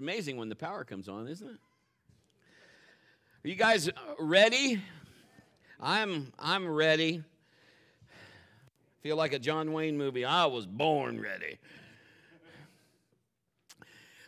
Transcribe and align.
amazing 0.00 0.38
when 0.38 0.48
the 0.48 0.56
power 0.56 0.82
comes 0.82 1.10
on, 1.10 1.28
isn't 1.28 1.46
it? 1.46 1.58
Are 3.44 3.48
you 3.48 3.54
guys 3.54 3.90
ready? 4.18 4.80
I'm 5.78 6.32
I'm 6.38 6.66
ready. 6.66 7.22
Feel 9.02 9.16
like 9.16 9.34
a 9.34 9.38
John 9.38 9.74
Wayne 9.74 9.98
movie. 9.98 10.24
I 10.24 10.46
was 10.46 10.64
born 10.64 11.20
ready. 11.20 11.58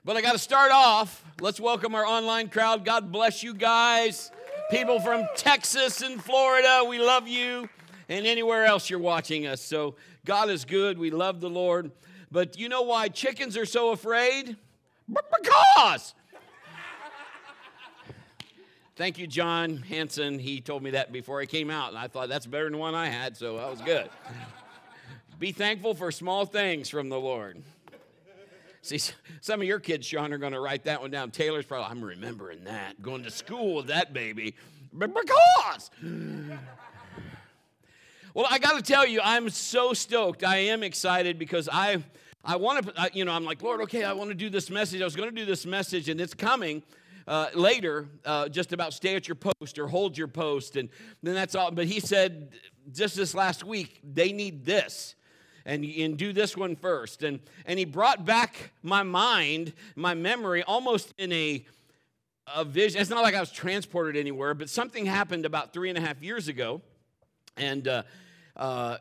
But 0.04 0.18
I 0.18 0.20
got 0.20 0.32
to 0.32 0.38
start 0.38 0.72
off. 0.72 1.24
Let's 1.40 1.58
welcome 1.58 1.94
our 1.94 2.04
online 2.04 2.50
crowd. 2.50 2.84
God 2.84 3.10
bless 3.10 3.42
you 3.42 3.54
guys. 3.54 4.30
People 4.70 5.00
from 5.00 5.26
Texas 5.36 6.02
and 6.02 6.22
Florida, 6.22 6.84
we 6.86 6.98
love 6.98 7.26
you. 7.26 7.66
And 8.10 8.26
anywhere 8.26 8.66
else 8.66 8.90
you're 8.90 8.98
watching 8.98 9.46
us. 9.46 9.62
So 9.62 9.94
God 10.26 10.50
is 10.50 10.66
good. 10.66 10.98
We 10.98 11.10
love 11.10 11.40
the 11.40 11.48
Lord. 11.48 11.92
But 12.30 12.58
you 12.58 12.68
know 12.68 12.82
why 12.82 13.08
chickens 13.08 13.56
are 13.56 13.64
so 13.64 13.92
afraid? 13.92 14.58
Because. 15.08 16.14
Thank 18.94 19.18
you, 19.18 19.26
John 19.26 19.78
Hanson. 19.78 20.38
He 20.38 20.60
told 20.60 20.82
me 20.82 20.90
that 20.90 21.12
before 21.12 21.40
I 21.40 21.46
came 21.46 21.70
out, 21.70 21.88
and 21.88 21.98
I 21.98 22.08
thought 22.08 22.28
that's 22.28 22.46
better 22.46 22.64
than 22.64 22.78
one 22.78 22.94
I 22.94 23.08
had, 23.08 23.36
so 23.36 23.56
that 23.56 23.70
was 23.70 23.80
good. 23.80 24.08
Be 25.38 25.50
thankful 25.50 25.94
for 25.94 26.12
small 26.12 26.44
things 26.44 26.88
from 26.88 27.08
the 27.08 27.18
Lord. 27.18 27.62
See, 28.82 29.00
some 29.40 29.60
of 29.60 29.66
your 29.66 29.80
kids, 29.80 30.06
Sean, 30.06 30.32
are 30.32 30.38
going 30.38 30.52
to 30.52 30.60
write 30.60 30.84
that 30.84 31.00
one 31.00 31.10
down. 31.10 31.30
Taylor's 31.30 31.64
probably, 31.64 31.90
I'm 31.90 32.04
remembering 32.04 32.64
that. 32.64 33.00
Going 33.00 33.22
to 33.22 33.30
school 33.30 33.76
with 33.76 33.86
that 33.86 34.12
baby. 34.12 34.54
Because. 34.96 35.90
Well, 38.34 38.46
I 38.48 38.58
got 38.58 38.76
to 38.76 38.82
tell 38.82 39.06
you, 39.06 39.20
I'm 39.22 39.50
so 39.50 39.94
stoked. 39.94 40.42
I 40.44 40.56
am 40.56 40.82
excited 40.82 41.38
because 41.38 41.68
I, 41.70 42.02
I 42.44 42.56
want 42.56 42.86
to, 42.86 43.10
you 43.12 43.24
know, 43.24 43.32
I'm 43.32 43.44
like, 43.44 43.62
Lord, 43.62 43.80
okay, 43.82 44.02
I 44.04 44.12
want 44.12 44.30
to 44.30 44.34
do 44.34 44.50
this 44.50 44.68
message. 44.68 45.00
I 45.00 45.04
was 45.04 45.14
going 45.14 45.30
to 45.30 45.34
do 45.34 45.44
this 45.44 45.64
message, 45.64 46.08
and 46.08 46.20
it's 46.20 46.34
coming. 46.34 46.82
Uh, 47.24 47.46
later, 47.54 48.08
uh, 48.24 48.48
just 48.48 48.72
about 48.72 48.92
stay 48.92 49.14
at 49.14 49.28
your 49.28 49.36
post 49.36 49.78
or 49.78 49.86
hold 49.86 50.18
your 50.18 50.26
post, 50.26 50.74
and 50.74 50.88
then 51.22 51.34
that's 51.34 51.54
all. 51.54 51.70
But 51.70 51.86
he 51.86 52.00
said 52.00 52.52
just 52.90 53.14
this 53.14 53.32
last 53.32 53.62
week, 53.62 54.00
they 54.02 54.32
need 54.32 54.64
this 54.64 55.14
and, 55.64 55.84
and 55.84 56.16
do 56.16 56.32
this 56.32 56.56
one 56.56 56.74
first. 56.74 57.22
And, 57.22 57.38
and 57.64 57.78
he 57.78 57.84
brought 57.84 58.24
back 58.24 58.72
my 58.82 59.04
mind, 59.04 59.72
my 59.94 60.14
memory, 60.14 60.64
almost 60.64 61.14
in 61.18 61.32
a, 61.32 61.64
a 62.54 62.64
vision. 62.64 63.00
It's 63.00 63.10
not 63.10 63.22
like 63.22 63.36
I 63.36 63.40
was 63.40 63.52
transported 63.52 64.16
anywhere, 64.16 64.54
but 64.54 64.68
something 64.68 65.06
happened 65.06 65.46
about 65.46 65.72
three 65.72 65.88
and 65.88 65.98
a 65.98 66.00
half 66.00 66.22
years 66.22 66.48
ago. 66.48 66.80
And 67.56 67.86
uh, 67.86 68.02
uh, 68.56 68.96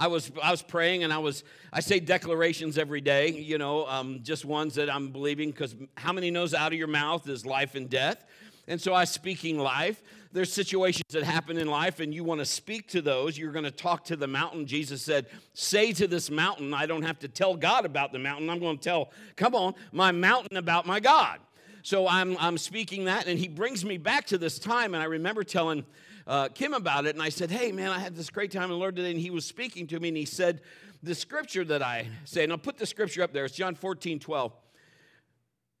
I 0.00 0.06
was 0.06 0.30
I 0.42 0.50
was 0.52 0.62
praying 0.62 1.02
and 1.02 1.12
I 1.12 1.18
was 1.18 1.42
I 1.72 1.80
say 1.80 1.98
declarations 1.98 2.78
every 2.78 3.00
day, 3.00 3.30
you 3.30 3.58
know, 3.58 3.86
um, 3.86 4.20
just 4.22 4.44
ones 4.44 4.76
that 4.76 4.88
I'm 4.88 5.10
believing 5.10 5.50
because 5.50 5.74
how 5.96 6.12
many 6.12 6.30
knows 6.30 6.54
out 6.54 6.72
of 6.72 6.78
your 6.78 6.88
mouth 6.88 7.28
is 7.28 7.44
life 7.44 7.74
and 7.74 7.90
death, 7.90 8.24
and 8.68 8.80
so 8.80 8.94
I 8.94 9.04
speaking 9.04 9.58
life. 9.58 10.02
There's 10.30 10.52
situations 10.52 11.10
that 11.12 11.24
happen 11.24 11.56
in 11.56 11.68
life 11.68 12.00
and 12.00 12.12
you 12.12 12.22
want 12.22 12.40
to 12.40 12.44
speak 12.44 12.86
to 12.88 13.00
those. 13.00 13.38
You're 13.38 13.50
going 13.50 13.64
to 13.64 13.70
talk 13.70 14.04
to 14.04 14.16
the 14.16 14.26
mountain. 14.26 14.66
Jesus 14.66 15.02
said, 15.02 15.26
"Say 15.54 15.92
to 15.94 16.06
this 16.06 16.30
mountain, 16.30 16.74
I 16.74 16.86
don't 16.86 17.02
have 17.02 17.18
to 17.20 17.28
tell 17.28 17.56
God 17.56 17.84
about 17.84 18.12
the 18.12 18.18
mountain. 18.18 18.48
I'm 18.50 18.60
going 18.60 18.78
to 18.78 18.84
tell, 18.84 19.10
come 19.36 19.54
on, 19.54 19.74
my 19.90 20.12
mountain 20.12 20.58
about 20.58 20.86
my 20.86 21.00
God." 21.00 21.40
So 21.82 22.06
I'm 22.06 22.36
I'm 22.38 22.58
speaking 22.58 23.06
that, 23.06 23.26
and 23.26 23.38
He 23.38 23.48
brings 23.48 23.84
me 23.84 23.96
back 23.96 24.26
to 24.26 24.38
this 24.38 24.58
time, 24.60 24.94
and 24.94 25.02
I 25.02 25.06
remember 25.06 25.42
telling 25.42 25.84
uh, 26.28 26.46
Kim 26.50 26.74
about 26.74 27.06
it, 27.06 27.14
and 27.14 27.22
I 27.22 27.30
said, 27.30 27.50
Hey, 27.50 27.72
man, 27.72 27.90
I 27.90 27.98
had 27.98 28.14
this 28.14 28.28
great 28.28 28.52
time 28.52 28.64
in 28.64 28.70
the 28.70 28.76
Lord 28.76 28.94
today. 28.94 29.10
And 29.10 29.18
he 29.18 29.30
was 29.30 29.46
speaking 29.46 29.86
to 29.86 29.98
me, 29.98 30.08
and 30.08 30.16
he 30.16 30.26
said, 30.26 30.60
The 31.02 31.14
scripture 31.14 31.64
that 31.64 31.82
I 31.82 32.06
say, 32.24 32.44
and 32.44 32.52
I'll 32.52 32.58
put 32.58 32.76
the 32.76 32.84
scripture 32.84 33.22
up 33.22 33.32
there, 33.32 33.46
it's 33.46 33.56
John 33.56 33.74
14, 33.74 34.18
12. 34.18 34.52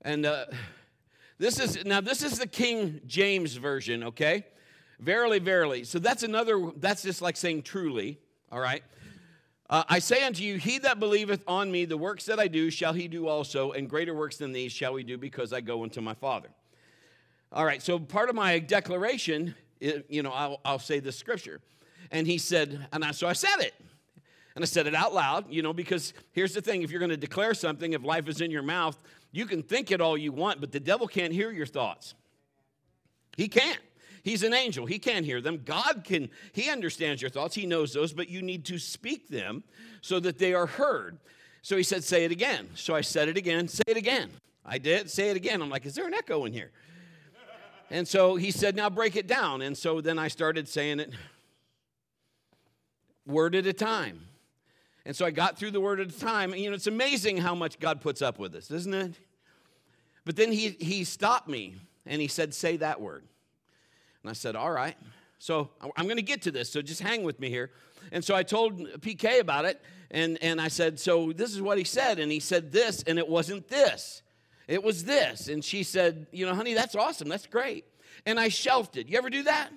And 0.02 0.24
uh, 0.24 0.46
this 1.36 1.60
is, 1.60 1.84
now, 1.84 2.00
this 2.00 2.22
is 2.22 2.38
the 2.38 2.46
King 2.46 3.02
James 3.06 3.56
Version, 3.56 4.04
okay? 4.04 4.46
Verily, 4.98 5.38
verily. 5.38 5.84
So 5.84 5.98
that's 5.98 6.22
another, 6.22 6.70
that's 6.78 7.02
just 7.02 7.20
like 7.20 7.36
saying 7.36 7.62
truly, 7.62 8.18
all 8.50 8.58
right? 8.58 8.82
Uh, 9.68 9.84
I 9.86 9.98
say 9.98 10.24
unto 10.24 10.42
you, 10.42 10.56
he 10.56 10.78
that 10.78 10.98
believeth 10.98 11.42
on 11.46 11.70
me, 11.70 11.84
the 11.84 11.98
works 11.98 12.24
that 12.24 12.40
I 12.40 12.48
do, 12.48 12.70
shall 12.70 12.94
he 12.94 13.06
do 13.06 13.28
also, 13.28 13.72
and 13.72 13.86
greater 13.86 14.14
works 14.14 14.38
than 14.38 14.52
these 14.52 14.72
shall 14.72 14.94
we 14.94 15.02
do, 15.02 15.18
because 15.18 15.52
I 15.52 15.60
go 15.60 15.82
unto 15.82 16.00
my 16.00 16.14
Father. 16.14 16.48
All 17.52 17.66
right, 17.66 17.82
so 17.82 17.98
part 17.98 18.30
of 18.30 18.34
my 18.34 18.58
declaration 18.58 19.54
it, 19.80 20.06
you 20.08 20.22
know, 20.22 20.30
I'll, 20.30 20.60
I'll 20.64 20.78
say 20.78 21.00
this 21.00 21.16
scripture. 21.16 21.60
And 22.10 22.26
he 22.26 22.38
said, 22.38 22.86
and 22.92 23.04
I, 23.04 23.10
so 23.12 23.28
I 23.28 23.32
said 23.32 23.60
it. 23.60 23.74
And 24.54 24.64
I 24.64 24.66
said 24.66 24.86
it 24.86 24.94
out 24.94 25.14
loud, 25.14 25.44
you 25.52 25.62
know, 25.62 25.72
because 25.72 26.12
here's 26.32 26.52
the 26.52 26.60
thing 26.60 26.82
if 26.82 26.90
you're 26.90 26.98
going 26.98 27.10
to 27.10 27.16
declare 27.16 27.54
something, 27.54 27.92
if 27.92 28.02
life 28.02 28.28
is 28.28 28.40
in 28.40 28.50
your 28.50 28.62
mouth, 28.62 29.00
you 29.30 29.46
can 29.46 29.62
think 29.62 29.90
it 29.90 30.00
all 30.00 30.16
you 30.16 30.32
want, 30.32 30.60
but 30.60 30.72
the 30.72 30.80
devil 30.80 31.06
can't 31.06 31.32
hear 31.32 31.52
your 31.52 31.66
thoughts. 31.66 32.14
He 33.36 33.46
can't. 33.46 33.78
He's 34.24 34.42
an 34.42 34.52
angel. 34.52 34.84
He 34.84 34.98
can't 34.98 35.24
hear 35.24 35.40
them. 35.40 35.62
God 35.64 36.02
can, 36.04 36.28
he 36.52 36.70
understands 36.70 37.22
your 37.22 37.30
thoughts. 37.30 37.54
He 37.54 37.66
knows 37.66 37.92
those, 37.92 38.12
but 38.12 38.28
you 38.28 38.42
need 38.42 38.64
to 38.66 38.78
speak 38.78 39.28
them 39.28 39.62
so 40.00 40.18
that 40.20 40.38
they 40.38 40.54
are 40.54 40.66
heard. 40.66 41.18
So 41.62 41.76
he 41.76 41.82
said, 41.82 42.02
Say 42.02 42.24
it 42.24 42.32
again. 42.32 42.68
So 42.74 42.94
I 42.94 43.00
said 43.00 43.28
it 43.28 43.36
again. 43.36 43.68
Say 43.68 43.82
it 43.86 43.96
again. 43.96 44.30
I 44.64 44.78
did. 44.78 45.10
Say 45.10 45.30
it 45.30 45.36
again. 45.36 45.62
I'm 45.62 45.70
like, 45.70 45.86
Is 45.86 45.94
there 45.94 46.06
an 46.06 46.14
echo 46.14 46.44
in 46.44 46.52
here? 46.52 46.70
And 47.90 48.06
so 48.06 48.36
he 48.36 48.50
said, 48.50 48.76
Now 48.76 48.90
break 48.90 49.16
it 49.16 49.26
down. 49.26 49.62
And 49.62 49.76
so 49.76 50.00
then 50.00 50.18
I 50.18 50.28
started 50.28 50.68
saying 50.68 51.00
it 51.00 51.12
word 53.26 53.54
at 53.54 53.66
a 53.66 53.72
time. 53.72 54.20
And 55.04 55.14
so 55.14 55.24
I 55.24 55.30
got 55.30 55.58
through 55.58 55.70
the 55.70 55.80
word 55.80 56.00
at 56.00 56.08
a 56.08 56.18
time. 56.18 56.52
And, 56.52 56.60
you 56.60 56.68
know, 56.68 56.74
it's 56.74 56.86
amazing 56.86 57.38
how 57.38 57.54
much 57.54 57.78
God 57.78 58.00
puts 58.00 58.20
up 58.20 58.38
with 58.38 58.54
us, 58.54 58.70
isn't 58.70 58.94
it? 58.94 59.14
But 60.24 60.36
then 60.36 60.52
he, 60.52 60.70
he 60.80 61.04
stopped 61.04 61.48
me 61.48 61.76
and 62.04 62.20
he 62.20 62.28
said, 62.28 62.52
Say 62.52 62.76
that 62.78 63.00
word. 63.00 63.24
And 64.22 64.30
I 64.30 64.34
said, 64.34 64.56
All 64.56 64.70
right. 64.70 64.96
So 65.38 65.70
I'm 65.96 66.06
going 66.06 66.16
to 66.16 66.22
get 66.22 66.42
to 66.42 66.50
this. 66.50 66.68
So 66.70 66.82
just 66.82 67.00
hang 67.00 67.22
with 67.22 67.38
me 67.38 67.48
here. 67.48 67.70
And 68.10 68.24
so 68.24 68.34
I 68.34 68.42
told 68.42 68.80
PK 69.00 69.40
about 69.40 69.64
it. 69.64 69.80
And, 70.10 70.36
and 70.42 70.60
I 70.60 70.68
said, 70.68 70.98
So 70.98 71.32
this 71.32 71.54
is 71.54 71.62
what 71.62 71.78
he 71.78 71.84
said. 71.84 72.18
And 72.18 72.32
he 72.32 72.40
said 72.40 72.72
this, 72.72 73.02
and 73.04 73.18
it 73.18 73.28
wasn't 73.28 73.68
this. 73.68 74.22
It 74.68 74.84
was 74.84 75.04
this. 75.04 75.48
And 75.48 75.64
she 75.64 75.82
said, 75.82 76.26
You 76.30 76.46
know, 76.46 76.54
honey, 76.54 76.74
that's 76.74 76.94
awesome. 76.94 77.28
That's 77.28 77.46
great. 77.46 77.86
And 78.26 78.38
I 78.38 78.48
shelved 78.48 78.96
it. 78.96 79.08
You 79.08 79.16
ever 79.18 79.30
do 79.30 79.42
that? 79.44 79.70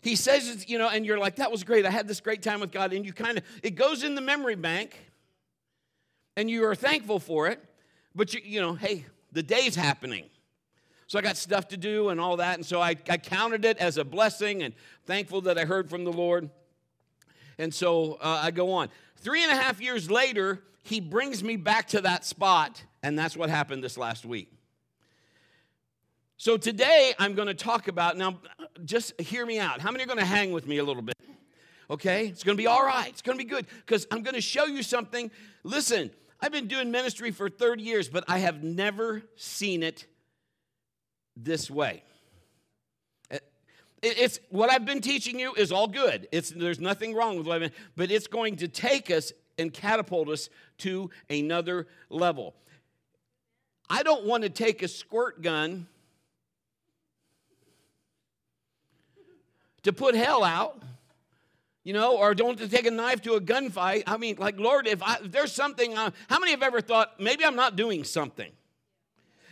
He 0.00 0.16
says, 0.16 0.68
you 0.68 0.78
know, 0.78 0.88
and 0.88 1.06
you're 1.06 1.18
like, 1.18 1.36
That 1.36 1.52
was 1.52 1.62
great. 1.62 1.84
I 1.84 1.90
had 1.90 2.08
this 2.08 2.20
great 2.20 2.42
time 2.42 2.60
with 2.60 2.72
God. 2.72 2.94
And 2.94 3.04
you 3.04 3.12
kind 3.12 3.38
of, 3.38 3.44
it 3.62 3.76
goes 3.76 4.02
in 4.02 4.14
the 4.14 4.22
memory 4.22 4.56
bank 4.56 4.98
and 6.36 6.50
you 6.50 6.64
are 6.64 6.74
thankful 6.74 7.20
for 7.20 7.46
it. 7.48 7.62
But, 8.14 8.32
you, 8.32 8.40
you 8.42 8.60
know, 8.60 8.74
hey, 8.74 9.04
the 9.32 9.42
day's 9.42 9.76
happening. 9.76 10.24
So 11.06 11.18
I 11.18 11.22
got 11.22 11.36
stuff 11.36 11.68
to 11.68 11.76
do 11.76 12.08
and 12.08 12.18
all 12.20 12.38
that. 12.38 12.56
And 12.56 12.64
so 12.64 12.80
I, 12.80 12.96
I 13.10 13.18
counted 13.18 13.64
it 13.64 13.76
as 13.78 13.98
a 13.98 14.04
blessing 14.04 14.62
and 14.62 14.72
thankful 15.04 15.42
that 15.42 15.58
I 15.58 15.64
heard 15.64 15.90
from 15.90 16.04
the 16.04 16.12
Lord. 16.12 16.48
And 17.58 17.72
so 17.74 18.14
uh, 18.14 18.40
I 18.42 18.50
go 18.50 18.72
on. 18.72 18.88
Three 19.16 19.42
and 19.42 19.52
a 19.52 19.56
half 19.56 19.80
years 19.80 20.10
later, 20.10 20.62
he 20.82 21.00
brings 21.00 21.44
me 21.44 21.56
back 21.56 21.88
to 21.88 22.00
that 22.02 22.24
spot 22.24 22.82
and 23.04 23.18
that's 23.18 23.36
what 23.36 23.50
happened 23.50 23.84
this 23.84 23.98
last 23.98 24.24
week. 24.24 24.50
So 26.38 26.56
today 26.56 27.12
I'm 27.18 27.34
going 27.34 27.48
to 27.48 27.54
talk 27.54 27.86
about, 27.86 28.16
now 28.16 28.40
just 28.84 29.20
hear 29.20 29.44
me 29.44 29.60
out. 29.60 29.80
How 29.80 29.90
many 29.90 30.04
are 30.04 30.06
going 30.06 30.18
to 30.18 30.24
hang 30.24 30.52
with 30.52 30.66
me 30.66 30.78
a 30.78 30.84
little 30.84 31.02
bit? 31.02 31.14
Okay? 31.90 32.28
It's 32.28 32.42
going 32.42 32.56
to 32.56 32.60
be 32.60 32.66
all 32.66 32.84
right. 32.84 33.10
It's 33.10 33.20
going 33.20 33.36
to 33.38 33.44
be 33.44 33.48
good 33.48 33.66
because 33.84 34.06
I'm 34.10 34.22
going 34.22 34.34
to 34.34 34.40
show 34.40 34.64
you 34.64 34.82
something. 34.82 35.30
Listen, 35.64 36.10
I've 36.40 36.50
been 36.50 36.66
doing 36.66 36.90
ministry 36.90 37.30
for 37.30 37.50
30 37.50 37.82
years, 37.82 38.08
but 38.08 38.24
I 38.26 38.38
have 38.38 38.64
never 38.64 39.22
seen 39.36 39.82
it 39.82 40.06
this 41.36 41.70
way. 41.70 42.02
It's 44.02 44.40
what 44.48 44.70
I've 44.70 44.86
been 44.86 45.02
teaching 45.02 45.38
you 45.38 45.54
is 45.54 45.72
all 45.72 45.88
good. 45.88 46.26
It's 46.32 46.50
there's 46.50 46.80
nothing 46.80 47.14
wrong 47.14 47.36
with 47.36 47.46
what 47.46 47.56
I've 47.56 47.60
been, 47.60 47.78
but 47.96 48.10
it's 48.10 48.26
going 48.26 48.56
to 48.56 48.68
take 48.68 49.10
us 49.10 49.32
and 49.58 49.72
catapult 49.72 50.28
us 50.28 50.48
to 50.78 51.10
another 51.30 51.86
level. 52.10 52.54
I 53.94 54.02
don't 54.02 54.24
want 54.24 54.42
to 54.42 54.50
take 54.50 54.82
a 54.82 54.88
squirt 54.88 55.40
gun 55.40 55.86
to 59.84 59.92
put 59.92 60.16
hell 60.16 60.42
out, 60.42 60.82
you 61.84 61.92
know, 61.92 62.16
or 62.16 62.34
don't 62.34 62.58
to 62.58 62.66
take 62.66 62.86
a 62.86 62.90
knife 62.90 63.22
to 63.22 63.34
a 63.34 63.40
gunfight. 63.40 64.02
I 64.08 64.16
mean, 64.16 64.34
like, 64.36 64.58
Lord, 64.58 64.88
if, 64.88 65.00
I, 65.00 65.18
if 65.22 65.30
there's 65.30 65.52
something, 65.52 65.96
uh, 65.96 66.10
how 66.28 66.40
many 66.40 66.50
have 66.50 66.64
ever 66.64 66.80
thought, 66.80 67.20
maybe 67.20 67.44
I'm 67.44 67.54
not 67.54 67.76
doing 67.76 68.02
something? 68.02 68.50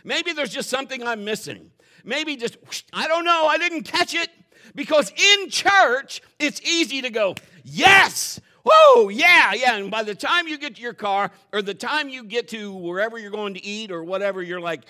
Maybe 0.03 0.33
there's 0.33 0.51
just 0.51 0.69
something 0.69 1.07
I'm 1.07 1.23
missing. 1.23 1.71
Maybe 2.03 2.35
just, 2.35 2.57
I 2.91 3.07
don't 3.07 3.23
know, 3.23 3.47
I 3.47 3.57
didn't 3.57 3.83
catch 3.83 4.13
it. 4.13 4.29
Because 4.75 5.09
in 5.11 5.51
church, 5.51 6.21
it's 6.37 6.59
easy 6.63 7.01
to 7.03 7.09
go, 7.09 7.35
yes, 7.63 8.41
Whoa, 8.63 9.09
yeah, 9.09 9.53
yeah. 9.53 9.75
And 9.75 9.91
by 9.91 10.03
the 10.03 10.15
time 10.15 10.47
you 10.47 10.57
get 10.57 10.75
to 10.75 10.81
your 10.81 10.93
car 10.93 11.31
or 11.51 11.61
the 11.61 11.73
time 11.73 12.09
you 12.09 12.23
get 12.23 12.47
to 12.49 12.73
wherever 12.73 13.17
you're 13.17 13.31
going 13.31 13.55
to 13.55 13.65
eat 13.65 13.91
or 13.91 14.03
whatever, 14.03 14.41
you're 14.41 14.61
like, 14.61 14.81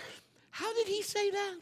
how 0.51 0.71
did 0.73 0.87
he 0.87 1.01
say 1.01 1.31
that? 1.31 1.55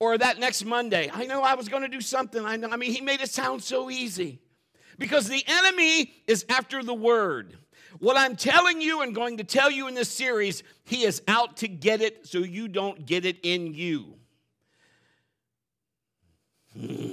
Or 0.00 0.16
that 0.16 0.38
next 0.38 0.64
Monday, 0.64 1.10
I 1.12 1.26
know 1.26 1.42
I 1.42 1.54
was 1.54 1.68
going 1.68 1.82
to 1.82 1.88
do 1.88 2.00
something. 2.00 2.44
I 2.44 2.56
know. 2.56 2.68
I 2.70 2.76
mean, 2.76 2.92
he 2.92 3.00
made 3.00 3.20
it 3.20 3.30
sound 3.30 3.62
so 3.62 3.90
easy. 3.90 4.40
Because 4.96 5.28
the 5.28 5.42
enemy 5.46 6.12
is 6.26 6.44
after 6.48 6.82
the 6.82 6.94
word. 6.94 7.56
What 7.98 8.16
I'm 8.16 8.36
telling 8.36 8.80
you 8.80 9.02
and 9.02 9.14
going 9.14 9.38
to 9.38 9.44
tell 9.44 9.70
you 9.70 9.88
in 9.88 9.94
this 9.94 10.08
series, 10.08 10.62
he 10.84 11.04
is 11.04 11.22
out 11.26 11.58
to 11.58 11.68
get 11.68 12.00
it 12.00 12.26
so 12.26 12.38
you 12.38 12.68
don't 12.68 13.06
get 13.06 13.24
it 13.24 13.38
in 13.42 13.74
you. 13.74 14.14
Hmm. 16.78 17.07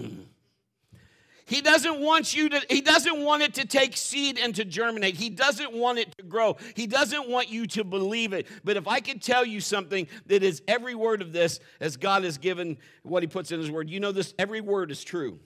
He 1.47 1.61
doesn't 1.61 1.99
want 1.99 2.35
you 2.35 2.49
to, 2.49 2.61
he 2.69 2.81
doesn't 2.81 3.23
want 3.23 3.43
it 3.43 3.53
to 3.55 3.65
take 3.65 3.95
seed 3.95 4.39
and 4.39 4.55
to 4.55 4.65
germinate. 4.65 5.15
He 5.15 5.29
doesn't 5.29 5.73
want 5.73 5.99
it 5.99 6.17
to 6.17 6.23
grow. 6.23 6.57
He 6.75 6.87
doesn't 6.87 7.29
want 7.29 7.49
you 7.49 7.67
to 7.67 7.83
believe 7.83 8.33
it. 8.33 8.47
But 8.63 8.77
if 8.77 8.87
I 8.87 8.99
could 8.99 9.21
tell 9.21 9.45
you 9.45 9.61
something 9.61 10.07
that 10.25 10.41
is 10.41 10.63
every 10.67 10.95
word 10.95 11.21
of 11.21 11.33
this, 11.33 11.59
as 11.79 11.97
God 11.97 12.23
has 12.23 12.39
given 12.39 12.77
what 13.03 13.21
he 13.21 13.27
puts 13.27 13.51
in 13.51 13.59
his 13.59 13.69
word, 13.69 13.91
you 13.91 13.99
know 13.99 14.11
this, 14.11 14.33
every 14.39 14.59
word 14.59 14.89
is 14.89 15.03
true. 15.03 15.39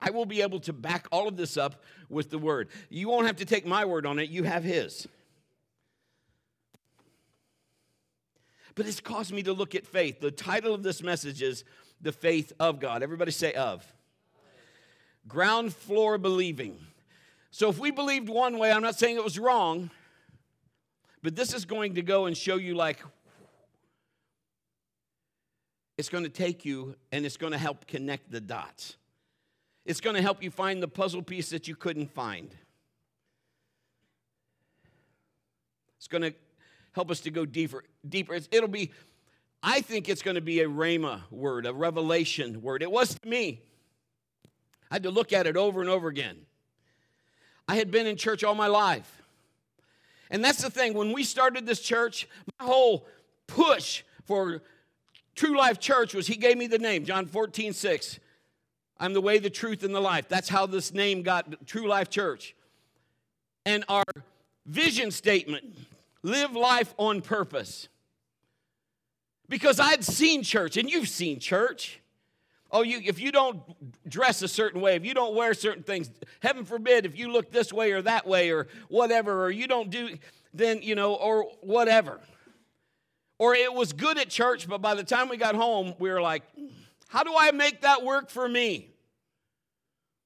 I 0.00 0.10
will 0.10 0.24
be 0.24 0.40
able 0.40 0.60
to 0.60 0.72
back 0.72 1.06
all 1.12 1.28
of 1.28 1.36
this 1.36 1.58
up 1.58 1.82
with 2.08 2.30
the 2.30 2.38
word. 2.38 2.70
You 2.88 3.08
won't 3.08 3.26
have 3.26 3.36
to 3.36 3.44
take 3.44 3.66
my 3.66 3.84
word 3.84 4.06
on 4.06 4.18
it, 4.18 4.30
you 4.30 4.44
have 4.44 4.64
his. 4.64 5.06
But 8.74 8.86
it's 8.86 9.00
caused 9.00 9.30
me 9.30 9.42
to 9.42 9.52
look 9.52 9.74
at 9.74 9.86
faith. 9.86 10.20
The 10.20 10.30
title 10.30 10.72
of 10.72 10.82
this 10.82 11.02
message 11.02 11.42
is 11.42 11.64
The 12.00 12.12
Faith 12.12 12.54
of 12.58 12.80
God. 12.80 13.02
Everybody 13.02 13.30
say 13.30 13.52
of 13.52 13.86
ground 15.28 15.74
floor 15.74 16.18
believing. 16.18 16.78
So 17.50 17.68
if 17.68 17.78
we 17.78 17.90
believed 17.90 18.28
one 18.28 18.58
way, 18.58 18.72
I'm 18.72 18.82
not 18.82 18.98
saying 18.98 19.16
it 19.16 19.24
was 19.24 19.38
wrong, 19.38 19.90
but 21.22 21.36
this 21.36 21.52
is 21.52 21.64
going 21.64 21.94
to 21.94 22.02
go 22.02 22.26
and 22.26 22.36
show 22.36 22.56
you 22.56 22.74
like 22.74 23.02
it's 25.98 26.08
going 26.08 26.24
to 26.24 26.30
take 26.30 26.64
you 26.64 26.96
and 27.12 27.24
it's 27.24 27.36
going 27.36 27.52
to 27.52 27.58
help 27.58 27.86
connect 27.86 28.30
the 28.30 28.40
dots. 28.40 28.96
It's 29.84 30.00
going 30.00 30.16
to 30.16 30.22
help 30.22 30.42
you 30.42 30.50
find 30.50 30.82
the 30.82 30.88
puzzle 30.88 31.22
piece 31.22 31.50
that 31.50 31.68
you 31.68 31.76
couldn't 31.76 32.10
find. 32.10 32.54
It's 35.98 36.08
going 36.08 36.22
to 36.22 36.34
help 36.92 37.10
us 37.10 37.20
to 37.20 37.30
go 37.30 37.44
deeper. 37.44 37.84
Deeper. 38.08 38.38
It'll 38.50 38.68
be, 38.68 38.90
I 39.62 39.80
think 39.80 40.08
it's 40.08 40.22
going 40.22 40.34
to 40.36 40.40
be 40.40 40.60
a 40.60 40.68
rhema 40.68 41.20
word, 41.30 41.66
a 41.66 41.72
revelation 41.72 42.62
word. 42.62 42.82
It 42.82 42.90
was 42.90 43.14
to 43.14 43.28
me. 43.28 43.62
I 44.92 44.96
had 44.96 45.04
to 45.04 45.10
look 45.10 45.32
at 45.32 45.46
it 45.46 45.56
over 45.56 45.80
and 45.80 45.88
over 45.88 46.08
again. 46.08 46.36
I 47.66 47.76
had 47.76 47.90
been 47.90 48.06
in 48.06 48.14
church 48.14 48.44
all 48.44 48.54
my 48.54 48.66
life. 48.66 49.22
And 50.30 50.44
that's 50.44 50.60
the 50.60 50.68
thing, 50.68 50.92
when 50.92 51.14
we 51.14 51.24
started 51.24 51.64
this 51.64 51.80
church, 51.80 52.28
my 52.60 52.66
whole 52.66 53.06
push 53.46 54.02
for 54.26 54.60
True 55.34 55.56
Life 55.56 55.80
Church 55.80 56.12
was 56.12 56.26
He 56.26 56.36
gave 56.36 56.58
me 56.58 56.66
the 56.66 56.78
name, 56.78 57.06
John 57.06 57.24
14, 57.24 57.72
6. 57.72 58.20
I'm 59.00 59.14
the 59.14 59.22
way, 59.22 59.38
the 59.38 59.48
truth, 59.48 59.82
and 59.82 59.94
the 59.94 60.00
life. 60.00 60.28
That's 60.28 60.50
how 60.50 60.66
this 60.66 60.92
name 60.92 61.22
got 61.22 61.66
True 61.66 61.88
Life 61.88 62.10
Church. 62.10 62.54
And 63.64 63.86
our 63.88 64.04
vision 64.66 65.10
statement 65.10 65.74
live 66.22 66.52
life 66.52 66.92
on 66.98 67.22
purpose. 67.22 67.88
Because 69.48 69.80
I'd 69.80 70.04
seen 70.04 70.42
church, 70.42 70.76
and 70.76 70.90
you've 70.90 71.08
seen 71.08 71.38
church. 71.38 72.01
Oh, 72.72 72.82
you, 72.82 73.02
if 73.04 73.20
you 73.20 73.30
don't 73.30 73.60
dress 74.08 74.40
a 74.40 74.48
certain 74.48 74.80
way, 74.80 74.96
if 74.96 75.04
you 75.04 75.12
don't 75.12 75.34
wear 75.34 75.52
certain 75.52 75.82
things, 75.82 76.10
heaven 76.40 76.64
forbid, 76.64 77.04
if 77.04 77.18
you 77.18 77.30
look 77.30 77.52
this 77.52 77.70
way 77.70 77.92
or 77.92 78.00
that 78.02 78.26
way 78.26 78.50
or 78.50 78.66
whatever, 78.88 79.44
or 79.44 79.50
you 79.50 79.66
don't 79.66 79.90
do, 79.90 80.16
then, 80.54 80.80
you 80.80 80.94
know, 80.94 81.14
or 81.14 81.50
whatever. 81.60 82.18
Or 83.38 83.54
it 83.54 83.74
was 83.74 83.92
good 83.92 84.18
at 84.18 84.30
church, 84.30 84.66
but 84.68 84.80
by 84.80 84.94
the 84.94 85.04
time 85.04 85.28
we 85.28 85.36
got 85.36 85.54
home, 85.54 85.94
we 85.98 86.10
were 86.10 86.22
like, 86.22 86.44
how 87.08 87.24
do 87.24 87.34
I 87.36 87.50
make 87.50 87.82
that 87.82 88.02
work 88.02 88.30
for 88.30 88.48
me? 88.48 88.88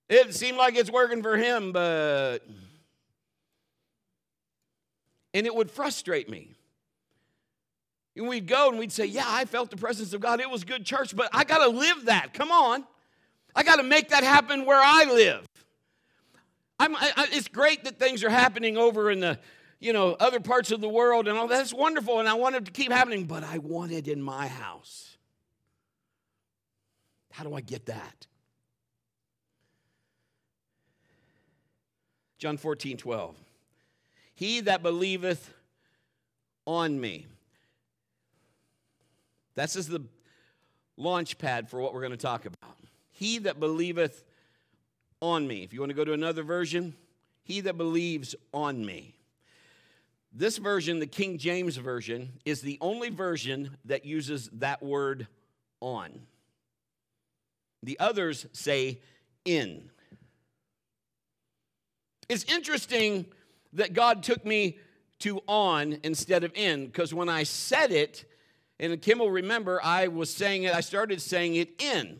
It 0.08 0.32
seemed 0.34 0.56
like 0.56 0.76
it's 0.76 0.90
working 0.90 1.22
for 1.22 1.36
him, 1.36 1.72
but. 1.72 2.40
And 5.34 5.46
it 5.46 5.54
would 5.54 5.70
frustrate 5.70 6.30
me. 6.30 6.55
And 8.16 8.28
we'd 8.28 8.46
go 8.46 8.70
and 8.70 8.78
we'd 8.78 8.92
say, 8.92 9.04
Yeah, 9.06 9.26
I 9.26 9.44
felt 9.44 9.70
the 9.70 9.76
presence 9.76 10.12
of 10.14 10.20
God. 10.20 10.40
It 10.40 10.50
was 10.50 10.64
good 10.64 10.84
church, 10.84 11.14
but 11.14 11.28
I 11.32 11.44
got 11.44 11.58
to 11.58 11.68
live 11.68 12.06
that. 12.06 12.32
Come 12.32 12.50
on. 12.50 12.84
I 13.54 13.62
got 13.62 13.76
to 13.76 13.82
make 13.82 14.10
that 14.10 14.24
happen 14.24 14.64
where 14.64 14.80
I 14.82 15.04
live. 15.04 15.46
I, 16.78 17.26
it's 17.32 17.48
great 17.48 17.84
that 17.84 17.98
things 17.98 18.22
are 18.22 18.28
happening 18.28 18.76
over 18.76 19.10
in 19.10 19.20
the, 19.20 19.38
you 19.80 19.94
know, 19.94 20.12
other 20.20 20.40
parts 20.40 20.70
of 20.70 20.82
the 20.82 20.88
world 20.88 21.26
and 21.26 21.38
all 21.38 21.48
that's 21.48 21.72
wonderful, 21.72 22.20
and 22.20 22.28
I 22.28 22.34
want 22.34 22.54
it 22.54 22.66
to 22.66 22.70
keep 22.70 22.92
happening, 22.92 23.24
but 23.24 23.42
I 23.44 23.58
want 23.58 23.92
it 23.92 24.08
in 24.08 24.20
my 24.20 24.46
house. 24.46 25.16
How 27.32 27.44
do 27.44 27.54
I 27.54 27.62
get 27.62 27.86
that? 27.86 28.26
John 32.38 32.58
14, 32.58 32.98
12. 32.98 33.36
He 34.34 34.60
that 34.60 34.82
believeth 34.82 35.50
on 36.66 37.00
me. 37.00 37.26
This 39.56 39.74
is 39.74 39.88
the 39.88 40.04
launch 40.96 41.38
pad 41.38 41.68
for 41.68 41.80
what 41.80 41.92
we're 41.92 42.00
going 42.00 42.12
to 42.12 42.16
talk 42.16 42.46
about. 42.46 42.76
He 43.10 43.38
that 43.38 43.58
believeth 43.58 44.24
on 45.20 45.48
me. 45.48 45.64
If 45.64 45.72
you 45.72 45.80
want 45.80 45.90
to 45.90 45.96
go 45.96 46.04
to 46.04 46.12
another 46.12 46.42
version, 46.42 46.94
he 47.42 47.60
that 47.62 47.76
believes 47.76 48.34
on 48.52 48.84
me. 48.84 49.14
This 50.32 50.58
version, 50.58 50.98
the 50.98 51.06
King 51.06 51.38
James 51.38 51.76
Version, 51.76 52.34
is 52.44 52.60
the 52.60 52.76
only 52.82 53.08
version 53.08 53.78
that 53.86 54.04
uses 54.04 54.50
that 54.52 54.82
word 54.82 55.26
on. 55.80 56.20
The 57.82 57.98
others 57.98 58.46
say 58.52 59.00
in. 59.46 59.90
It's 62.28 62.44
interesting 62.44 63.26
that 63.72 63.94
God 63.94 64.22
took 64.22 64.44
me 64.44 64.78
to 65.20 65.40
on 65.46 65.98
instead 66.02 66.44
of 66.44 66.52
in, 66.54 66.86
because 66.86 67.14
when 67.14 67.30
I 67.30 67.44
said 67.44 67.90
it, 67.90 68.26
and 68.78 69.00
Kim 69.00 69.18
will 69.18 69.30
remember, 69.30 69.80
I 69.82 70.08
was 70.08 70.32
saying 70.32 70.64
it, 70.64 70.74
I 70.74 70.80
started 70.80 71.20
saying 71.22 71.54
it 71.54 71.80
in. 71.82 72.18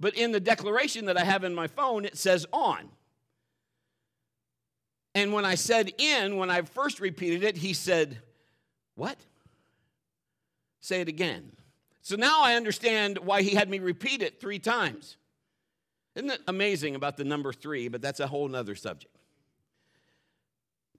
But 0.00 0.14
in 0.14 0.32
the 0.32 0.40
declaration 0.40 1.06
that 1.06 1.16
I 1.16 1.24
have 1.24 1.44
in 1.44 1.54
my 1.54 1.68
phone, 1.68 2.04
it 2.04 2.18
says 2.18 2.44
on. 2.52 2.88
And 5.14 5.32
when 5.32 5.44
I 5.44 5.54
said 5.54 5.92
in, 5.98 6.36
when 6.36 6.50
I 6.50 6.62
first 6.62 6.98
repeated 6.98 7.44
it, 7.44 7.56
he 7.56 7.72
said, 7.72 8.18
What? 8.96 9.18
Say 10.80 11.00
it 11.00 11.08
again. 11.08 11.52
So 12.00 12.16
now 12.16 12.42
I 12.42 12.54
understand 12.54 13.18
why 13.18 13.42
he 13.42 13.54
had 13.54 13.70
me 13.70 13.78
repeat 13.78 14.22
it 14.22 14.40
three 14.40 14.58
times. 14.58 15.16
Isn't 16.16 16.30
it 16.30 16.40
amazing 16.48 16.96
about 16.96 17.16
the 17.16 17.24
number 17.24 17.52
three? 17.52 17.86
But 17.88 18.02
that's 18.02 18.18
a 18.18 18.26
whole 18.26 18.48
nother 18.48 18.74
subject. 18.74 19.16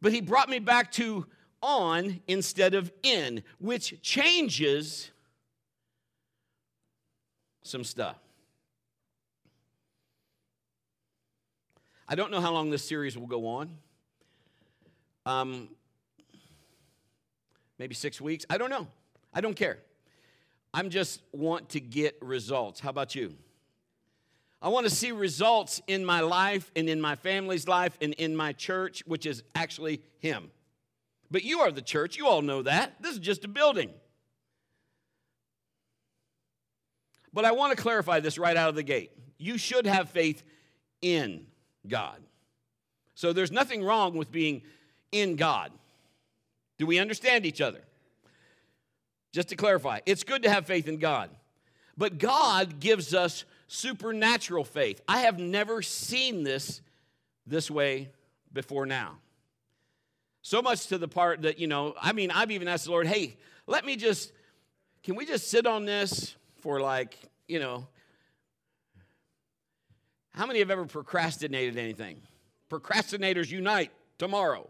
But 0.01 0.13
he 0.13 0.22
brought 0.22 0.50
me 0.50 0.60
back 0.60 0.92
to 0.94 1.25
on 1.63 2.20
instead 2.27 2.75
of 2.75 2.91
in, 3.01 3.41
which 3.58 4.00
changes 4.03 5.10
some 7.63 7.84
stuff. 7.84 8.17
I 12.08 12.15
don't 12.15 12.29
know 12.29 12.41
how 12.41 12.51
long 12.51 12.70
this 12.70 12.84
series 12.84 13.17
will 13.17 13.27
go 13.27 13.48
on. 13.48 13.72
Um, 15.25 15.70
maybe 17.79 17.96
six 17.96 18.20
weeks. 18.20 18.46
I 18.50 18.58
don't 18.58 18.70
know. 18.70 18.88
I 19.34 19.41
don't 19.41 19.55
care. 19.55 19.79
I'm 20.74 20.89
just 20.89 21.22
want 21.32 21.70
to 21.70 21.79
get 21.79 22.17
results. 22.22 22.79
How 22.79 22.89
about 22.89 23.15
you? 23.15 23.36
I 24.62 24.70
want 24.70 24.86
to 24.86 24.89
see 24.89 25.12
results 25.12 25.82
in 25.88 26.05
my 26.05 26.22
life 26.22 26.72
and 26.75 26.89
in 26.89 27.01
my 27.01 27.15
family's 27.15 27.67
life 27.67 27.98
and 28.01 28.13
in 28.13 28.36
my 28.36 28.53
church, 28.53 29.03
which 29.05 29.25
is 29.25 29.43
actually 29.55 30.01
Him. 30.20 30.51
But 31.34 31.44
you 31.44 31.62
are 31.62 31.72
the 31.72 31.82
church. 31.82 32.16
You 32.16 32.28
all 32.28 32.44
know 32.44 32.62
that. 32.62 32.94
This 33.02 33.13
is 33.13 33.20
just 33.20 33.44
a 33.44 33.48
building. 33.48 33.90
But 37.34 37.44
I 37.44 37.54
want 37.54 37.75
to 37.75 37.82
clarify 37.82 38.20
this 38.20 38.38
right 38.38 38.56
out 38.56 38.70
of 38.70 38.75
the 38.75 38.84
gate. 38.84 39.10
You 39.40 39.58
should 39.58 39.88
have 39.88 40.12
faith 40.12 40.44
in 41.02 41.48
God. 41.88 42.22
So 43.16 43.34
there's 43.34 43.52
nothing 43.52 43.84
wrong 43.84 44.16
with 44.16 44.32
being 44.32 44.62
in 45.12 45.36
God. 45.36 45.72
Do 46.78 46.86
we 46.86 47.00
understand 47.00 47.48
each 47.48 47.62
other? 47.62 47.82
Just 49.32 49.50
to 49.50 49.56
clarify, 49.56 50.02
it's 50.06 50.24
good 50.24 50.44
to 50.44 50.52
have 50.52 50.68
faith 50.68 50.88
in 50.88 51.00
God. 51.00 51.32
But 51.98 52.20
God 52.20 52.80
gives 52.80 53.16
us 53.16 53.44
supernatural 53.68 54.66
faith. 54.66 55.02
I 55.08 55.22
have 55.22 55.40
never 55.40 55.82
seen 55.82 56.44
this 56.44 56.82
this 57.48 57.72
way 57.72 58.12
before 58.54 58.86
now. 58.86 59.18
So 60.44 60.62
much 60.62 60.88
to 60.88 60.98
the 60.98 61.08
part 61.08 61.44
that, 61.44 61.58
you 61.58 61.68
know, 61.68 61.96
I 62.00 62.12
mean, 62.12 62.30
I've 62.30 62.52
even 62.52 62.68
asked 62.68 62.84
the 62.84 62.92
Lord, 62.92 63.08
hey, 63.08 63.38
let 63.66 63.86
me 63.86 63.96
just, 63.96 64.34
can 65.02 65.16
we 65.16 65.26
just 65.26 65.50
sit 65.50 65.66
on 65.66 65.86
this 65.86 66.36
for 66.60 66.82
like, 66.82 67.18
you 67.48 67.60
know, 67.60 67.88
how 70.32 70.46
many 70.46 70.60
have 70.60 70.70
ever 70.70 70.86
procrastinated 70.86 71.78
anything? 71.78 72.22
Procrastinators 72.70 73.52
unite 73.52 73.92
tomorrow. 74.18 74.70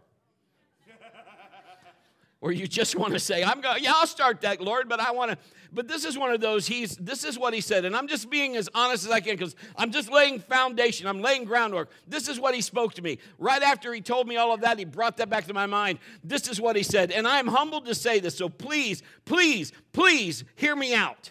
Or 2.44 2.52
you 2.52 2.66
just 2.66 2.94
want 2.94 3.14
to 3.14 3.18
say, 3.18 3.42
I'm 3.42 3.62
going, 3.62 3.82
yeah, 3.82 3.94
I'll 3.96 4.06
start 4.06 4.42
that, 4.42 4.60
Lord, 4.60 4.86
but 4.86 5.00
I 5.00 5.12
want 5.12 5.30
to. 5.30 5.38
But 5.72 5.88
this 5.88 6.04
is 6.04 6.18
one 6.18 6.30
of 6.30 6.42
those, 6.42 6.66
he's, 6.66 6.94
this 6.98 7.24
is 7.24 7.38
what 7.38 7.54
he 7.54 7.62
said, 7.62 7.86
and 7.86 7.96
I'm 7.96 8.06
just 8.06 8.28
being 8.28 8.54
as 8.54 8.68
honest 8.74 9.06
as 9.06 9.10
I 9.10 9.20
can 9.20 9.32
because 9.34 9.56
I'm 9.76 9.90
just 9.90 10.12
laying 10.12 10.40
foundation, 10.40 11.06
I'm 11.06 11.22
laying 11.22 11.44
groundwork. 11.44 11.88
This 12.06 12.28
is 12.28 12.38
what 12.38 12.54
he 12.54 12.60
spoke 12.60 12.92
to 12.94 13.02
me. 13.02 13.16
Right 13.38 13.62
after 13.62 13.94
he 13.94 14.02
told 14.02 14.28
me 14.28 14.36
all 14.36 14.52
of 14.52 14.60
that, 14.60 14.78
he 14.78 14.84
brought 14.84 15.16
that 15.16 15.30
back 15.30 15.46
to 15.46 15.54
my 15.54 15.64
mind. 15.64 16.00
This 16.22 16.46
is 16.46 16.60
what 16.60 16.76
he 16.76 16.82
said, 16.82 17.10
and 17.12 17.26
I 17.26 17.38
am 17.38 17.46
humbled 17.46 17.86
to 17.86 17.94
say 17.94 18.20
this, 18.20 18.36
so 18.36 18.50
please, 18.50 19.02
please, 19.24 19.72
please 19.94 20.44
hear 20.54 20.76
me 20.76 20.94
out. 20.94 21.30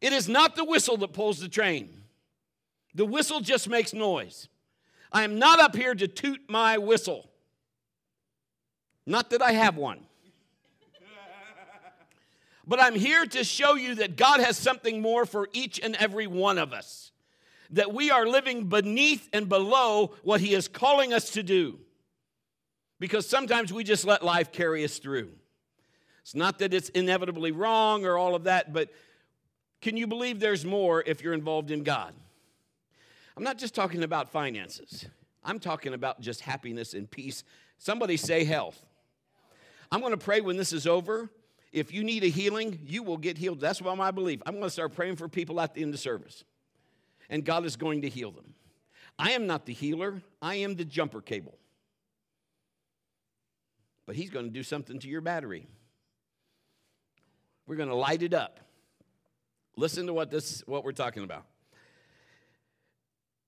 It 0.00 0.12
is 0.12 0.28
not 0.28 0.56
the 0.56 0.64
whistle 0.64 0.96
that 0.96 1.12
pulls 1.12 1.38
the 1.38 1.48
train, 1.48 1.88
the 2.92 3.06
whistle 3.06 3.38
just 3.38 3.68
makes 3.68 3.94
noise. 3.94 4.48
I 5.12 5.22
am 5.22 5.38
not 5.38 5.60
up 5.60 5.76
here 5.76 5.94
to 5.94 6.08
toot 6.08 6.40
my 6.48 6.76
whistle. 6.76 7.28
Not 9.06 9.30
that 9.30 9.42
I 9.42 9.52
have 9.52 9.76
one. 9.76 10.00
But 12.66 12.80
I'm 12.80 12.94
here 12.94 13.26
to 13.26 13.42
show 13.42 13.74
you 13.74 13.96
that 13.96 14.16
God 14.16 14.40
has 14.40 14.56
something 14.56 15.02
more 15.02 15.26
for 15.26 15.48
each 15.52 15.80
and 15.80 15.96
every 15.96 16.26
one 16.26 16.58
of 16.58 16.72
us. 16.72 17.10
That 17.70 17.92
we 17.92 18.10
are 18.10 18.26
living 18.26 18.68
beneath 18.68 19.28
and 19.32 19.48
below 19.48 20.14
what 20.22 20.40
He 20.40 20.54
is 20.54 20.68
calling 20.68 21.12
us 21.12 21.30
to 21.30 21.42
do. 21.42 21.80
Because 23.00 23.28
sometimes 23.28 23.72
we 23.72 23.82
just 23.82 24.04
let 24.04 24.24
life 24.24 24.52
carry 24.52 24.84
us 24.84 24.98
through. 24.98 25.30
It's 26.20 26.36
not 26.36 26.60
that 26.60 26.72
it's 26.72 26.88
inevitably 26.90 27.50
wrong 27.50 28.06
or 28.06 28.16
all 28.16 28.36
of 28.36 28.44
that, 28.44 28.72
but 28.72 28.90
can 29.80 29.96
you 29.96 30.06
believe 30.06 30.38
there's 30.38 30.64
more 30.64 31.02
if 31.04 31.20
you're 31.20 31.34
involved 31.34 31.72
in 31.72 31.82
God? 31.82 32.14
I'm 33.36 33.42
not 33.42 33.58
just 33.58 33.74
talking 33.74 34.04
about 34.04 34.30
finances, 34.30 35.06
I'm 35.42 35.58
talking 35.58 35.94
about 35.94 36.20
just 36.20 36.42
happiness 36.42 36.94
and 36.94 37.10
peace. 37.10 37.42
Somebody 37.78 38.16
say 38.16 38.44
health. 38.44 38.86
I'm 39.92 40.00
going 40.00 40.12
to 40.12 40.16
pray 40.16 40.40
when 40.40 40.56
this 40.56 40.72
is 40.72 40.86
over. 40.86 41.28
If 41.70 41.92
you 41.92 42.02
need 42.02 42.24
a 42.24 42.28
healing, 42.28 42.80
you 42.86 43.02
will 43.02 43.18
get 43.18 43.36
healed. 43.36 43.60
That's 43.60 43.80
what 43.82 43.94
my 43.98 44.10
belief. 44.10 44.40
I'm 44.46 44.54
going 44.54 44.64
to 44.64 44.70
start 44.70 44.94
praying 44.94 45.16
for 45.16 45.28
people 45.28 45.60
at 45.60 45.74
the 45.74 45.82
end 45.82 45.92
of 45.92 46.00
service. 46.00 46.44
And 47.28 47.44
God 47.44 47.66
is 47.66 47.76
going 47.76 48.00
to 48.02 48.08
heal 48.08 48.30
them. 48.30 48.54
I 49.18 49.32
am 49.32 49.46
not 49.46 49.66
the 49.66 49.74
healer, 49.74 50.22
I 50.40 50.56
am 50.56 50.74
the 50.76 50.86
jumper 50.86 51.20
cable. 51.20 51.58
But 54.06 54.16
He's 54.16 54.30
going 54.30 54.46
to 54.46 54.50
do 54.50 54.62
something 54.62 54.98
to 54.98 55.08
your 55.08 55.20
battery. 55.20 55.66
We're 57.66 57.76
going 57.76 57.90
to 57.90 57.94
light 57.94 58.22
it 58.22 58.32
up. 58.32 58.60
Listen 59.76 60.06
to 60.06 60.14
what 60.14 60.30
this 60.30 60.62
what 60.66 60.84
we're 60.84 60.92
talking 60.92 61.22
about. 61.22 61.44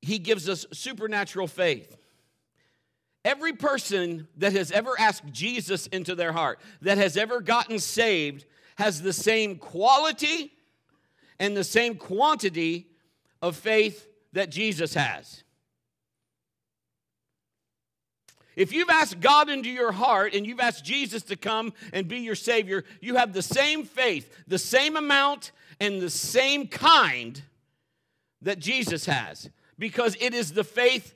He 0.03 0.19
gives 0.19 0.49
us 0.49 0.67
supernatural 0.73 1.47
faith. 1.47 1.97
Every 3.25 3.55
person 3.55 4.29
that 4.37 4.53
has 4.53 4.71
ever 4.71 4.93
asked 4.99 5.33
Jesus 5.33 5.87
into 5.87 6.15
their 6.15 6.33
heart, 6.33 6.61
that 6.83 6.99
has 6.99 7.17
ever 7.17 7.41
gotten 7.41 7.79
saved, 7.79 8.45
has 8.77 9.01
the 9.01 9.13
same 9.13 9.57
quality 9.57 10.53
and 11.39 11.57
the 11.57 11.65
same 11.65 11.97
quantity 11.97 12.87
of 13.41 13.57
faith 13.57 14.07
that 14.33 14.51
Jesus 14.51 14.95
has. 14.95 15.43
If 18.57 18.73
you've 18.73 18.91
asked 18.91 19.21
God 19.21 19.49
into 19.49 19.71
your 19.71 19.93
heart 19.93 20.35
and 20.35 20.47
you've 20.47 20.61
asked 20.61 20.85
Jesus 20.85 21.23
to 21.25 21.37
come 21.37 21.73
and 21.93 22.07
be 22.07 22.19
your 22.19 22.37
Savior, 22.37 22.85
you 23.01 23.17
have 23.17 23.33
the 23.33 23.43
same 23.43 23.85
faith, 23.85 24.31
the 24.47 24.59
same 24.59 24.97
amount, 24.97 25.51
and 25.81 26.01
the 26.01 26.11
same 26.11 26.69
kind 26.69 27.43
that 28.43 28.59
Jesus 28.59 29.07
has 29.07 29.51
because 29.79 30.17
it 30.21 30.35
is 30.35 30.53
the 30.53 30.63
faith 30.63 31.15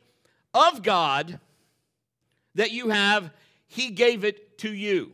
of 0.52 0.82
God 0.82 1.38
that 2.58 2.72
you 2.72 2.90
have, 2.90 3.30
He 3.66 3.90
gave 3.90 4.24
it 4.24 4.58
to 4.58 4.72
you. 4.72 5.12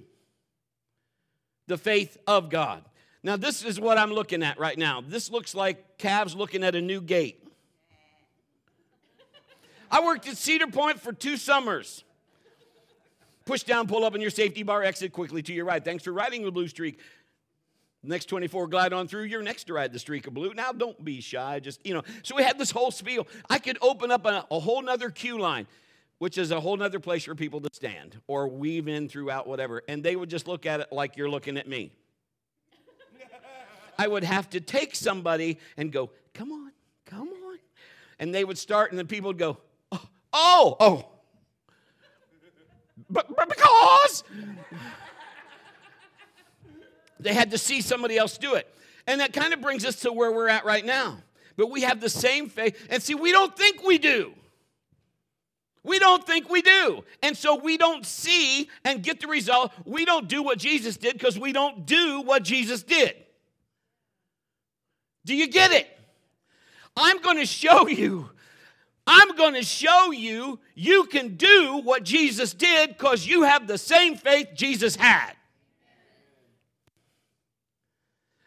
The 1.67 1.79
faith 1.79 2.17
of 2.27 2.51
God. 2.51 2.83
Now, 3.23 3.37
this 3.37 3.65
is 3.65 3.79
what 3.79 3.97
I'm 3.97 4.13
looking 4.13 4.43
at 4.43 4.59
right 4.59 4.77
now. 4.77 5.03
This 5.07 5.31
looks 5.31 5.55
like 5.55 5.97
calves 5.99 6.35
looking 6.35 6.65
at 6.65 6.75
a 6.75 6.81
new 6.81 7.01
gate. 7.01 7.43
I 9.91 10.05
worked 10.05 10.27
at 10.27 10.37
Cedar 10.37 10.67
Point 10.67 11.01
for 11.01 11.13
two 11.13 11.37
summers. 11.37 12.05
Push 13.45 13.65
down, 13.65 13.87
pull 13.89 14.05
up 14.05 14.15
on 14.15 14.21
your 14.21 14.31
safety 14.31 14.63
bar, 14.63 14.83
exit 14.83 15.13
quickly 15.13 15.43
to 15.43 15.53
your 15.53 15.67
right. 15.67 15.85
Thanks 15.85 16.03
for 16.03 16.13
riding 16.13 16.45
the 16.45 16.51
blue 16.51 16.69
streak. 16.69 16.99
Next 18.03 18.27
24 18.27 18.69
glide 18.69 18.93
on 18.93 19.07
through, 19.07 19.25
you're 19.25 19.43
next 19.43 19.65
to 19.65 19.75
ride 19.75 19.93
the 19.93 19.99
streak 19.99 20.27
of 20.27 20.35
blue. 20.35 20.53
Now, 20.55 20.73
don't 20.73 21.03
be 21.03 21.21
shy. 21.21 21.61
Just, 21.61 21.85
you 21.87 21.95
know. 21.95 22.03
So 22.23 22.37
we 22.37 22.43
had 22.43 22.59
this 22.59 22.71
whole 22.71 22.91
spiel. 22.91 23.27
I 23.49 23.59
could 23.59 23.79
open 23.81 24.11
up 24.11 24.27
a, 24.27 24.47
a 24.51 24.61
whole 24.61 24.83
nother 24.83 25.11
queue 25.11 25.39
line 25.39 25.67
which 26.25 26.39
is 26.39 26.51
a 26.53 26.59
whole 26.59 26.75
nother 26.75 26.99
place 26.99 27.25
for 27.25 27.35
people 27.35 27.61
to 27.61 27.69
stand 27.71 28.19
or 28.27 28.49
weave 28.49 28.89
in 28.89 29.11
throughout 29.11 29.47
whatever. 29.47 29.83
And 29.87 30.03
they 30.03 30.17
would 30.17 30.31
just 30.31 30.49
look 30.49 30.65
at 30.65 30.81
it 30.81 30.91
like 30.91 31.19
you're 31.19 31.29
looking 31.29 31.59
at 31.59 31.69
me. 31.69 31.93
I 33.99 34.09
would 34.09 34.25
have 34.25 34.49
to 34.49 34.61
take 34.63 34.95
somebody 34.95 35.59
and 35.77 35.93
go, 35.93 36.09
come 36.33 36.51
on, 36.51 36.73
come 37.05 37.29
on. 37.29 37.59
And 38.19 38.35
they 38.35 38.43
would 38.43 38.57
start, 38.57 38.91
and 38.91 38.99
then 38.99 39.07
people 39.07 39.29
would 39.29 39.39
go, 39.39 39.59
oh, 39.93 40.09
oh, 40.33 40.77
oh. 40.81 41.09
But, 43.11 43.37
but 43.37 43.51
because 43.51 44.25
they 47.21 47.35
had 47.35 47.51
to 47.51 47.59
see 47.59 47.83
somebody 47.83 48.17
else 48.17 48.39
do 48.39 48.55
it. 48.55 48.67
And 49.07 49.21
that 49.21 49.35
kind 49.35 49.53
of 49.53 49.61
brings 49.61 49.85
us 49.85 49.97
to 49.97 50.11
where 50.11 50.33
we're 50.33 50.49
at 50.49 50.65
right 50.65 50.87
now. 50.87 51.19
But 51.59 51.71
we 51.71 51.83
have 51.83 52.01
the 52.01 52.09
same 52.09 52.49
faith. 52.49 52.87
And 52.89 53.03
see, 53.03 53.15
we 53.15 53.31
don't 53.31 53.55
think 53.55 53.87
we 53.87 53.99
do. 53.99 54.33
We 55.85 55.99
don't 55.99 56.27
think 56.27 56.49
we 56.49 56.63
do. 56.63 57.05
And 57.23 57.37
so 57.37 57.57
we 57.57 57.77
don't 57.77 58.05
see 58.07 58.69
and 58.85 59.03
get 59.03 59.21
the 59.21 59.27
result. 59.27 59.73
We 59.85 60.07
don't 60.07 60.27
do 60.29 60.43
what 60.43 60.59
Jesus 60.59 60.97
did 60.97 61.13
because 61.13 61.39
we 61.39 61.53
don't 61.53 61.85
do 61.85 62.23
what 62.23 62.43
Jesus 62.43 62.83
did. 62.83 63.15
Do 65.27 65.37
you 65.37 65.47
get 65.47 65.73
it? 65.73 65.87
I'm 66.97 67.21
going 67.21 67.37
to 67.37 67.47
show 67.47 67.87
you. 67.87 68.31
I'm 69.07 69.37
going 69.37 69.55
to 69.55 69.63
show 69.63 70.11
you 70.11 70.59
you 70.75 71.05
can 71.05 71.37
do 71.37 71.83
what 71.85 72.03
Jesus 72.03 72.55
did 72.55 72.91
because 72.91 73.27
you 73.27 73.43
have 73.43 73.67
the 73.67 73.77
same 73.77 74.17
faith 74.17 74.49
Jesus 74.55 74.97
had. 74.97 75.33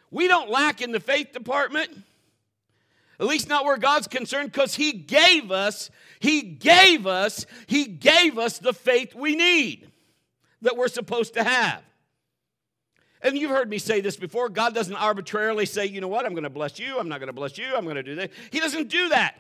We 0.10 0.28
don't 0.28 0.50
lack 0.50 0.82
in 0.82 0.92
the 0.92 1.00
faith 1.00 1.34
department, 1.34 1.92
at 3.20 3.26
least 3.26 3.50
not 3.50 3.66
where 3.66 3.78
God's 3.78 4.08
concerned, 4.08 4.52
because 4.52 4.76
He 4.76 4.94
gave 4.94 5.52
us 5.52 5.90
he 6.20 6.42
gave 6.42 7.06
us, 7.06 7.46
He 7.68 7.86
gave 7.86 8.38
us 8.38 8.60
the 8.60 8.74
faith 8.74 9.14
we 9.16 9.36
need 9.36 9.92
that 10.62 10.76
we're 10.76 10.88
supposed 10.88 11.36
to 11.36 11.44
have. 11.44 11.84
And 13.22 13.38
you've 13.38 13.52
heard 13.52 13.70
me 13.70 13.78
say 13.78 14.02
this 14.02 14.16
before 14.16 14.50
God 14.50 14.74
doesn't 14.74 14.96
arbitrarily 14.96 15.66
say, 15.66 15.86
you 15.86 16.02
know 16.02 16.08
what, 16.08 16.26
I'm 16.26 16.34
going 16.34 16.44
to 16.44 16.50
bless 16.50 16.80
you, 16.80 17.00
I'm 17.00 17.10
not 17.10 17.20
going 17.20 17.28
to 17.28 17.34
bless 17.34 17.58
you, 17.58 17.76
I'm 17.76 17.84
going 17.84 17.96
to 17.96 18.04
do 18.04 18.16
that. 18.16 18.32
He 18.52 18.60
doesn't 18.60 18.90
do 18.90 19.10
that 19.10 19.36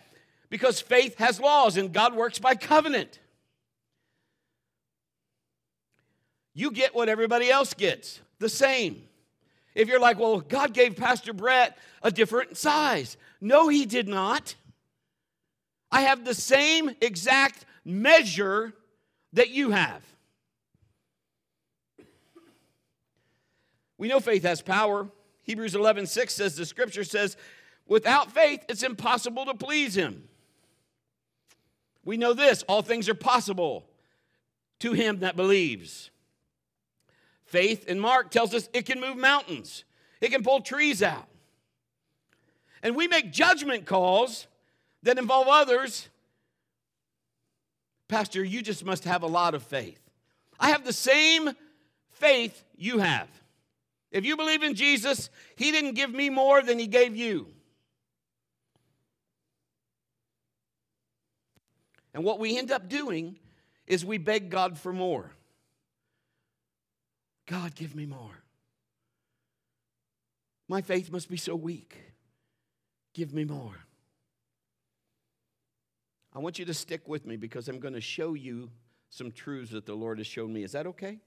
because 0.49 0.81
faith 0.81 1.15
has 1.17 1.39
laws 1.39 1.77
and 1.77 1.93
God 1.93 2.15
works 2.15 2.39
by 2.39 2.55
covenant. 2.55 3.19
You 6.53 6.71
get 6.71 6.95
what 6.95 7.07
everybody 7.07 7.51
else 7.51 7.75
gets, 7.75 8.19
the 8.39 8.49
same. 8.49 9.03
If 9.77 9.87
you're 9.87 9.99
like, 9.99 10.17
well, 10.17 10.39
God 10.39 10.73
gave 10.73 10.95
Pastor 10.95 11.33
Brett 11.33 11.77
a 12.01 12.09
different 12.09 12.57
size. 12.57 13.15
No, 13.39 13.67
he 13.67 13.85
did 13.85 14.07
not. 14.07 14.55
I 15.91 16.01
have 16.01 16.25
the 16.25 16.33
same 16.33 16.89
exact 16.99 17.63
measure 17.85 18.73
that 19.33 19.51
you 19.51 19.69
have. 19.69 20.01
We 23.99 24.07
know 24.07 24.19
faith 24.19 24.41
has 24.41 24.63
power. 24.63 25.09
Hebrews 25.43 25.75
11 25.75 26.07
6 26.07 26.33
says, 26.33 26.55
the 26.55 26.65
scripture 26.65 27.03
says, 27.03 27.37
without 27.87 28.31
faith, 28.31 28.65
it's 28.67 28.81
impossible 28.81 29.45
to 29.45 29.53
please 29.53 29.95
him. 29.95 30.27
We 32.03 32.17
know 32.17 32.33
this 32.33 32.63
all 32.63 32.81
things 32.81 33.07
are 33.09 33.13
possible 33.13 33.85
to 34.79 34.93
him 34.93 35.19
that 35.19 35.35
believes. 35.35 36.09
Faith 37.47 37.87
in 37.87 37.99
Mark 37.99 38.29
tells 38.29 38.53
us 38.53 38.69
it 38.73 38.85
can 38.85 38.99
move 38.99 39.17
mountains, 39.17 39.85
it 40.21 40.31
can 40.31 40.43
pull 40.43 40.61
trees 40.61 41.01
out. 41.01 41.27
And 42.83 42.95
we 42.95 43.07
make 43.07 43.31
judgment 43.31 43.85
calls 43.85 44.47
that 45.03 45.17
involve 45.17 45.47
others, 45.47 46.09
Pastor, 48.07 48.43
you 48.43 48.61
just 48.61 48.85
must 48.85 49.03
have 49.05 49.23
a 49.23 49.27
lot 49.27 49.55
of 49.55 49.63
faith. 49.63 49.99
I 50.59 50.69
have 50.69 50.85
the 50.85 50.93
same 50.93 51.51
faith 52.11 52.63
you 52.77 52.99
have. 52.99 53.27
If 54.11 54.25
you 54.25 54.37
believe 54.37 54.63
in 54.63 54.75
Jesus, 54.75 55.29
He 55.55 55.71
didn't 55.71 55.93
give 55.93 56.13
me 56.13 56.29
more 56.29 56.61
than 56.61 56.79
He 56.79 56.87
gave 56.87 57.15
you. 57.15 57.47
And 62.13 62.23
what 62.23 62.39
we 62.39 62.57
end 62.57 62.71
up 62.71 62.89
doing 62.89 63.37
is 63.85 64.03
we 64.03 64.17
beg 64.17 64.49
God 64.49 64.77
for 64.77 64.91
more. 64.91 65.31
God, 67.47 67.75
give 67.75 67.95
me 67.95 68.05
more. 68.05 68.43
My 70.67 70.81
faith 70.81 71.09
must 71.11 71.29
be 71.29 71.37
so 71.37 71.55
weak. 71.55 71.97
Give 73.13 73.33
me 73.33 73.45
more. 73.45 73.75
I 76.35 76.39
want 76.39 76.59
you 76.59 76.65
to 76.65 76.73
stick 76.73 77.07
with 77.07 77.25
me 77.25 77.37
because 77.37 77.67
I'm 77.67 77.79
going 77.79 77.93
to 77.93 78.01
show 78.01 78.35
you 78.35 78.69
some 79.09 79.31
truths 79.31 79.71
that 79.71 79.85
the 79.85 79.95
Lord 79.95 80.19
has 80.19 80.27
shown 80.27 80.53
me. 80.53 80.63
Is 80.63 80.73
that 80.73 80.85
okay? 80.87 81.19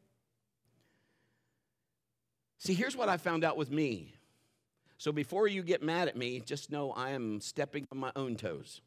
See, 2.59 2.75
here's 2.75 2.97
what 2.97 3.09
I 3.09 3.17
found 3.17 3.43
out 3.43 3.57
with 3.57 3.71
me. 3.71 4.15
So 4.99 5.13
before 5.13 5.49
you 5.49 5.63
get 5.63 5.83
mad 5.83 6.09
at 6.09 6.17
me, 6.17 6.41
just 6.41 6.71
know 6.71 6.93
I 6.93 7.11
am 7.11 7.41
stepping 7.41 7.89
on 7.91 7.97
my 7.97 8.13
own 8.15 8.37
toes. 8.37 8.83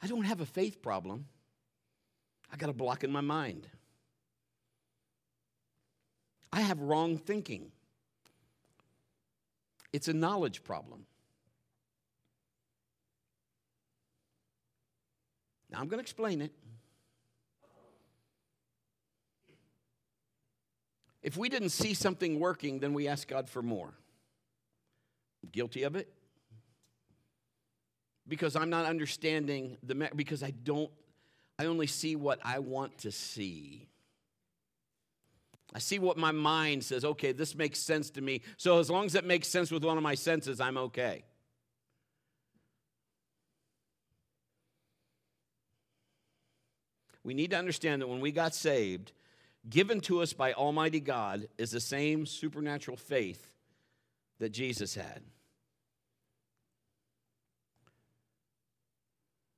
I 0.00 0.06
don't 0.06 0.24
have 0.24 0.40
a 0.40 0.46
faith 0.46 0.80
problem. 0.80 1.26
I 2.52 2.56
got 2.56 2.70
a 2.70 2.74
block 2.74 3.02
in 3.02 3.10
my 3.10 3.20
mind. 3.20 3.66
I 6.54 6.60
have 6.60 6.80
wrong 6.80 7.18
thinking. 7.18 7.72
It's 9.92 10.06
a 10.06 10.12
knowledge 10.12 10.62
problem. 10.62 11.04
Now 15.68 15.80
I'm 15.80 15.88
going 15.88 15.98
to 15.98 16.02
explain 16.02 16.40
it. 16.40 16.52
If 21.24 21.36
we 21.36 21.48
didn't 21.48 21.70
see 21.70 21.92
something 21.92 22.38
working, 22.38 22.78
then 22.78 22.94
we 22.94 23.08
ask 23.08 23.26
God 23.26 23.50
for 23.50 23.60
more. 23.60 23.92
Guilty 25.50 25.82
of 25.82 25.96
it? 25.96 26.08
Because 28.28 28.54
I'm 28.54 28.70
not 28.70 28.86
understanding 28.86 29.76
the 29.82 30.08
because 30.14 30.44
I 30.44 30.52
don't 30.52 30.92
I 31.58 31.66
only 31.66 31.88
see 31.88 32.14
what 32.14 32.38
I 32.44 32.60
want 32.60 32.98
to 32.98 33.10
see. 33.10 33.88
I 35.72 35.78
see 35.78 35.98
what 35.98 36.16
my 36.16 36.30
mind 36.30 36.84
says, 36.84 37.04
okay, 37.04 37.32
this 37.32 37.54
makes 37.54 37.80
sense 37.80 38.10
to 38.10 38.20
me. 38.20 38.42
So 38.56 38.78
as 38.78 38.90
long 38.90 39.06
as 39.06 39.14
it 39.14 39.24
makes 39.24 39.48
sense 39.48 39.70
with 39.70 39.84
one 39.84 39.96
of 39.96 40.02
my 40.02 40.14
senses, 40.14 40.60
I'm 40.60 40.76
okay. 40.76 41.24
We 47.24 47.34
need 47.34 47.50
to 47.50 47.56
understand 47.56 48.02
that 48.02 48.08
when 48.08 48.20
we 48.20 48.30
got 48.30 48.54
saved, 48.54 49.12
given 49.68 50.00
to 50.02 50.20
us 50.20 50.32
by 50.32 50.52
Almighty 50.52 51.00
God 51.00 51.48
is 51.56 51.70
the 51.70 51.80
same 51.80 52.26
supernatural 52.26 52.98
faith 52.98 53.50
that 54.38 54.50
Jesus 54.50 54.94
had. 54.94 55.22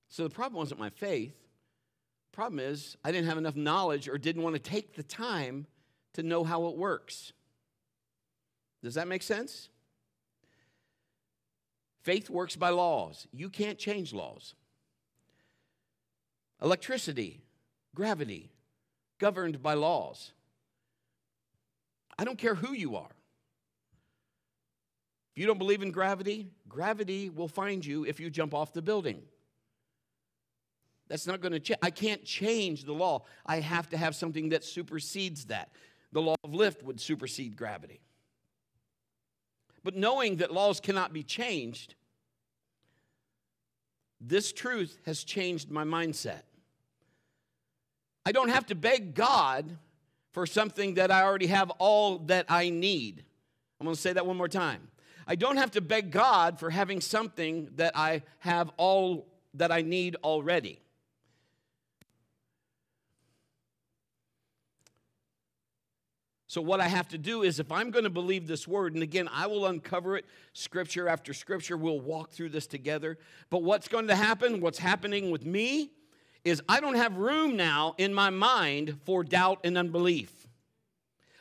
So 0.08 0.22
the 0.22 0.30
problem 0.30 0.58
wasn't 0.58 0.80
my 0.80 0.90
faith. 0.90 1.34
The 2.30 2.36
problem 2.36 2.60
is 2.60 2.96
I 3.04 3.10
didn't 3.10 3.26
have 3.26 3.36
enough 3.36 3.56
knowledge 3.56 4.08
or 4.08 4.16
didn't 4.16 4.42
want 4.42 4.54
to 4.54 4.62
take 4.62 4.94
the 4.94 5.02
time 5.02 5.66
to 6.16 6.22
know 6.22 6.44
how 6.44 6.66
it 6.66 6.76
works. 6.76 7.32
Does 8.82 8.94
that 8.94 9.08
make 9.08 9.22
sense? 9.22 9.68
Faith 12.02 12.28
works 12.28 12.56
by 12.56 12.70
laws. 12.70 13.26
You 13.32 13.48
can't 13.48 13.78
change 13.78 14.12
laws. 14.12 14.54
Electricity, 16.62 17.40
gravity, 17.94 18.50
governed 19.18 19.62
by 19.62 19.74
laws. 19.74 20.32
I 22.18 22.24
don't 22.24 22.38
care 22.38 22.54
who 22.54 22.72
you 22.72 22.96
are. 22.96 23.10
If 25.34 25.40
you 25.40 25.46
don't 25.46 25.58
believe 25.58 25.82
in 25.82 25.90
gravity, 25.90 26.48
gravity 26.68 27.28
will 27.28 27.48
find 27.48 27.84
you 27.84 28.04
if 28.04 28.20
you 28.20 28.30
jump 28.30 28.54
off 28.54 28.72
the 28.72 28.82
building. 28.82 29.20
That's 31.08 31.26
not 31.26 31.40
going 31.40 31.52
to 31.52 31.60
change. 31.60 31.78
I 31.82 31.90
can't 31.90 32.24
change 32.24 32.84
the 32.84 32.94
law. 32.94 33.24
I 33.44 33.60
have 33.60 33.90
to 33.90 33.96
have 33.96 34.14
something 34.14 34.48
that 34.50 34.64
supersedes 34.64 35.46
that. 35.46 35.70
The 36.12 36.22
law 36.22 36.36
of 36.44 36.54
lift 36.54 36.82
would 36.82 37.00
supersede 37.00 37.56
gravity. 37.56 38.00
But 39.82 39.96
knowing 39.96 40.36
that 40.36 40.52
laws 40.52 40.80
cannot 40.80 41.12
be 41.12 41.22
changed, 41.22 41.94
this 44.20 44.52
truth 44.52 44.98
has 45.06 45.22
changed 45.24 45.70
my 45.70 45.84
mindset. 45.84 46.42
I 48.24 48.32
don't 48.32 48.48
have 48.48 48.66
to 48.66 48.74
beg 48.74 49.14
God 49.14 49.78
for 50.32 50.46
something 50.46 50.94
that 50.94 51.10
I 51.10 51.22
already 51.22 51.46
have 51.46 51.70
all 51.78 52.18
that 52.26 52.46
I 52.48 52.70
need. 52.70 53.24
I'm 53.80 53.86
to 53.86 53.94
say 53.94 54.12
that 54.12 54.26
one 54.26 54.36
more 54.36 54.48
time. 54.48 54.88
I 55.26 55.34
don't 55.34 55.56
have 55.56 55.72
to 55.72 55.80
beg 55.80 56.10
God 56.10 56.58
for 56.58 56.70
having 56.70 57.00
something 57.00 57.68
that 57.76 57.96
I 57.96 58.22
have 58.40 58.70
all 58.76 59.26
that 59.54 59.70
I 59.70 59.82
need 59.82 60.16
already. 60.22 60.80
So, 66.48 66.60
what 66.60 66.80
I 66.80 66.86
have 66.86 67.08
to 67.08 67.18
do 67.18 67.42
is, 67.42 67.58
if 67.58 67.72
I'm 67.72 67.90
going 67.90 68.04
to 68.04 68.10
believe 68.10 68.46
this 68.46 68.68
word, 68.68 68.94
and 68.94 69.02
again, 69.02 69.28
I 69.32 69.48
will 69.48 69.66
uncover 69.66 70.16
it 70.16 70.24
scripture 70.52 71.08
after 71.08 71.34
scripture, 71.34 71.76
we'll 71.76 72.00
walk 72.00 72.30
through 72.30 72.50
this 72.50 72.68
together. 72.68 73.18
But 73.50 73.64
what's 73.64 73.88
going 73.88 74.06
to 74.08 74.14
happen, 74.14 74.60
what's 74.60 74.78
happening 74.78 75.32
with 75.32 75.44
me, 75.44 75.90
is 76.44 76.62
I 76.68 76.78
don't 76.78 76.94
have 76.94 77.16
room 77.16 77.56
now 77.56 77.96
in 77.98 78.14
my 78.14 78.30
mind 78.30 78.98
for 79.04 79.24
doubt 79.24 79.60
and 79.64 79.76
unbelief. 79.76 80.46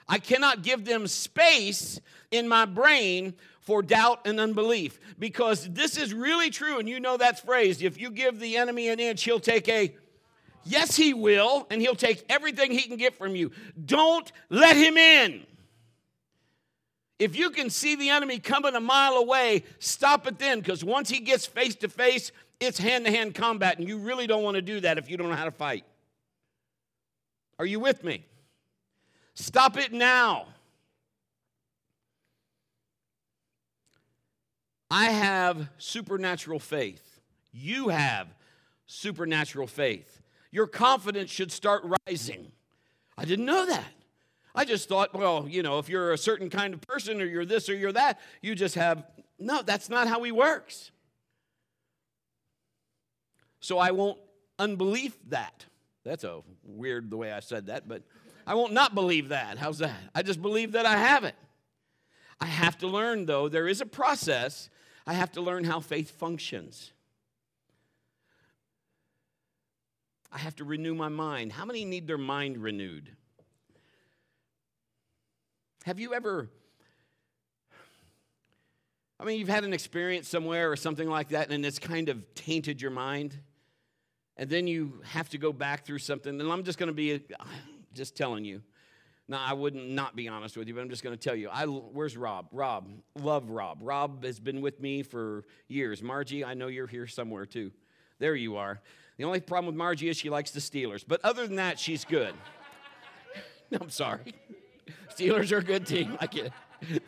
I 0.08 0.18
cannot 0.18 0.64
give 0.64 0.86
them 0.86 1.06
space 1.06 2.00
in 2.32 2.48
my 2.48 2.66
brain 2.66 3.36
for 3.60 3.84
doubt 3.84 4.26
and 4.26 4.40
unbelief 4.40 5.00
because 5.20 5.70
this 5.72 5.98
is 5.98 6.14
really 6.14 6.50
true, 6.50 6.80
and 6.80 6.90
you 6.90 7.00
know 7.00 7.18
that's 7.18 7.42
phrased. 7.42 7.84
If 7.84 8.00
you 8.00 8.10
give 8.10 8.40
the 8.40 8.58
enemy 8.58 8.90
an 8.90 9.00
inch, 9.00 9.24
he'll 9.24 9.40
take 9.40 9.70
a 9.70 9.96
Yes, 10.66 10.96
he 10.96 11.14
will, 11.14 11.68
and 11.70 11.80
he'll 11.80 11.96
take 11.96 12.26
everything 12.28 12.72
he 12.72 12.82
can 12.82 12.98
get 12.98 13.16
from 13.16 13.36
you. 13.36 13.52
Don't 13.86 14.32
let 14.50 14.76
him 14.76 14.98
in. 14.98 15.46
If 17.20 17.38
you 17.38 17.52
can 17.52 17.70
see 17.70 17.96
the 17.96 18.10
enemy 18.10 18.40
coming 18.40 18.76
a 18.76 18.80
mile 18.80 19.14
away, 19.14 19.64
stop 19.80 20.28
it 20.28 20.40
then, 20.40 20.60
because 20.60 20.84
once 20.84 21.10
he 21.10 21.20
gets 21.20 21.46
face 21.46 21.76
to 21.76 21.88
face, 21.88 22.32
it's 22.60 22.78
hand 22.80 23.06
to 23.06 23.12
hand 23.12 23.36
combat, 23.36 23.78
and 23.78 23.88
you 23.88 24.00
really 24.00 24.28
don't 24.28 24.44
want 24.44 24.56
to 24.56 24.62
do 24.62 24.80
that 24.82 24.98
if 24.98 25.10
you 25.10 25.18
don't 25.18 25.30
know 25.30 25.36
how 25.36 25.46
to 25.46 25.52
fight. 25.52 25.86
Are 27.60 27.66
you 27.66 27.80
with 27.80 28.04
me? 28.04 28.26
Stop 29.34 29.78
it 29.78 29.94
now. 29.94 30.48
I 34.90 35.06
have 35.06 35.70
supernatural 35.78 36.60
faith. 36.60 37.20
You 37.52 37.90
have 37.90 38.28
supernatural 38.88 39.68
faith. 39.68 40.15
Your 40.56 40.68
confidence 40.68 41.32
should 41.32 41.52
start 41.52 41.84
rising. 42.08 42.50
I 43.18 43.26
didn't 43.26 43.44
know 43.44 43.66
that. 43.66 43.92
I 44.56 44.64
just 44.64 44.88
thought, 44.88 45.14
well, 45.14 45.46
you 45.50 45.62
know, 45.62 45.80
if 45.80 45.90
you're 45.90 46.14
a 46.14 46.18
certain 46.18 46.50
kind 46.50 46.74
of 46.74 46.80
person 46.80 47.22
or 47.22 47.26
you're 47.26 47.44
this 47.44 47.68
or 47.68 47.76
you're 47.76 47.92
that, 47.92 48.22
you 48.42 48.56
just 48.56 48.76
have. 48.76 49.04
No, 49.38 49.62
that's 49.64 49.90
not 49.90 50.08
how 50.08 50.24
he 50.24 50.32
works. 50.32 50.92
So 53.60 53.80
I 53.80 53.92
won't 53.92 54.18
unbelief 54.58 55.18
that. 55.28 55.66
That's 56.06 56.24
a 56.24 56.40
weird 56.64 57.10
the 57.10 57.18
way 57.18 57.34
I 57.34 57.42
said 57.42 57.66
that, 57.66 57.90
but 57.90 58.04
I 58.48 58.56
won't 58.56 58.72
not 58.72 58.96
believe 58.96 59.28
that. 59.30 59.58
How's 59.58 59.80
that? 59.80 60.00
I 60.16 60.22
just 60.22 60.42
believe 60.42 60.72
that 60.72 60.86
I 60.86 60.96
have 60.96 61.26
it. 61.26 61.36
I 62.40 62.46
have 62.46 62.78
to 62.78 62.88
learn, 62.88 63.26
though, 63.26 63.50
there 63.50 63.68
is 63.68 63.82
a 63.82 63.86
process. 63.86 64.70
I 65.06 65.16
have 65.16 65.34
to 65.34 65.42
learn 65.42 65.66
how 65.66 65.82
faith 65.82 66.12
functions. 66.12 66.94
I 70.36 70.40
have 70.40 70.56
to 70.58 70.66
renew 70.66 70.94
my 70.94 71.10
mind. 71.10 71.52
How 71.52 71.66
many 71.66 71.86
need 71.86 72.06
their 72.06 72.18
mind 72.18 72.58
renewed? 72.58 73.10
Have 75.86 76.00
you 76.00 76.14
ever 76.14 76.50
I 79.18 79.24
mean, 79.24 79.40
you've 79.40 79.48
had 79.48 79.64
an 79.64 79.72
experience 79.72 80.28
somewhere 80.28 80.70
or 80.70 80.76
something 80.76 81.10
like 81.10 81.30
that, 81.30 81.50
and 81.50 81.66
it's 81.66 81.80
kind 81.80 82.10
of 82.10 82.36
tainted 82.36 82.82
your 82.82 82.92
mind 82.92 83.40
and 84.38 84.50
then 84.50 84.68
you 84.68 85.02
have 85.04 85.30
to 85.30 85.38
go 85.38 85.54
back 85.54 85.86
through 85.86 86.00
something. 86.00 86.40
And 86.40 86.52
I'm 86.52 86.64
just 86.64 86.78
going 86.78 86.88
to 86.88 86.94
be 86.94 87.22
just 87.94 88.16
telling 88.16 88.44
you. 88.44 88.62
Now, 89.28 89.44
I 89.44 89.54
wouldn't 89.54 89.90
not 89.90 90.16
be 90.16 90.28
honest 90.28 90.56
with 90.56 90.68
you, 90.68 90.76
but 90.76 90.82
I'm 90.82 90.90
just 90.90 91.04
going 91.04 91.18
to 91.18 91.22
tell 91.22 91.36
you. 91.36 91.50
I, 91.50 91.66
where's 91.66 92.16
Rob? 92.16 92.48
Rob, 92.52 92.90
love 93.16 93.50
Rob. 93.50 93.80
Rob 93.82 94.24
has 94.24 94.40
been 94.40 94.62
with 94.62 94.80
me 94.80 95.02
for 95.02 95.46
years. 95.68 96.04
Margie, 96.04 96.46
I 96.46 96.54
know 96.54 96.68
you're 96.68 96.86
here 96.86 97.08
somewhere 97.08 97.46
too. 97.46 97.72
There 98.20 98.36
you 98.36 98.58
are. 98.58 98.82
The 99.18 99.24
only 99.24 99.40
problem 99.40 99.68
with 99.68 99.76
Margie 99.76 100.10
is 100.10 100.18
she 100.18 100.30
likes 100.30 100.52
the 100.52 100.60
Steelers, 100.60 101.04
but 101.08 101.24
other 101.24 101.48
than 101.48 101.56
that, 101.56 101.80
she's 101.80 102.04
good. 102.04 102.34
no, 103.72 103.78
I'm 103.82 103.90
sorry. 103.90 104.34
Steelers 105.16 105.52
are 105.52 105.60
a 105.60 105.64
good 105.64 105.86
team. 105.86 106.18
I 106.20 106.28
get 106.28 106.52
it. 106.82 107.04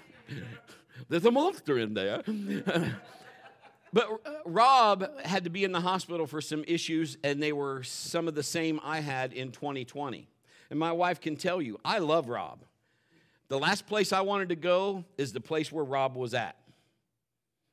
There's 1.09 1.25
a 1.25 1.31
monster 1.31 1.77
in 1.77 1.93
there. 1.93 2.23
But 3.93 4.09
uh, 4.25 4.31
Rob 4.45 5.19
had 5.21 5.45
to 5.45 5.49
be 5.49 5.63
in 5.63 5.71
the 5.71 5.79
hospital 5.79 6.27
for 6.27 6.41
some 6.41 6.63
issues, 6.67 7.17
and 7.23 7.41
they 7.41 7.53
were 7.53 7.83
some 7.83 8.27
of 8.27 8.35
the 8.35 8.43
same 8.43 8.79
I 8.83 8.99
had 8.99 9.33
in 9.33 9.51
2020. 9.51 10.27
And 10.69 10.77
my 10.77 10.91
wife 10.91 11.21
can 11.21 11.35
tell 11.35 11.61
you, 11.61 11.79
I 11.85 11.99
love 11.99 12.27
Rob. 12.27 12.63
The 13.47 13.57
last 13.57 13.87
place 13.87 14.11
I 14.11 14.21
wanted 14.21 14.49
to 14.49 14.55
go 14.55 15.05
is 15.17 15.31
the 15.31 15.39
place 15.39 15.71
where 15.71 15.85
Rob 15.85 16.15
was 16.15 16.33
at. 16.33 16.57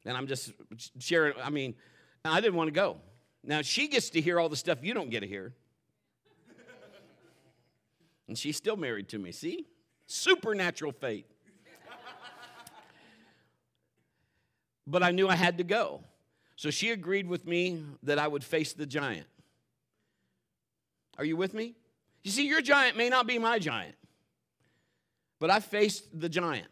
And 0.06 0.16
I'm 0.16 0.26
just 0.26 0.52
sharing, 0.98 1.34
I 1.42 1.50
mean, 1.50 1.74
I 2.24 2.40
didn't 2.40 2.54
want 2.54 2.68
to 2.68 2.72
go. 2.72 2.98
Now 3.46 3.62
she 3.62 3.88
gets 3.88 4.10
to 4.10 4.20
hear 4.20 4.40
all 4.40 4.48
the 4.48 4.56
stuff 4.56 4.78
you 4.82 4.94
don't 4.94 5.10
get 5.10 5.20
to 5.20 5.26
hear. 5.26 5.52
and 8.26 8.38
she's 8.38 8.56
still 8.56 8.76
married 8.76 9.08
to 9.10 9.18
me, 9.18 9.32
see? 9.32 9.66
Supernatural 10.06 10.92
fate. 10.92 11.26
but 14.86 15.02
I 15.02 15.10
knew 15.10 15.28
I 15.28 15.36
had 15.36 15.58
to 15.58 15.64
go. 15.64 16.02
So 16.56 16.70
she 16.70 16.90
agreed 16.90 17.26
with 17.26 17.46
me 17.46 17.84
that 18.02 18.18
I 18.18 18.28
would 18.28 18.44
face 18.44 18.72
the 18.72 18.86
giant. 18.86 19.26
Are 21.18 21.24
you 21.24 21.36
with 21.36 21.54
me? 21.54 21.74
You 22.22 22.30
see, 22.30 22.46
your 22.46 22.62
giant 22.62 22.96
may 22.96 23.08
not 23.08 23.26
be 23.26 23.38
my 23.38 23.58
giant, 23.58 23.96
But 25.38 25.50
I 25.50 25.60
faced 25.60 26.18
the 26.18 26.28
giant. 26.28 26.68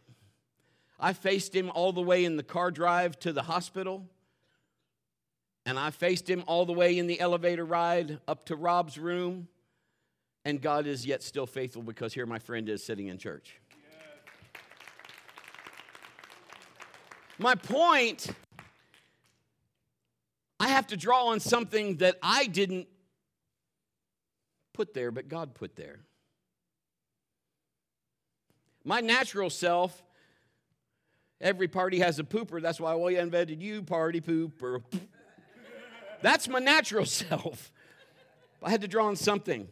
I 0.98 1.12
faced 1.12 1.54
him 1.54 1.70
all 1.74 1.92
the 1.92 2.00
way 2.00 2.24
in 2.24 2.36
the 2.36 2.42
car 2.42 2.70
drive 2.70 3.18
to 3.20 3.32
the 3.32 3.42
hospital. 3.42 4.08
And 5.64 5.78
I 5.78 5.90
faced 5.90 6.28
him 6.28 6.42
all 6.46 6.66
the 6.66 6.72
way 6.72 6.98
in 6.98 7.06
the 7.06 7.20
elevator 7.20 7.64
ride 7.64 8.18
up 8.26 8.46
to 8.46 8.56
Rob's 8.56 8.98
room. 8.98 9.48
And 10.44 10.60
God 10.60 10.86
is 10.86 11.06
yet 11.06 11.22
still 11.22 11.46
faithful 11.46 11.82
because 11.82 12.12
here 12.12 12.26
my 12.26 12.40
friend 12.40 12.68
is 12.68 12.84
sitting 12.84 13.06
in 13.06 13.18
church. 13.18 13.60
My 17.38 17.54
point, 17.54 18.28
I 20.58 20.68
have 20.68 20.88
to 20.88 20.96
draw 20.96 21.26
on 21.26 21.40
something 21.40 21.96
that 21.96 22.16
I 22.22 22.46
didn't 22.46 22.88
put 24.72 24.94
there, 24.94 25.10
but 25.10 25.28
God 25.28 25.54
put 25.54 25.76
there. 25.76 26.00
My 28.84 29.00
natural 29.00 29.50
self, 29.50 30.02
every 31.40 31.68
party 31.68 32.00
has 32.00 32.18
a 32.18 32.24
pooper. 32.24 32.60
That's 32.60 32.80
why 32.80 32.94
we 32.96 33.16
invented 33.16 33.62
you, 33.62 33.82
party 33.82 34.20
pooper. 34.20 34.82
That's 36.22 36.48
my 36.48 36.58
natural 36.58 37.06
self. 37.06 37.72
I 38.62 38.70
had 38.70 38.80
to 38.82 38.88
draw 38.88 39.06
on 39.06 39.16
something. 39.16 39.68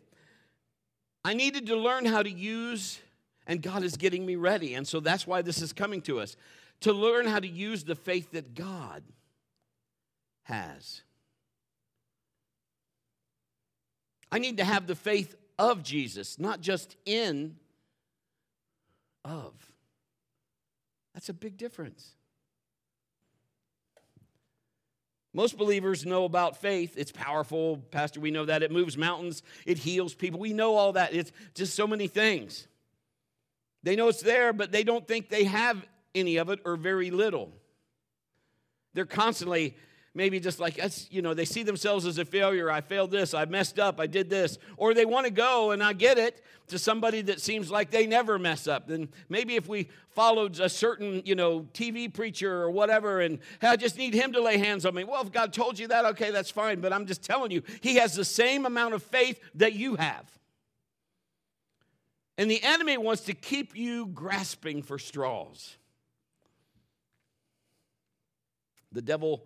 I 1.25 1.35
needed 1.35 1.67
to 1.67 1.77
learn 1.77 2.07
how 2.07 2.23
to 2.23 2.31
use, 2.31 2.99
and 3.47 3.63
God 3.63 3.83
is 3.83 3.97
getting 3.97 4.27
me 4.27 4.37
ready. 4.37 4.75
And 4.75 4.87
so 4.87 5.01
that's 5.01 5.27
why 5.27 5.43
this 5.43 5.63
is 5.63 5.73
coming 5.73 6.03
to 6.03 6.19
us 6.21 6.37
to 6.81 6.93
learn 6.93 7.27
how 7.27 7.39
to 7.39 7.49
use 7.49 7.85
the 7.85 7.95
faith 7.95 8.33
that 8.33 8.55
God 8.55 9.03
has. 10.45 11.03
I 14.33 14.39
need 14.39 14.57
to 14.59 14.65
have 14.65 14.87
the 14.87 14.95
faith 14.95 15.35
of 15.59 15.83
Jesus, 15.83 16.39
not 16.39 16.61
just 16.61 16.97
in, 17.05 17.57
of. 19.25 19.53
That's 21.15 21.29
a 21.29 21.35
big 21.35 21.57
difference. 21.57 22.13
Most 25.33 25.57
believers 25.57 26.05
know 26.05 26.25
about 26.25 26.57
faith. 26.57 26.95
It's 26.97 27.13
powerful. 27.13 27.79
Pastor, 27.91 28.21
we 28.21 28.31
know 28.31 28.47
that. 28.47 28.63
It 28.63 28.73
moves 28.73 28.97
mountains, 28.97 29.43
it 29.65 29.79
heals 29.79 30.15
people. 30.15 30.41
We 30.41 30.53
know 30.53 30.77
all 30.77 30.93
that. 30.95 31.15
It's 31.15 31.33
just 31.55 31.75
so 31.75 31.87
many 31.87 32.09
things. 32.09 32.67
They 33.83 33.97
know 33.97 34.09
it's 34.09 34.23
there, 34.23 34.53
but 34.53 34.73
they 34.73 34.85
don't 34.85 35.07
think 35.07 35.29
they 35.29 35.45
have 35.45 35.87
any 36.15 36.37
of 36.37 36.51
it 36.51 36.61
or 36.65 36.77
very 36.77 37.11
little. 37.11 37.53
They're 38.93 39.07
constantly 39.07 39.77
maybe 40.15 40.41
just 40.41 40.59
like 40.59 40.81
you 41.11 41.23
know 41.23 41.35
they 41.35 41.45
see 41.45 41.63
themselves 41.63 42.07
as 42.07 42.19
a 42.19 42.25
failure. 42.25 42.71
I 42.71 42.81
failed 42.81 43.11
this. 43.11 43.35
I 43.35 43.45
messed 43.45 43.79
up. 43.79 44.01
I 44.01 44.07
did 44.07 44.29
this. 44.29 44.59
Or 44.77 44.95
they 44.95 45.05
want 45.05 45.27
to 45.27 45.33
go 45.33 45.71
and 45.71 45.83
i 45.83 45.93
get 45.93 46.19
it 46.19 46.43
to 46.69 46.79
somebody 46.79 47.21
that 47.23 47.41
seems 47.41 47.71
like 47.71 47.91
they 47.91 48.07
never 48.07 48.39
mess 48.39 48.67
up. 48.67 48.89
Then 48.89 49.09
maybe 49.29 49.57
if 49.57 49.69
we 49.69 49.89
followed 50.11 50.59
a 50.61 50.69
certain 50.69 51.23
you 51.25 51.35
know 51.35 51.63
tv 51.73 52.13
preacher 52.13 52.63
or 52.63 52.71
whatever 52.71 53.21
and 53.21 53.39
hey, 53.61 53.69
i 53.69 53.77
just 53.77 53.97
need 53.97 54.15
him 54.15 54.33
to 54.33 54.43
lay 54.43 54.59
hands 54.59 54.85
on 54.85 54.95
me. 54.95 55.05
Well 55.05 55.23
if 55.23 55.33
god 55.33 55.53
told 55.53 55.79
you 55.79 55.89
that 55.89 56.05
okay 56.07 56.31
that's 56.31 56.51
fine. 56.51 56.81
But 56.81 56.93
i'm 56.93 57.07
just 57.07 57.23
telling 57.23 57.51
you 57.51 57.63
he 57.81 57.97
has 57.97 58.15
the 58.15 58.25
same 58.25 58.67
amount 58.67 58.95
of 58.95 59.03
faith 59.03 59.41
that 59.55 59.75
you 59.75 59.97
have. 59.97 60.27
And 62.39 62.51
the 62.51 62.63
enemy 62.63 62.97
wants 62.97 63.23
to 63.25 63.35
keep 63.35 63.77
you 63.77 64.07
grasping 64.07 64.83
for 64.83 64.99
straws. 64.99 65.77
The 68.93 69.03
devil 69.03 69.45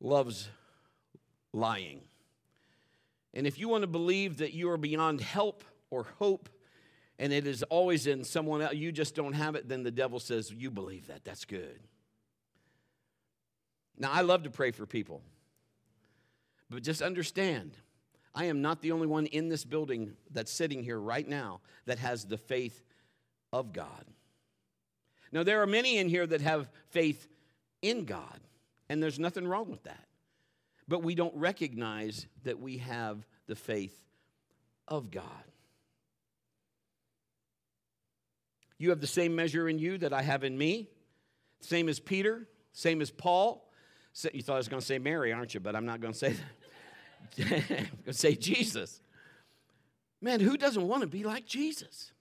loves 0.00 0.48
lying. 1.52 2.00
And 3.34 3.46
if 3.46 3.58
you 3.58 3.68
want 3.68 3.82
to 3.82 3.88
believe 3.88 4.38
that 4.38 4.54
you 4.54 4.70
are 4.70 4.76
beyond 4.76 5.20
help 5.20 5.64
or 5.90 6.06
hope, 6.18 6.48
and 7.18 7.32
it 7.32 7.46
is 7.46 7.62
always 7.64 8.06
in 8.06 8.24
someone 8.24 8.62
else, 8.62 8.74
you 8.74 8.92
just 8.92 9.14
don't 9.14 9.32
have 9.32 9.54
it, 9.54 9.68
then 9.68 9.82
the 9.82 9.90
devil 9.90 10.20
says, 10.20 10.52
You 10.52 10.70
believe 10.70 11.08
that. 11.08 11.24
That's 11.24 11.44
good. 11.44 11.80
Now, 13.98 14.12
I 14.12 14.20
love 14.20 14.44
to 14.44 14.50
pray 14.50 14.70
for 14.70 14.86
people, 14.86 15.22
but 16.70 16.82
just 16.82 17.02
understand 17.02 17.72
I 18.34 18.44
am 18.44 18.62
not 18.62 18.82
the 18.82 18.92
only 18.92 19.08
one 19.08 19.26
in 19.26 19.48
this 19.48 19.64
building 19.64 20.12
that's 20.30 20.52
sitting 20.52 20.84
here 20.84 20.98
right 20.98 21.26
now 21.26 21.60
that 21.86 21.98
has 21.98 22.24
the 22.24 22.38
faith 22.38 22.84
of 23.52 23.72
God. 23.72 24.04
Now, 25.32 25.42
there 25.42 25.60
are 25.60 25.66
many 25.66 25.98
in 25.98 26.08
here 26.08 26.26
that 26.26 26.40
have 26.40 26.70
faith 26.90 27.26
in 27.82 28.04
God. 28.04 28.40
And 28.88 29.02
there's 29.02 29.18
nothing 29.18 29.46
wrong 29.46 29.70
with 29.70 29.82
that. 29.84 30.06
But 30.86 31.02
we 31.02 31.14
don't 31.14 31.34
recognize 31.36 32.26
that 32.44 32.58
we 32.58 32.78
have 32.78 33.26
the 33.46 33.54
faith 33.54 33.96
of 34.86 35.10
God. 35.10 35.24
You 38.78 38.90
have 38.90 39.00
the 39.00 39.06
same 39.06 39.34
measure 39.34 39.68
in 39.68 39.78
you 39.78 39.98
that 39.98 40.12
I 40.12 40.22
have 40.22 40.44
in 40.44 40.56
me. 40.56 40.88
Same 41.60 41.88
as 41.88 41.98
Peter, 41.98 42.46
same 42.72 43.02
as 43.02 43.10
Paul. 43.10 43.68
You 44.32 44.42
thought 44.42 44.54
I 44.54 44.58
was 44.58 44.68
going 44.68 44.80
to 44.80 44.86
say 44.86 44.98
Mary, 44.98 45.32
aren't 45.32 45.52
you? 45.52 45.60
But 45.60 45.76
I'm 45.76 45.84
not 45.84 46.00
going 46.00 46.12
to 46.12 46.18
say 46.18 46.32
that. 46.32 46.44
I'm 47.38 47.48
going 47.48 47.84
to 48.06 48.12
say 48.12 48.34
Jesus. 48.34 49.00
Man, 50.20 50.40
who 50.40 50.56
doesn't 50.56 50.86
want 50.86 51.02
to 51.02 51.08
be 51.08 51.24
like 51.24 51.44
Jesus? 51.44 52.12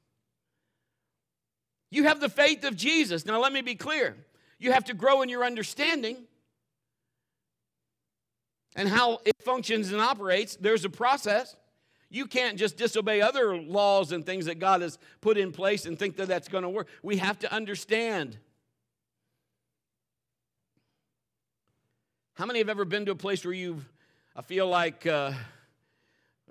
You 1.89 2.03
have 2.03 2.19
the 2.19 2.29
faith 2.29 2.63
of 2.63 2.75
Jesus. 2.75 3.25
Now, 3.25 3.39
let 3.39 3.53
me 3.53 3.61
be 3.61 3.75
clear. 3.75 4.17
You 4.59 4.73
have 4.73 4.83
to 4.85 4.93
grow 4.93 5.21
in 5.21 5.29
your 5.29 5.43
understanding 5.43 6.17
and 8.77 8.87
how 8.87 9.19
it 9.25 9.35
functions 9.43 9.91
and 9.91 9.99
operates. 9.99 10.55
There's 10.55 10.85
a 10.85 10.89
process. 10.89 11.57
You 12.09 12.25
can't 12.25 12.57
just 12.57 12.77
disobey 12.77 13.19
other 13.19 13.57
laws 13.57 14.13
and 14.13 14.25
things 14.25 14.45
that 14.45 14.59
God 14.59 14.81
has 14.81 14.97
put 15.19 15.37
in 15.37 15.51
place 15.51 15.85
and 15.85 15.99
think 15.99 16.15
that 16.17 16.29
that's 16.29 16.47
going 16.47 16.63
to 16.63 16.69
work. 16.69 16.87
We 17.03 17.17
have 17.17 17.39
to 17.39 17.51
understand. 17.51 18.37
How 22.35 22.45
many 22.45 22.59
have 22.59 22.69
ever 22.69 22.85
been 22.85 23.05
to 23.07 23.11
a 23.11 23.15
place 23.15 23.43
where 23.43 23.53
you've, 23.53 23.83
I 24.35 24.43
feel 24.43 24.67
like, 24.67 25.05
uh, 25.05 25.33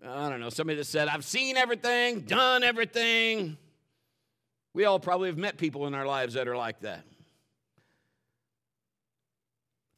I 0.06 0.28
don't 0.28 0.40
know, 0.40 0.50
somebody 0.50 0.76
that 0.76 0.84
said, 0.84 1.08
I've 1.08 1.24
seen 1.24 1.56
everything, 1.56 2.20
done 2.22 2.62
everything. 2.62 3.56
We 4.74 4.84
all 4.84 5.00
probably 5.00 5.28
have 5.28 5.38
met 5.38 5.56
people 5.56 5.86
in 5.86 5.94
our 5.94 6.06
lives 6.06 6.34
that 6.34 6.48
are 6.48 6.56
like 6.56 6.80
that 6.80 7.04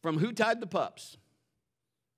from 0.03 0.19
Who 0.19 0.33
Tied 0.33 0.61
the 0.61 0.67
Pups, 0.67 1.17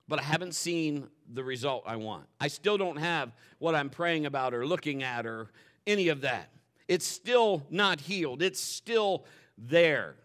but 0.07 0.19
I 0.19 0.23
haven't 0.23 0.55
seen 0.55 1.07
the 1.31 1.43
result 1.43 1.83
I 1.85 1.95
want. 1.95 2.25
I 2.39 2.47
still 2.47 2.77
don't 2.77 2.97
have 2.97 3.31
what 3.59 3.75
I'm 3.75 3.89
praying 3.89 4.25
about 4.25 4.53
or 4.53 4.65
looking 4.65 5.03
at 5.03 5.25
or 5.25 5.47
any 5.87 6.09
of 6.09 6.21
that. 6.21 6.49
It's 6.87 7.05
still 7.05 7.63
not 7.69 8.01
healed, 8.01 8.41
it's 8.41 8.59
still 8.59 9.25
there. 9.57 10.15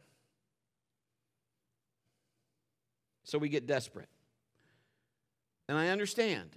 So 3.25 3.39
we 3.39 3.49
get 3.49 3.67
desperate. 3.67 4.09
And 5.69 5.77
I 5.77 5.89
understand. 5.89 6.51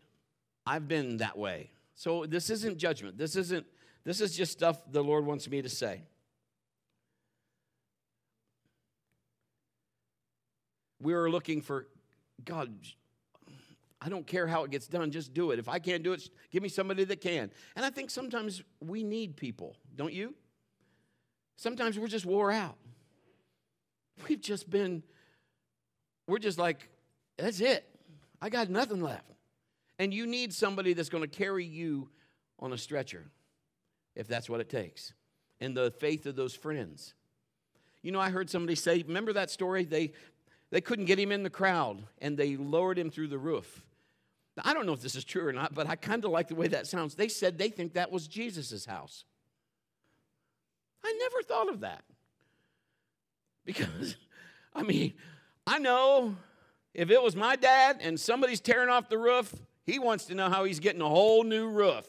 I've 0.67 0.87
been 0.87 1.17
that 1.17 1.35
way. 1.35 1.71
So 1.95 2.25
this 2.27 2.51
isn't 2.51 2.77
judgment. 2.77 3.17
This 3.17 3.35
isn't 3.35 3.65
this 4.05 4.21
is 4.21 4.35
just 4.35 4.51
stuff 4.51 4.77
the 4.91 5.03
Lord 5.03 5.25
wants 5.25 5.49
me 5.49 5.61
to 5.61 5.69
say. 5.69 6.03
we 11.01 11.13
were 11.13 11.29
looking 11.29 11.61
for 11.61 11.87
God, 12.43 12.73
I 14.01 14.09
don't 14.09 14.25
care 14.25 14.47
how 14.47 14.63
it 14.63 14.71
gets 14.71 14.87
done, 14.87 15.11
just 15.11 15.33
do 15.33 15.51
it. 15.51 15.59
If 15.59 15.67
I 15.67 15.79
can't 15.79 16.03
do 16.03 16.13
it, 16.13 16.29
give 16.51 16.63
me 16.63 16.69
somebody 16.69 17.03
that 17.03 17.19
can. 17.19 17.51
And 17.75 17.85
I 17.85 17.89
think 17.89 18.09
sometimes 18.09 18.63
we 18.79 19.03
need 19.03 19.35
people, 19.35 19.75
don't 19.95 20.13
you? 20.13 20.33
Sometimes 21.57 21.99
we're 21.99 22.07
just 22.07 22.25
wore 22.25 22.51
out. 22.51 22.77
We've 24.27 24.39
just 24.39 24.69
been, 24.69 25.03
we're 26.27 26.39
just 26.39 26.57
like, 26.57 26.89
that's 27.37 27.59
it. 27.59 27.85
I 28.41 28.49
got 28.49 28.69
nothing 28.69 29.01
left. 29.01 29.25
And 29.97 30.13
you 30.13 30.25
need 30.25 30.53
somebody 30.53 30.93
that's 30.93 31.09
going 31.09 31.23
to 31.23 31.27
carry 31.27 31.65
you 31.65 32.09
on 32.59 32.71
a 32.71 32.77
stretcher, 32.77 33.25
if 34.15 34.27
that's 34.27 34.49
what 34.49 34.61
it 34.61 34.69
takes. 34.69 35.13
And 35.59 35.75
the 35.75 35.91
faith 35.91 36.25
of 36.25 36.37
those 36.37 36.55
friends. 36.55 37.13
You 38.01 38.13
know, 38.13 38.19
I 38.21 38.29
heard 38.29 38.49
somebody 38.49 38.75
say, 38.75 39.03
remember 39.05 39.33
that 39.33 39.49
story? 39.49 39.83
They 39.83 40.13
they 40.71 40.81
couldn't 40.81 41.05
get 41.05 41.19
him 41.19 41.31
in 41.31 41.43
the 41.43 41.49
crowd, 41.49 42.03
and 42.19 42.37
they 42.37 42.55
lowered 42.55 42.97
him 42.97 43.09
through 43.09 43.29
the 43.29 43.37
roof. 43.37 43.83
I 44.63 44.73
don't 44.73 44.85
know 44.85 44.93
if 44.93 45.01
this 45.01 45.15
is 45.15 45.23
true 45.23 45.47
or 45.47 45.53
not, 45.53 45.73
but 45.73 45.87
I 45.87 45.95
kind 45.95 46.23
of 46.23 46.31
like 46.31 46.47
the 46.47 46.55
way 46.55 46.67
that 46.69 46.87
sounds. 46.87 47.15
They 47.15 47.27
said 47.27 47.57
they 47.57 47.69
think 47.69 47.93
that 47.93 48.11
was 48.11 48.27
Jesus' 48.27 48.85
house. 48.85 49.25
I 51.03 51.17
never 51.19 51.43
thought 51.43 51.69
of 51.69 51.81
that. 51.81 52.03
Because, 53.65 54.15
I 54.73 54.83
mean, 54.83 55.13
I 55.65 55.79
know 55.79 56.35
if 56.93 57.09
it 57.09 57.21
was 57.21 57.35
my 57.35 57.55
dad 57.55 57.99
and 58.01 58.19
somebody's 58.19 58.59
tearing 58.59 58.89
off 58.89 59.09
the 59.09 59.17
roof, 59.17 59.53
he 59.83 59.99
wants 59.99 60.25
to 60.25 60.35
know 60.35 60.49
how 60.49 60.63
he's 60.63 60.79
getting 60.79 61.01
a 61.01 61.09
whole 61.09 61.43
new 61.43 61.67
roof. 61.67 62.07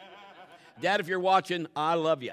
dad, 0.80 1.00
if 1.00 1.08
you're 1.08 1.20
watching, 1.20 1.66
I 1.76 1.94
love 1.94 2.22
you. 2.22 2.32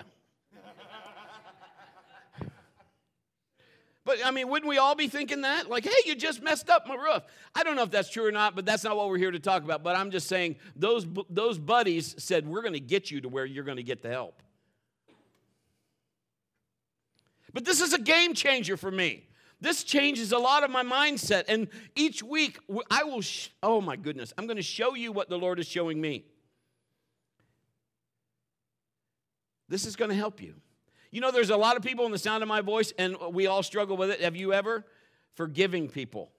But 4.08 4.26
I 4.26 4.32
mean, 4.32 4.48
wouldn't 4.48 4.70
we 4.70 4.78
all 4.78 4.96
be 4.96 5.10
thinking 5.10 5.42
that? 5.42 5.70
Like, 5.70 5.84
hey, 5.84 5.92
you 6.06 6.16
just 6.16 6.42
messed 6.42 6.70
up 6.70 6.88
my 6.88 6.96
roof. 6.96 7.24
I 7.54 7.64
don't 7.64 7.76
know 7.76 7.84
if 7.84 7.92
that's 7.92 8.10
true 8.10 8.26
or 8.26 8.32
not, 8.32 8.56
but 8.56 8.66
that's 8.66 8.86
not 8.86 8.96
what 8.96 9.10
we're 9.10 9.18
here 9.18 9.32
to 9.32 9.40
talk 9.40 9.66
about. 9.66 9.84
But 9.84 9.98
I'm 9.98 10.12
just 10.12 10.30
saying 10.30 10.56
those, 10.78 11.06
those 11.30 11.58
buddies 11.60 12.16
said, 12.18 12.48
we're 12.48 12.62
going 12.62 12.74
to 12.74 12.80
get 12.80 13.12
you 13.12 13.20
to 13.20 13.28
where 13.28 13.46
you're 13.46 13.66
going 13.66 13.76
to 13.76 13.84
get 13.84 14.02
the 14.02 14.08
help. 14.08 14.42
But 17.54 17.66
this 17.66 17.82
is 17.82 17.92
a 17.92 18.00
game 18.00 18.34
changer 18.34 18.78
for 18.78 18.90
me. 18.90 19.26
This 19.60 19.84
changes 19.84 20.32
a 20.32 20.40
lot 20.40 20.64
of 20.64 20.72
my 20.72 20.84
mindset. 20.84 21.44
And 21.50 21.68
each 21.94 22.24
week, 22.24 22.60
I 22.90 23.04
will, 23.04 23.22
sh- 23.22 23.50
oh 23.62 23.82
my 23.82 23.98
goodness, 23.98 24.32
I'm 24.38 24.46
going 24.46 24.56
to 24.56 24.64
show 24.64 24.96
you 24.96 25.12
what 25.12 25.28
the 25.28 25.38
Lord 25.38 25.60
is 25.60 25.68
showing 25.68 26.00
me. 26.00 26.24
This 29.68 29.86
is 29.86 29.98
going 29.98 30.12
to 30.12 30.16
help 30.16 30.42
you. 30.42 30.54
You 31.12 31.22
know, 31.22 31.32
there's 31.32 31.50
a 31.50 31.58
lot 31.58 31.78
of 31.78 31.84
people 31.84 32.06
in 32.06 32.12
the 32.12 32.18
sound 32.18 32.44
of 32.44 32.50
my 32.50 32.62
voice, 32.62 32.94
and 32.98 33.16
we 33.32 33.48
all 33.48 33.64
struggle 33.64 33.98
with 33.98 34.10
it. 34.12 34.22
Have 34.22 34.36
you 34.36 34.54
ever? 34.54 34.86
Forgiving 35.36 35.88
people. 35.90 36.32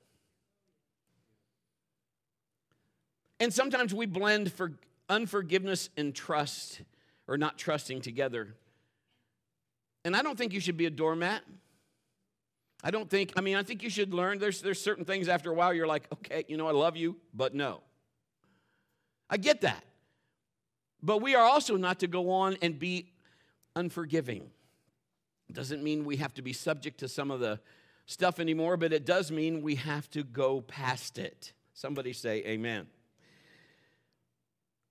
And 3.40 3.52
sometimes 3.52 3.94
we 3.94 4.06
blend 4.06 4.52
for 4.52 4.72
unforgiveness 5.08 5.88
and 5.96 6.14
trust, 6.14 6.82
or 7.26 7.38
not 7.38 7.56
trusting 7.56 8.00
together. 8.00 8.54
And 10.04 10.16
I 10.16 10.22
don't 10.22 10.36
think 10.36 10.52
you 10.52 10.60
should 10.60 10.76
be 10.76 10.86
a 10.86 10.90
doormat. 10.90 11.42
I 12.82 12.90
don't 12.90 13.10
think, 13.10 13.32
I 13.36 13.40
mean, 13.40 13.56
I 13.56 13.62
think 13.62 13.82
you 13.82 13.90
should 13.90 14.14
learn. 14.14 14.38
There's, 14.38 14.62
there's 14.62 14.80
certain 14.80 15.04
things 15.04 15.28
after 15.28 15.50
a 15.50 15.54
while 15.54 15.72
you're 15.74 15.86
like, 15.86 16.06
okay, 16.12 16.44
you 16.46 16.56
know, 16.56 16.68
I 16.68 16.72
love 16.72 16.96
you, 16.96 17.16
but 17.34 17.54
no. 17.54 17.80
I 19.28 19.36
get 19.36 19.62
that. 19.62 19.84
But 21.02 21.22
we 21.22 21.34
are 21.34 21.44
also 21.44 21.76
not 21.76 22.00
to 22.00 22.06
go 22.06 22.30
on 22.30 22.56
and 22.62 22.78
be 22.78 23.10
unforgiving. 23.74 24.50
Doesn't 25.58 25.82
mean 25.82 26.04
we 26.04 26.18
have 26.18 26.32
to 26.34 26.42
be 26.42 26.52
subject 26.52 27.00
to 27.00 27.08
some 27.08 27.32
of 27.32 27.40
the 27.40 27.58
stuff 28.06 28.38
anymore, 28.38 28.76
but 28.76 28.92
it 28.92 29.04
does 29.04 29.32
mean 29.32 29.60
we 29.60 29.74
have 29.74 30.08
to 30.10 30.22
go 30.22 30.60
past 30.60 31.18
it. 31.18 31.52
Somebody 31.74 32.12
say, 32.12 32.44
Amen. 32.46 32.86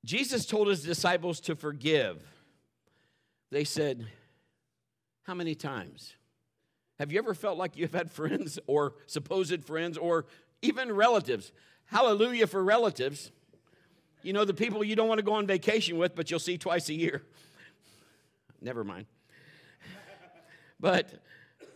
Jesus 0.03 0.45
told 0.45 0.67
his 0.67 0.83
disciples 0.83 1.39
to 1.39 1.55
forgive. 1.55 2.21
They 3.49 3.63
said, 3.63 4.07
How 5.23 5.33
many 5.33 5.55
times? 5.55 6.15
Have 6.99 7.13
you 7.13 7.19
ever 7.19 7.33
felt 7.33 7.57
like 7.57 7.77
you've 7.77 7.93
had 7.93 8.11
friends 8.11 8.59
or 8.67 8.95
supposed 9.05 9.63
friends 9.63 9.97
or 9.97 10.25
even 10.61 10.91
relatives? 10.91 11.53
Hallelujah 11.85 12.45
for 12.45 12.61
relatives. 12.61 13.31
You 14.21 14.33
know, 14.33 14.43
the 14.43 14.53
people 14.53 14.83
you 14.83 14.97
don't 14.97 15.07
want 15.07 15.19
to 15.19 15.25
go 15.25 15.35
on 15.35 15.47
vacation 15.47 15.97
with, 15.97 16.13
but 16.13 16.29
you'll 16.29 16.41
see 16.41 16.57
twice 16.57 16.89
a 16.89 16.93
year. 16.93 17.23
Never 18.61 18.83
mind. 18.83 19.05
But 20.79 21.09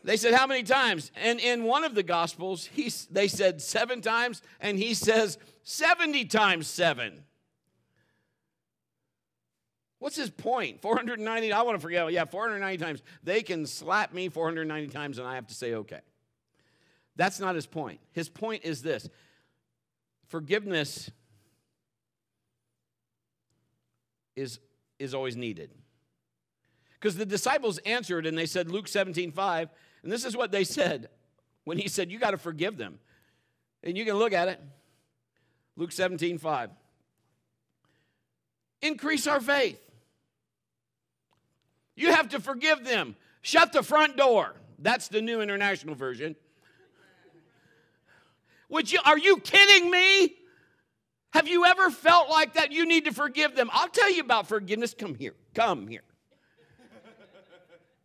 they 0.04 0.18
said, 0.18 0.34
How 0.34 0.48
many 0.48 0.64
times? 0.64 1.12
And 1.16 1.40
in 1.40 1.64
one 1.64 1.84
of 1.84 1.96
the 1.96 2.04
Gospels, 2.04 2.66
he, 2.66 2.92
they 3.10 3.28
said 3.28 3.62
seven 3.62 4.02
times, 4.02 4.42
and 4.60 4.78
he 4.78 4.94
says 4.94 5.38
70 5.64 6.26
times 6.26 6.68
seven. 6.68 7.24
What's 10.02 10.16
his 10.16 10.32
point? 10.32 10.82
490, 10.82 11.54
I 11.54 11.62
want 11.62 11.76
to 11.76 11.80
forget. 11.80 12.12
Yeah, 12.12 12.26
490 12.26 12.84
times. 12.84 13.04
They 13.24 13.44
can 13.44 13.68
slap 13.68 14.12
me 14.14 14.30
490 14.30 14.88
times 14.88 15.20
and 15.20 15.28
I 15.28 15.36
have 15.36 15.46
to 15.46 15.54
say, 15.54 15.76
okay. 15.76 16.00
That's 17.16 17.40
not 17.40 17.54
his 17.54 17.68
point. 17.68 18.00
His 18.12 18.28
point 18.28 18.66
is 18.66 18.82
this 18.82 19.08
forgiveness 20.28 21.12
is, 24.36 24.60
is 24.98 25.14
always 25.14 25.38
needed. 25.38 25.70
Because 27.02 27.16
the 27.16 27.26
disciples 27.26 27.80
answered 27.80 28.28
and 28.28 28.38
they 28.38 28.46
said, 28.46 28.70
Luke 28.70 28.88
17, 28.88 29.32
5, 29.32 29.70
and 30.04 30.12
this 30.12 30.24
is 30.24 30.38
what 30.38 30.52
they 30.52 30.64
said 30.64 31.10
when 31.64 31.80
he 31.80 31.88
said, 31.88 32.12
You 32.12 32.20
got 32.20 32.32
to 32.32 32.38
forgive 32.38 32.78
them. 32.78 33.00
And 33.84 33.98
you 33.98 34.06
can 34.06 34.16
look 34.16 34.34
at 34.34 34.48
it. 34.48 34.62
Luke 35.76 35.92
17, 35.92 36.38
5. 36.38 36.70
Increase 38.84 39.26
our 39.26 39.42
faith. 39.42 39.80
You 41.96 42.12
have 42.12 42.30
to 42.30 42.40
forgive 42.40 42.86
them. 42.86 43.16
Shut 43.42 43.74
the 43.74 43.82
front 43.82 44.16
door. 44.16 44.54
That's 44.78 45.08
the 45.08 45.22
new 45.22 45.42
international 45.42 45.96
version. 45.96 46.36
Would 48.70 48.92
you 48.92 49.00
are 49.04 49.18
you 49.18 49.38
kidding 49.38 49.90
me? 49.90 50.36
Have 51.34 51.48
you 51.48 51.66
ever 51.66 51.90
felt 51.90 52.30
like 52.30 52.54
that 52.54 52.72
you 52.72 52.86
need 52.86 53.06
to 53.06 53.12
forgive 53.12 53.56
them? 53.56 53.72
I'll 53.74 53.90
tell 53.90 54.12
you 54.12 54.22
about 54.22 54.48
forgiveness. 54.48 54.94
Come 54.98 55.16
here. 55.16 55.34
Come 55.56 55.88
here. 55.88 56.04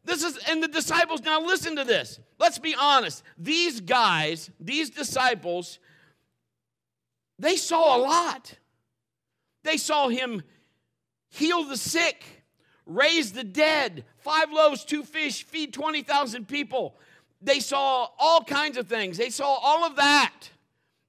This 0.06 0.22
is, 0.22 0.38
and 0.48 0.62
the 0.62 0.68
disciples, 0.68 1.20
now 1.22 1.40
listen 1.40 1.74
to 1.76 1.84
this. 1.84 2.20
Let's 2.38 2.60
be 2.60 2.76
honest. 2.78 3.24
These 3.36 3.80
guys, 3.80 4.50
these 4.60 4.88
disciples, 4.88 5.80
they 7.40 7.56
saw 7.56 7.96
a 7.96 7.98
lot. 7.98 8.54
They 9.64 9.76
saw 9.76 10.08
him 10.08 10.42
heal 11.28 11.64
the 11.64 11.76
sick, 11.76 12.24
raise 12.86 13.32
the 13.32 13.42
dead, 13.42 14.04
five 14.18 14.52
loaves, 14.52 14.84
two 14.84 15.02
fish, 15.02 15.42
feed 15.42 15.72
20,000 15.72 16.46
people. 16.46 16.94
They 17.42 17.58
saw 17.58 18.08
all 18.16 18.44
kinds 18.44 18.78
of 18.78 18.86
things. 18.86 19.18
They 19.18 19.30
saw 19.30 19.54
all 19.54 19.84
of 19.84 19.96
that. 19.96 20.50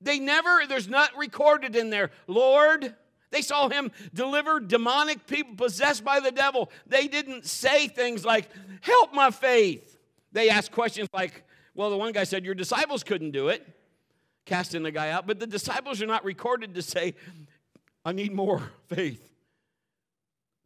They 0.01 0.17
never, 0.17 0.63
there's 0.67 0.87
not 0.87 1.15
recorded 1.15 1.75
in 1.75 1.91
there, 1.91 2.09
Lord, 2.25 2.95
they 3.29 3.41
saw 3.41 3.69
him 3.69 3.91
deliver 4.13 4.59
demonic 4.59 5.27
people 5.27 5.55
possessed 5.55 6.03
by 6.03 6.19
the 6.19 6.31
devil. 6.31 6.71
They 6.85 7.07
didn't 7.07 7.45
say 7.45 7.87
things 7.87 8.23
like, 8.23 8.49
Help 8.81 9.13
my 9.13 9.31
faith. 9.31 9.97
They 10.31 10.49
asked 10.49 10.71
questions 10.71 11.09
like, 11.13 11.43
Well, 11.75 11.89
the 11.89 11.97
one 11.97 12.13
guy 12.13 12.23
said, 12.23 12.45
Your 12.45 12.55
disciples 12.55 13.03
couldn't 13.03 13.31
do 13.31 13.49
it, 13.49 13.67
casting 14.45 14.83
the 14.83 14.91
guy 14.91 15.09
out. 15.09 15.27
But 15.27 15.39
the 15.39 15.47
disciples 15.47 16.01
are 16.01 16.07
not 16.07 16.23
recorded 16.23 16.75
to 16.75 16.81
say, 16.81 17.15
I 18.05 18.13
need 18.13 18.33
more 18.33 18.71
faith. 18.87 19.23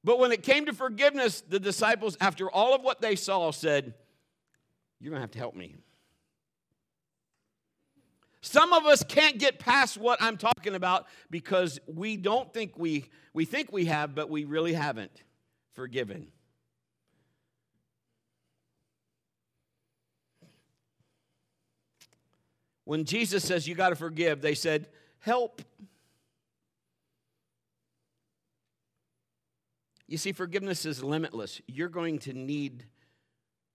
But 0.03 0.19
when 0.19 0.31
it 0.31 0.43
came 0.43 0.65
to 0.65 0.73
forgiveness, 0.73 1.41
the 1.41 1.59
disciples, 1.59 2.17
after 2.19 2.49
all 2.49 2.73
of 2.73 2.81
what 2.81 3.01
they 3.01 3.15
saw, 3.15 3.51
said, 3.51 3.93
You're 4.99 5.11
going 5.11 5.19
to 5.19 5.23
have 5.23 5.31
to 5.31 5.39
help 5.39 5.55
me. 5.55 5.75
Some 8.41 8.73
of 8.73 8.85
us 8.85 9.03
can't 9.03 9.37
get 9.37 9.59
past 9.59 9.97
what 9.97 10.21
I'm 10.21 10.35
talking 10.35 10.73
about 10.73 11.07
because 11.29 11.79
we 11.85 12.17
don't 12.17 12.51
think 12.51 12.77
we 12.77 13.05
we 13.33 13.45
think 13.45 13.71
we 13.71 13.85
have 13.85 14.15
but 14.15 14.29
we 14.29 14.45
really 14.45 14.73
haven't 14.73 15.23
forgiven. 15.73 16.27
When 22.83 23.05
Jesus 23.05 23.45
says 23.45 23.67
you 23.67 23.75
got 23.75 23.89
to 23.89 23.95
forgive, 23.95 24.41
they 24.41 24.55
said, 24.55 24.89
"Help." 25.19 25.61
You 30.07 30.17
see, 30.17 30.33
forgiveness 30.33 30.85
is 30.85 31.01
limitless. 31.01 31.61
You're 31.67 31.87
going 31.87 32.19
to 32.19 32.33
need 32.33 32.85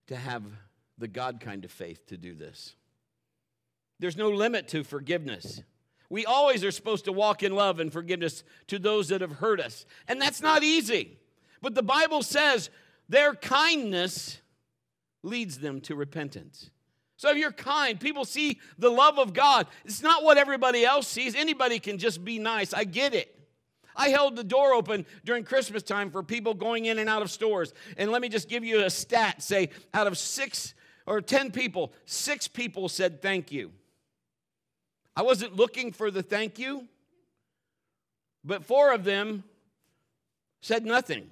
to 0.09 0.16
have 0.16 0.42
the 0.98 1.09
God 1.09 1.40
kind 1.40 1.64
of 1.64 1.70
faith 1.70 2.05
to 2.09 2.18
do 2.18 2.35
this. 2.35 2.74
There's 3.98 4.16
no 4.16 4.28
limit 4.30 4.68
to 4.68 4.85
forgiveness. 4.85 5.62
We 6.09 6.24
always 6.24 6.62
are 6.64 6.70
supposed 6.70 7.06
to 7.06 7.12
walk 7.12 7.42
in 7.42 7.54
love 7.54 7.80
and 7.80 7.92
forgiveness 7.92 8.44
to 8.68 8.78
those 8.78 9.09
that 9.09 9.20
have 9.20 9.32
hurt 9.32 9.61
us. 9.61 9.87
And 10.06 10.20
that's 10.20 10.40
not 10.40 10.62
easy. 10.62 11.18
But 11.62 11.74
the 11.74 11.82
Bible 11.82 12.22
says 12.22 12.70
their 13.09 13.35
kindness 13.35 14.40
leads 15.22 15.59
them 15.59 15.80
to 15.82 15.94
repentance. 15.94 16.70
So 17.16 17.30
if 17.30 17.38
you're 17.38 17.50
kind, 17.50 17.98
people 17.98 18.24
see 18.24 18.61
the 18.78 18.90
love 18.90 19.18
of 19.18 19.32
God. 19.32 19.66
It's 19.85 20.02
not 20.02 20.22
what 20.22 20.37
everybody 20.37 20.85
else 20.85 21.09
sees. 21.09 21.35
Anybody 21.35 21.78
can 21.78 21.98
just 21.98 22.24
be 22.24 22.38
nice. 22.38 22.74
I 22.74 22.85
get 22.85 23.14
it. 23.14 23.32
I 23.96 24.11
held 24.11 24.37
the 24.37 24.44
door 24.44 24.74
open 24.74 25.06
during 25.24 25.42
Christmas 25.42 25.82
time 25.82 26.11
for 26.11 26.22
people 26.22 26.52
going 26.52 26.85
in 26.85 26.98
and 26.98 27.09
out 27.09 27.22
of 27.22 27.30
stores. 27.30 27.72
And 27.96 28.12
let 28.12 28.20
me 28.20 28.28
just 28.28 28.48
give 28.48 28.62
you 28.62 28.85
a 28.85 28.90
stat 28.90 29.42
say, 29.42 29.70
out 29.94 30.06
of 30.06 30.18
six 30.18 30.74
or 31.06 31.22
10 31.22 31.50
people, 31.50 31.94
six 32.04 32.46
people 32.46 32.90
said 32.90 33.22
thank 33.22 33.50
you. 33.50 33.72
I 35.16 35.22
wasn't 35.22 35.57
looking 35.57 35.92
for 35.92 36.11
the 36.11 36.22
thank 36.22 36.59
you, 36.59 36.87
but 38.44 38.64
four 38.64 38.92
of 38.92 39.02
them 39.02 39.44
said 40.61 40.85
nothing. 40.85 41.31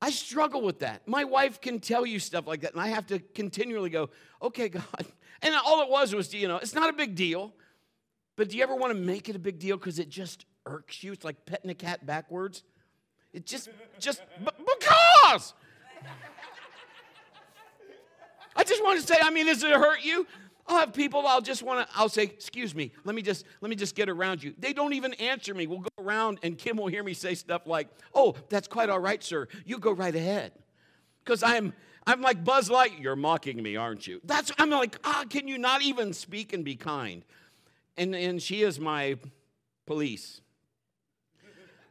I 0.00 0.10
struggle 0.10 0.62
with 0.62 0.80
that. 0.80 1.06
My 1.06 1.24
wife 1.24 1.60
can 1.60 1.80
tell 1.80 2.04
you 2.04 2.18
stuff 2.18 2.46
like 2.46 2.62
that, 2.62 2.72
and 2.72 2.80
I 2.80 2.88
have 2.88 3.06
to 3.08 3.18
continually 3.18 3.90
go, 3.90 4.10
okay, 4.42 4.68
God. 4.68 5.06
And 5.42 5.54
all 5.54 5.82
it 5.82 5.88
was 5.88 6.14
was, 6.14 6.34
you 6.34 6.48
know, 6.48 6.56
it's 6.56 6.74
not 6.74 6.90
a 6.90 6.92
big 6.92 7.14
deal. 7.14 7.52
But 8.36 8.50
do 8.50 8.56
you 8.56 8.62
ever 8.62 8.74
want 8.74 8.92
to 8.92 8.98
make 8.98 9.28
it 9.28 9.36
a 9.36 9.38
big 9.38 9.58
deal 9.58 9.76
because 9.76 9.98
it 9.98 10.08
just 10.08 10.46
irks 10.66 11.02
you? 11.02 11.12
It's 11.12 11.24
like 11.24 11.44
petting 11.44 11.70
a 11.70 11.74
cat 11.74 12.06
backwards. 12.06 12.62
It 13.32 13.46
just, 13.46 13.68
just, 13.98 14.22
because. 14.38 15.54
I 18.56 18.64
just 18.64 18.82
want 18.82 19.00
to 19.00 19.06
say, 19.06 19.16
I 19.20 19.30
mean, 19.30 19.46
does 19.46 19.62
it 19.62 19.70
hurt 19.70 20.04
you? 20.04 20.26
I'll 20.68 20.78
have 20.78 20.92
people, 20.92 21.26
I'll 21.26 21.40
just 21.40 21.62
want 21.62 21.88
to, 21.88 21.96
I'll 21.96 22.08
say, 22.08 22.24
excuse 22.24 22.74
me, 22.74 22.92
let 23.04 23.16
me 23.16 23.22
just, 23.22 23.46
let 23.60 23.70
me 23.70 23.76
just 23.76 23.94
get 23.94 24.08
around 24.08 24.42
you. 24.42 24.54
They 24.58 24.72
don't 24.72 24.92
even 24.92 25.14
answer 25.14 25.54
me. 25.54 25.66
We'll 25.66 25.80
go 25.80 25.88
around 25.98 26.38
and 26.42 26.58
Kim 26.58 26.76
will 26.76 26.88
hear 26.88 27.02
me 27.02 27.14
say 27.14 27.34
stuff 27.34 27.66
like, 27.66 27.88
oh, 28.14 28.36
that's 28.50 28.68
quite 28.68 28.90
all 28.90 29.00
right, 29.00 29.22
sir. 29.24 29.48
You 29.64 29.78
go 29.78 29.92
right 29.92 30.14
ahead. 30.14 30.52
Because 31.24 31.42
I'm, 31.42 31.72
I'm 32.06 32.20
like 32.20 32.44
Buzz 32.44 32.70
Light. 32.70 33.00
You're 33.00 33.16
mocking 33.16 33.62
me, 33.62 33.76
aren't 33.76 34.06
you? 34.06 34.20
That's, 34.24 34.52
I'm 34.58 34.70
like, 34.70 34.98
ah, 35.04 35.24
can 35.28 35.48
you 35.48 35.58
not 35.58 35.82
even 35.82 36.12
speak 36.12 36.52
and 36.52 36.64
be 36.64 36.76
kind? 36.76 37.24
and, 37.98 38.14
and 38.14 38.40
she 38.40 38.62
is 38.62 38.78
my 38.78 39.16
police. 39.84 40.40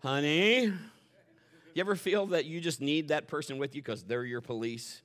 Honey, 0.02 0.62
you 0.62 1.82
ever 1.82 1.96
feel 1.96 2.28
that 2.28 2.46
you 2.46 2.62
just 2.62 2.82
need 2.82 3.10
that 3.10 3.28
person 3.28 3.58
with 3.58 3.76
you 3.76 3.82
because 3.82 4.04
they're 4.04 4.24
your 4.24 4.42
police? 4.42 5.02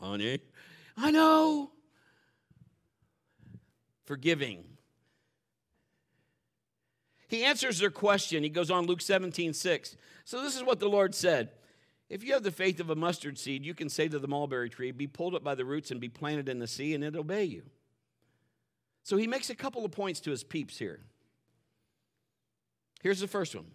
honey. 0.00 0.38
I 0.96 1.10
know. 1.10 1.70
Forgiving. 4.06 4.64
He 7.28 7.44
answers 7.44 7.78
their 7.78 7.90
question. 7.90 8.42
He 8.42 8.48
goes 8.48 8.70
on 8.70 8.86
Luke 8.86 9.00
17, 9.00 9.52
6. 9.52 9.96
So 10.24 10.42
this 10.42 10.56
is 10.56 10.62
what 10.62 10.80
the 10.80 10.88
Lord 10.88 11.14
said. 11.14 11.50
If 12.08 12.22
you 12.22 12.34
have 12.34 12.44
the 12.44 12.52
faith 12.52 12.78
of 12.78 12.88
a 12.88 12.94
mustard 12.94 13.36
seed, 13.36 13.66
you 13.66 13.74
can 13.74 13.88
say 13.88 14.06
to 14.08 14.18
the 14.18 14.28
mulberry 14.28 14.70
tree, 14.70 14.92
Be 14.92 15.08
pulled 15.08 15.34
up 15.34 15.42
by 15.42 15.56
the 15.56 15.64
roots 15.64 15.90
and 15.90 16.00
be 16.00 16.08
planted 16.08 16.48
in 16.48 16.60
the 16.60 16.68
sea, 16.68 16.94
and 16.94 17.02
it'll 17.02 17.20
obey 17.20 17.44
you. 17.44 17.62
So 19.02 19.16
he 19.16 19.26
makes 19.26 19.50
a 19.50 19.54
couple 19.56 19.84
of 19.84 19.90
points 19.90 20.20
to 20.20 20.30
his 20.30 20.44
peeps 20.44 20.78
here. 20.78 21.00
Here's 23.02 23.20
the 23.20 23.28
first 23.28 23.54
one 23.54 23.66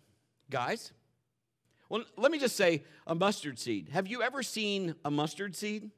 Guys, 0.49 0.93
well, 1.89 2.03
let 2.17 2.31
me 2.31 2.39
just 2.39 2.55
say 2.55 2.85
a 3.05 3.13
mustard 3.13 3.59
seed. 3.59 3.89
Have 3.89 4.07
you 4.07 4.21
ever 4.21 4.43
seen 4.43 4.95
a 5.03 5.11
mustard 5.11 5.57
seed? 5.57 5.91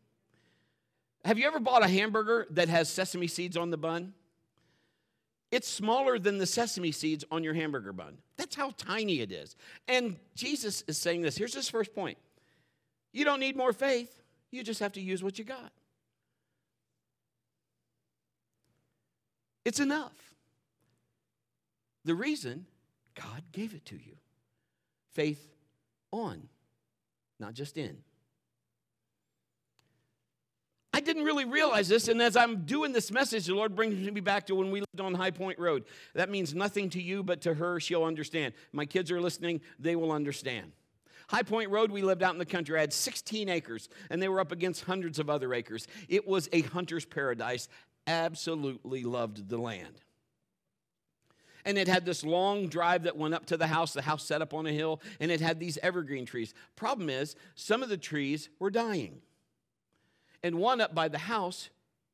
Have 1.23 1.37
you 1.37 1.45
ever 1.47 1.59
bought 1.59 1.83
a 1.83 1.87
hamburger 1.87 2.47
that 2.49 2.67
has 2.67 2.89
sesame 2.89 3.27
seeds 3.27 3.55
on 3.55 3.69
the 3.69 3.77
bun? 3.77 4.13
It's 5.53 5.69
smaller 5.69 6.17
than 6.17 6.39
the 6.39 6.47
sesame 6.47 6.91
seeds 6.91 7.23
on 7.29 7.43
your 7.43 7.53
hamburger 7.53 7.93
bun. 7.93 8.17
That's 8.37 8.55
how 8.55 8.71
tiny 8.75 9.19
it 9.19 9.31
is. 9.31 9.55
And 9.87 10.15
Jesus 10.33 10.83
is 10.87 10.97
saying 10.97 11.21
this. 11.21 11.37
Here's 11.37 11.53
his 11.53 11.69
first 11.69 11.93
point 11.93 12.17
you 13.11 13.23
don't 13.23 13.39
need 13.39 13.55
more 13.55 13.71
faith, 13.71 14.23
you 14.49 14.63
just 14.63 14.79
have 14.79 14.93
to 14.93 14.99
use 14.99 15.23
what 15.23 15.37
you 15.37 15.45
got. 15.45 15.71
It's 19.63 19.79
enough. 19.79 20.15
The 22.03 22.15
reason 22.15 22.65
God 23.13 23.43
gave 23.51 23.75
it 23.75 23.85
to 23.85 23.95
you 23.95 24.15
faith 25.13 25.53
on, 26.11 26.49
not 27.39 27.53
just 27.53 27.77
in. 27.77 27.97
Didn't 31.03 31.25
really 31.25 31.45
realize 31.45 31.87
this, 31.87 32.07
and 32.07 32.21
as 32.21 32.35
I'm 32.35 32.65
doing 32.65 32.93
this 32.93 33.11
message, 33.11 33.45
the 33.45 33.55
Lord 33.55 33.75
brings 33.75 33.95
me 34.09 34.21
back 34.21 34.47
to 34.47 34.55
when 34.55 34.71
we 34.71 34.79
lived 34.79 35.01
on 35.01 35.13
High 35.13 35.31
Point 35.31 35.59
Road. 35.59 35.83
That 36.13 36.29
means 36.29 36.55
nothing 36.55 36.89
to 36.91 37.01
you, 37.01 37.23
but 37.23 37.41
to 37.41 37.53
her, 37.53 37.79
she'll 37.79 38.03
understand. 38.03 38.53
My 38.71 38.85
kids 38.85 39.11
are 39.11 39.21
listening, 39.21 39.61
they 39.79 39.95
will 39.95 40.11
understand. 40.11 40.71
High 41.27 41.43
Point 41.43 41.69
Road, 41.69 41.91
we 41.91 42.01
lived 42.01 42.23
out 42.23 42.33
in 42.33 42.39
the 42.39 42.45
country. 42.45 42.77
I 42.77 42.81
had 42.81 42.93
16 42.93 43.49
acres, 43.49 43.89
and 44.09 44.21
they 44.21 44.29
were 44.29 44.39
up 44.39 44.51
against 44.51 44.85
hundreds 44.85 45.19
of 45.19 45.29
other 45.29 45.53
acres. 45.53 45.87
It 46.07 46.27
was 46.27 46.49
a 46.51 46.61
hunter's 46.61 47.05
paradise. 47.05 47.67
Absolutely 48.07 49.03
loved 49.03 49.49
the 49.49 49.57
land. 49.57 50.01
And 51.65 51.77
it 51.77 51.87
had 51.87 52.05
this 52.05 52.23
long 52.23 52.67
drive 52.67 53.03
that 53.03 53.17
went 53.17 53.33
up 53.33 53.45
to 53.47 53.57
the 53.57 53.67
house, 53.67 53.93
the 53.93 54.01
house 54.01 54.25
set 54.25 54.41
up 54.41 54.53
on 54.53 54.65
a 54.65 54.71
hill, 54.71 55.01
and 55.19 55.31
it 55.31 55.41
had 55.41 55.59
these 55.59 55.77
evergreen 55.81 56.25
trees. 56.25 56.53
Problem 56.75 57.09
is, 57.09 57.35
some 57.55 57.83
of 57.83 57.89
the 57.89 57.97
trees 57.97 58.49
were 58.59 58.69
dying 58.69 59.21
and 60.43 60.55
one 60.55 60.81
up 60.81 60.93
by 60.93 61.07
the 61.07 61.17
house 61.17 61.69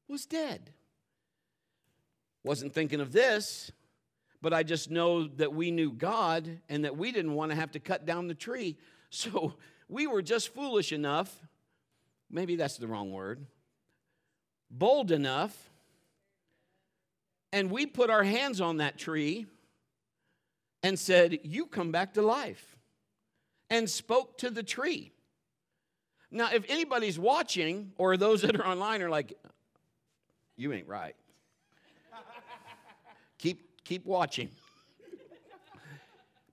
was 0.07 0.25
dead. 0.25 0.71
Wasn't 2.43 2.73
thinking 2.73 3.01
of 3.01 3.11
this, 3.11 3.71
but 4.41 4.53
I 4.53 4.63
just 4.63 4.89
know 4.89 5.27
that 5.27 5.53
we 5.53 5.71
knew 5.71 5.91
God 5.91 6.59
and 6.69 6.85
that 6.85 6.95
we 6.95 7.11
didn't 7.11 7.33
want 7.33 7.51
to 7.51 7.55
have 7.55 7.71
to 7.71 7.79
cut 7.79 8.05
down 8.05 8.27
the 8.27 8.35
tree. 8.35 8.77
So 9.11 9.55
we 9.87 10.05
were 10.05 10.21
just 10.21 10.53
foolish 10.53 10.91
enough, 10.91 11.35
maybe 12.29 12.55
that's 12.55 12.77
the 12.77 12.85
wrong 12.85 13.11
word, 13.11 13.43
bold 14.69 15.09
enough, 15.09 15.71
and 17.51 17.71
we 17.71 17.87
put 17.87 18.11
our 18.11 18.23
hands 18.23 18.61
on 18.61 18.77
that 18.77 18.99
tree 18.99 19.47
and 20.83 20.99
said, 20.99 21.39
You 21.41 21.65
come 21.65 21.91
back 21.91 22.13
to 22.13 22.21
life, 22.21 22.77
and 23.71 23.89
spoke 23.89 24.37
to 24.37 24.51
the 24.51 24.61
tree. 24.61 25.11
Now, 26.31 26.49
if 26.53 26.63
anybody's 26.69 27.17
watching 27.17 27.91
or 27.97 28.17
those 28.17 28.41
that 28.43 28.55
are 28.55 28.65
online 28.65 29.01
are 29.01 29.09
like, 29.09 29.33
you 30.55 30.71
ain't 30.73 30.87
right. 30.87 31.15
keep, 33.37 33.83
keep 33.83 34.05
watching. 34.05 34.49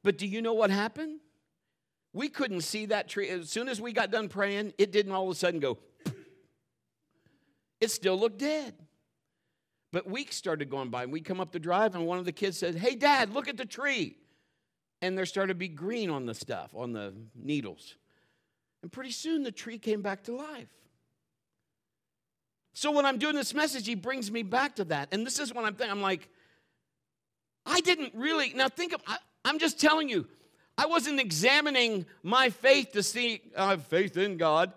But 0.02 0.18
do 0.18 0.26
you 0.26 0.40
know 0.40 0.54
what 0.54 0.70
happened? 0.70 1.20
We 2.12 2.28
couldn't 2.28 2.60
see 2.60 2.86
that 2.86 3.08
tree. 3.08 3.28
As 3.28 3.50
soon 3.50 3.68
as 3.68 3.80
we 3.80 3.92
got 3.92 4.10
done 4.10 4.28
praying, 4.28 4.72
it 4.78 4.92
didn't 4.92 5.12
all 5.12 5.24
of 5.24 5.32
a 5.32 5.34
sudden 5.34 5.60
go. 5.60 5.78
It 7.80 7.90
still 7.90 8.18
looked 8.18 8.38
dead. 8.38 8.74
But 9.92 10.08
weeks 10.08 10.36
started 10.36 10.70
going 10.70 10.90
by, 10.90 11.02
and 11.02 11.12
we'd 11.12 11.24
come 11.24 11.40
up 11.40 11.52
the 11.52 11.58
drive, 11.58 11.94
and 11.94 12.06
one 12.06 12.18
of 12.18 12.24
the 12.24 12.32
kids 12.32 12.58
said, 12.58 12.74
Hey, 12.74 12.94
Dad, 12.94 13.34
look 13.34 13.48
at 13.48 13.56
the 13.56 13.66
tree. 13.66 14.16
And 15.02 15.16
there 15.16 15.26
started 15.26 15.54
to 15.54 15.58
be 15.58 15.68
green 15.68 16.08
on 16.08 16.24
the 16.24 16.34
stuff, 16.34 16.74
on 16.74 16.92
the 16.92 17.12
needles. 17.34 17.96
And 18.86 18.92
pretty 18.92 19.10
soon 19.10 19.42
the 19.42 19.50
tree 19.50 19.78
came 19.78 20.00
back 20.00 20.22
to 20.22 20.32
life. 20.36 20.68
So 22.72 22.92
when 22.92 23.04
I'm 23.04 23.18
doing 23.18 23.34
this 23.34 23.52
message, 23.52 23.84
he 23.84 23.96
brings 23.96 24.30
me 24.30 24.44
back 24.44 24.76
to 24.76 24.84
that. 24.84 25.08
And 25.10 25.26
this 25.26 25.40
is 25.40 25.52
what 25.52 25.64
I'm 25.64 25.74
thinking. 25.74 25.90
I'm 25.90 26.02
like, 26.02 26.28
I 27.66 27.80
didn't 27.80 28.14
really, 28.14 28.52
now 28.54 28.68
think 28.68 28.92
of, 28.92 29.02
I, 29.04 29.16
I'm 29.44 29.58
just 29.58 29.80
telling 29.80 30.08
you, 30.08 30.28
I 30.78 30.86
wasn't 30.86 31.18
examining 31.18 32.06
my 32.22 32.50
faith 32.50 32.92
to 32.92 33.02
see, 33.02 33.40
I 33.58 33.70
have 33.70 33.84
faith 33.86 34.16
in 34.16 34.36
God. 34.36 34.72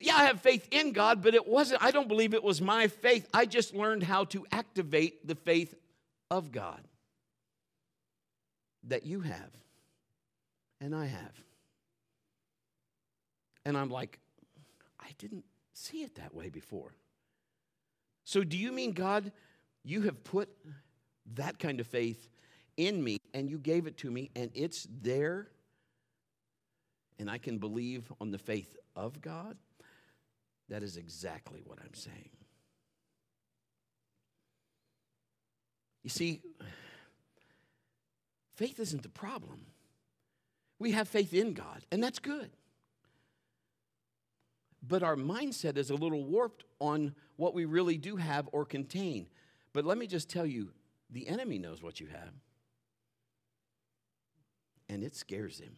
Yeah, 0.00 0.16
I 0.16 0.24
have 0.24 0.40
faith 0.40 0.66
in 0.70 0.92
God, 0.92 1.22
but 1.22 1.34
it 1.34 1.46
wasn't, 1.46 1.84
I 1.84 1.90
don't 1.90 2.08
believe 2.08 2.32
it 2.32 2.42
was 2.42 2.62
my 2.62 2.88
faith. 2.88 3.28
I 3.34 3.44
just 3.44 3.74
learned 3.74 4.04
how 4.04 4.24
to 4.24 4.46
activate 4.52 5.28
the 5.28 5.34
faith 5.34 5.74
of 6.30 6.50
God 6.50 6.80
that 8.84 9.04
you 9.04 9.20
have 9.20 9.50
and 10.80 10.94
I 10.94 11.04
have. 11.04 11.44
And 13.64 13.76
I'm 13.76 13.90
like, 13.90 14.18
I 15.00 15.08
didn't 15.18 15.44
see 15.72 16.02
it 16.02 16.16
that 16.16 16.34
way 16.34 16.48
before. 16.48 16.94
So, 18.24 18.42
do 18.42 18.56
you 18.56 18.72
mean, 18.72 18.92
God, 18.92 19.32
you 19.84 20.02
have 20.02 20.22
put 20.24 20.48
that 21.34 21.58
kind 21.58 21.80
of 21.80 21.86
faith 21.86 22.28
in 22.76 23.02
me 23.02 23.18
and 23.32 23.48
you 23.50 23.58
gave 23.58 23.86
it 23.86 23.98
to 23.98 24.10
me 24.10 24.30
and 24.34 24.50
it's 24.54 24.86
there 25.02 25.48
and 27.18 27.30
I 27.30 27.38
can 27.38 27.58
believe 27.58 28.10
on 28.20 28.30
the 28.30 28.38
faith 28.38 28.76
of 28.96 29.20
God? 29.20 29.56
That 30.68 30.82
is 30.82 30.96
exactly 30.96 31.60
what 31.64 31.78
I'm 31.84 31.94
saying. 31.94 32.30
You 36.02 36.10
see, 36.10 36.42
faith 38.56 38.78
isn't 38.78 39.02
the 39.02 39.08
problem. 39.08 39.66
We 40.78 40.92
have 40.92 41.08
faith 41.08 41.32
in 41.32 41.54
God, 41.54 41.84
and 41.90 42.02
that's 42.02 42.18
good 42.18 42.50
but 44.86 45.02
our 45.02 45.16
mindset 45.16 45.76
is 45.76 45.90
a 45.90 45.94
little 45.94 46.24
warped 46.24 46.64
on 46.80 47.14
what 47.36 47.54
we 47.54 47.64
really 47.64 47.96
do 47.96 48.16
have 48.16 48.48
or 48.52 48.64
contain. 48.64 49.26
But 49.72 49.84
let 49.84 49.98
me 49.98 50.06
just 50.06 50.28
tell 50.28 50.46
you 50.46 50.70
the 51.10 51.28
enemy 51.28 51.58
knows 51.58 51.82
what 51.82 52.00
you 52.00 52.06
have, 52.08 52.32
and 54.88 55.02
it 55.02 55.14
scares 55.14 55.58
him. 55.58 55.76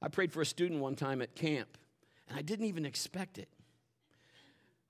I 0.00 0.08
prayed 0.08 0.32
for 0.32 0.40
a 0.40 0.46
student 0.46 0.80
one 0.80 0.96
time 0.96 1.22
at 1.22 1.36
camp, 1.36 1.78
and 2.28 2.36
I 2.36 2.42
didn't 2.42 2.66
even 2.66 2.84
expect 2.84 3.38
it. 3.38 3.48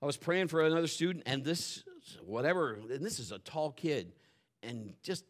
I 0.00 0.07
was 0.07 0.16
praying 0.16 0.48
for 0.48 0.62
another 0.62 0.87
student, 0.87 1.24
and 1.26 1.44
this, 1.44 1.85
whatever, 2.24 2.74
and 2.90 3.05
this 3.05 3.18
is 3.18 3.31
a 3.31 3.38
tall 3.38 3.72
kid, 3.72 4.12
and 4.62 4.94
just, 5.02 5.24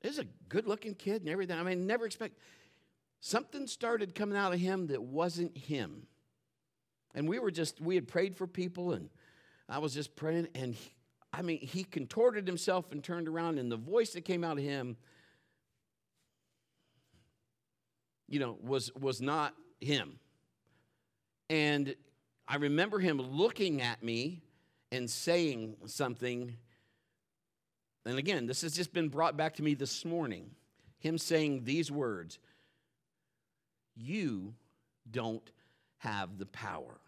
this 0.00 0.12
is 0.12 0.18
a 0.20 0.26
good 0.48 0.66
looking 0.66 0.94
kid 0.94 1.22
and 1.22 1.28
everything. 1.30 1.58
I 1.58 1.62
mean, 1.62 1.86
never 1.86 2.06
expect. 2.06 2.38
Something 3.20 3.66
started 3.66 4.14
coming 4.14 4.36
out 4.36 4.52
of 4.52 4.60
him 4.60 4.88
that 4.88 5.02
wasn't 5.02 5.56
him. 5.56 6.06
And 7.14 7.28
we 7.28 7.38
were 7.38 7.50
just, 7.50 7.80
we 7.80 7.94
had 7.94 8.06
prayed 8.06 8.36
for 8.36 8.46
people, 8.46 8.92
and 8.92 9.08
I 9.68 9.78
was 9.78 9.94
just 9.94 10.14
praying, 10.14 10.48
and 10.54 10.74
he, 10.74 10.90
I 11.32 11.42
mean, 11.42 11.58
he 11.58 11.84
contorted 11.84 12.46
himself 12.46 12.92
and 12.92 13.02
turned 13.02 13.28
around, 13.28 13.58
and 13.58 13.70
the 13.70 13.76
voice 13.76 14.12
that 14.12 14.24
came 14.24 14.44
out 14.44 14.58
of 14.58 14.64
him, 14.64 14.96
you 18.28 18.38
know, 18.38 18.56
was, 18.62 18.94
was 18.94 19.20
not 19.20 19.54
him. 19.80 20.18
And 21.50 21.94
I 22.46 22.56
remember 22.56 22.98
him 22.98 23.20
looking 23.20 23.82
at 23.82 24.02
me 24.02 24.42
and 24.92 25.08
saying 25.10 25.76
something. 25.86 26.56
And 28.06 28.18
again, 28.18 28.46
this 28.46 28.62
has 28.62 28.74
just 28.74 28.92
been 28.92 29.08
brought 29.08 29.36
back 29.36 29.56
to 29.56 29.62
me 29.62 29.74
this 29.74 30.04
morning. 30.04 30.50
Him 30.98 31.18
saying 31.18 31.64
these 31.64 31.90
words 31.90 32.38
you 33.98 34.54
don't 35.10 35.50
have 35.98 36.38
the 36.38 36.46
power. 36.46 37.00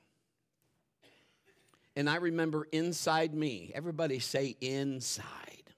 And 1.96 2.08
I 2.08 2.16
remember 2.16 2.66
inside 2.72 3.34
me, 3.34 3.72
everybody 3.74 4.18
say 4.20 4.56
inside, 4.60 5.70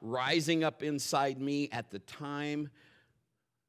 rising 0.00 0.64
up 0.64 0.82
inside 0.82 1.40
me 1.40 1.68
at 1.72 1.90
the 1.90 1.98
time. 2.00 2.70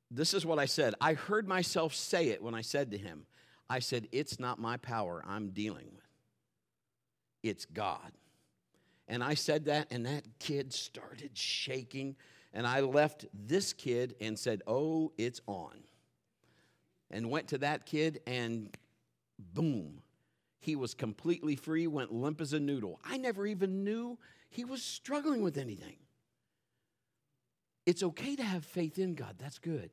This 0.09 0.34
is 0.34 0.45
what 0.45 0.59
I 0.59 0.65
said. 0.65 0.95
I 1.01 1.13
heard 1.13 1.47
myself 1.47 1.93
say 1.93 2.30
it 2.30 2.41
when 2.41 2.55
I 2.55 2.61
said 2.61 2.91
to 2.91 2.97
him, 2.97 3.26
I 3.70 3.80
said, 3.80 4.07
It's 4.11 4.39
not 4.39 4.59
my 4.59 4.78
power 4.78 5.24
I'm 5.28 5.49
dealing 5.49 5.89
with, 5.93 6.07
it's 7.43 7.65
God. 7.65 8.11
And 9.09 9.24
I 9.24 9.36
said 9.36 9.65
that, 9.65 9.88
and 9.91 10.05
that 10.05 10.26
kid 10.39 10.74
started 10.74 11.38
shaking. 11.38 12.15
And 12.53 12.68
I 12.68 12.82
left 12.82 13.26
this 13.34 13.72
kid 13.72 14.15
and 14.20 14.38
said, 14.38 14.61
Oh, 14.68 15.11
it's 15.18 15.41
on. 15.47 15.84
And 17.11 17.29
went 17.29 17.47
to 17.49 17.57
that 17.59 17.85
kid, 17.85 18.21
and 18.27 18.75
boom, 19.53 20.01
he 20.59 20.75
was 20.75 20.93
completely 20.93 21.55
free, 21.55 21.87
went 21.87 22.11
limp 22.11 22.41
as 22.41 22.53
a 22.53 22.59
noodle. 22.59 22.99
I 23.05 23.17
never 23.17 23.45
even 23.45 23.83
knew 23.83 24.17
he 24.49 24.65
was 24.65 24.83
struggling 24.83 25.41
with 25.41 25.57
anything. 25.57 25.97
It's 27.85 28.03
okay 28.03 28.35
to 28.35 28.43
have 28.43 28.65
faith 28.65 28.99
in 28.99 29.15
God, 29.15 29.35
that's 29.39 29.59
good. 29.59 29.91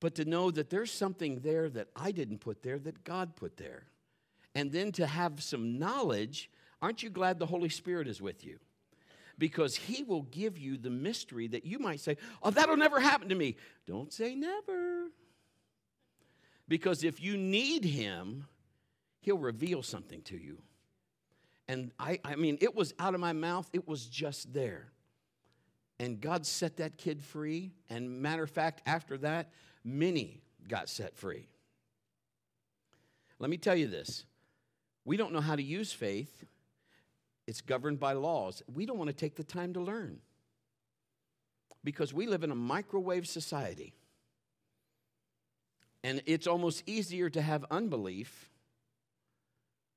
But 0.00 0.14
to 0.16 0.24
know 0.24 0.50
that 0.50 0.70
there's 0.70 0.90
something 0.90 1.40
there 1.40 1.68
that 1.68 1.88
I 1.94 2.10
didn't 2.10 2.38
put 2.38 2.62
there, 2.62 2.78
that 2.80 3.04
God 3.04 3.36
put 3.36 3.56
there. 3.58 3.84
And 4.54 4.72
then 4.72 4.92
to 4.92 5.06
have 5.06 5.42
some 5.42 5.78
knowledge, 5.78 6.50
aren't 6.82 7.02
you 7.02 7.10
glad 7.10 7.38
the 7.38 7.46
Holy 7.46 7.68
Spirit 7.68 8.08
is 8.08 8.20
with 8.20 8.44
you? 8.44 8.58
Because 9.38 9.76
He 9.76 10.02
will 10.02 10.22
give 10.22 10.58
you 10.58 10.76
the 10.76 10.90
mystery 10.90 11.46
that 11.48 11.64
you 11.64 11.78
might 11.78 12.00
say, 12.00 12.16
Oh, 12.42 12.50
that'll 12.50 12.76
never 12.76 12.98
happen 12.98 13.28
to 13.28 13.34
me. 13.34 13.56
Don't 13.86 14.12
say 14.12 14.34
never. 14.34 15.10
Because 16.70 17.02
if 17.02 17.20
you 17.20 17.36
need 17.36 17.84
Him, 17.84 18.46
He'll 19.22 19.36
reveal 19.36 19.82
something 19.82 20.22
to 20.22 20.38
you. 20.38 20.62
And 21.68 21.90
I, 21.98 22.18
I 22.24 22.36
mean, 22.36 22.56
it 22.60 22.74
was 22.74 22.94
out 22.98 23.12
of 23.12 23.20
my 23.20 23.34
mouth, 23.34 23.68
it 23.74 23.86
was 23.86 24.06
just 24.06 24.54
there. 24.54 24.92
And 25.98 26.20
God 26.20 26.46
set 26.46 26.78
that 26.78 26.96
kid 26.96 27.22
free. 27.22 27.72
And 27.90 28.22
matter 28.22 28.44
of 28.44 28.50
fact, 28.50 28.80
after 28.86 29.18
that, 29.18 29.50
many 29.84 30.40
got 30.66 30.88
set 30.88 31.14
free. 31.16 31.48
Let 33.38 33.50
me 33.50 33.58
tell 33.58 33.76
you 33.76 33.88
this 33.88 34.24
we 35.04 35.16
don't 35.16 35.32
know 35.32 35.40
how 35.40 35.56
to 35.56 35.62
use 35.62 35.92
faith, 35.92 36.44
it's 37.48 37.60
governed 37.60 37.98
by 37.98 38.12
laws. 38.12 38.62
We 38.72 38.86
don't 38.86 38.96
want 38.96 39.08
to 39.08 39.16
take 39.16 39.34
the 39.34 39.44
time 39.44 39.74
to 39.74 39.80
learn 39.80 40.20
because 41.82 42.14
we 42.14 42.28
live 42.28 42.44
in 42.44 42.52
a 42.52 42.56
microwave 42.56 43.26
society. 43.26 43.92
And 46.02 46.22
it's 46.26 46.46
almost 46.46 46.82
easier 46.86 47.28
to 47.30 47.42
have 47.42 47.64
unbelief 47.70 48.48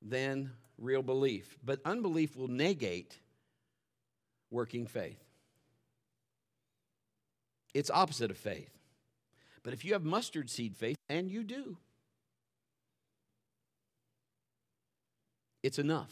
than 0.02 0.52
real 0.78 1.02
belief. 1.02 1.58
But 1.64 1.80
unbelief 1.86 2.36
will 2.36 2.50
negate 2.50 3.18
working 4.52 4.86
faith. 4.86 5.24
It's 7.74 7.90
opposite 7.90 8.32
of 8.32 8.38
faith. 8.38 8.70
But 9.64 9.74
if 9.74 9.86
you 9.86 9.94
have 9.94 10.04
mustard 10.04 10.50
seed 10.50 10.76
faith, 10.76 10.98
and 11.10 11.32
you 11.32 11.44
do, 11.44 11.78
it's 15.64 15.80
enough. 15.80 16.12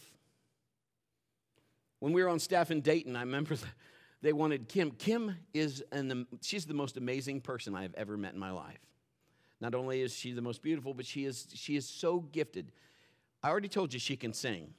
When 1.99 2.13
we 2.13 2.23
were 2.23 2.29
on 2.29 2.39
staff 2.39 2.71
in 2.71 2.81
Dayton, 2.81 3.15
I 3.15 3.21
remember 3.21 3.55
they 4.21 4.33
wanted 4.33 4.69
Kim. 4.69 4.91
Kim 4.91 5.35
is 5.53 5.83
an, 5.91 6.25
she's 6.41 6.65
the 6.65 6.73
most 6.73 6.97
amazing 6.97 7.41
person 7.41 7.75
I 7.75 7.83
have 7.83 7.93
ever 7.95 8.17
met 8.17 8.33
in 8.33 8.39
my 8.39 8.51
life. 8.51 8.79
Not 9.61 9.75
only 9.75 10.01
is 10.01 10.11
she 10.11 10.31
the 10.31 10.41
most 10.41 10.63
beautiful, 10.63 10.93
but 10.95 11.05
she 11.05 11.23
is, 11.25 11.47
she 11.53 11.75
is 11.75 11.87
so 11.87 12.21
gifted. 12.31 12.71
I 13.43 13.49
already 13.49 13.69
told 13.69 13.93
you 13.93 13.99
she 13.99 14.17
can 14.17 14.33
sing. 14.33 14.73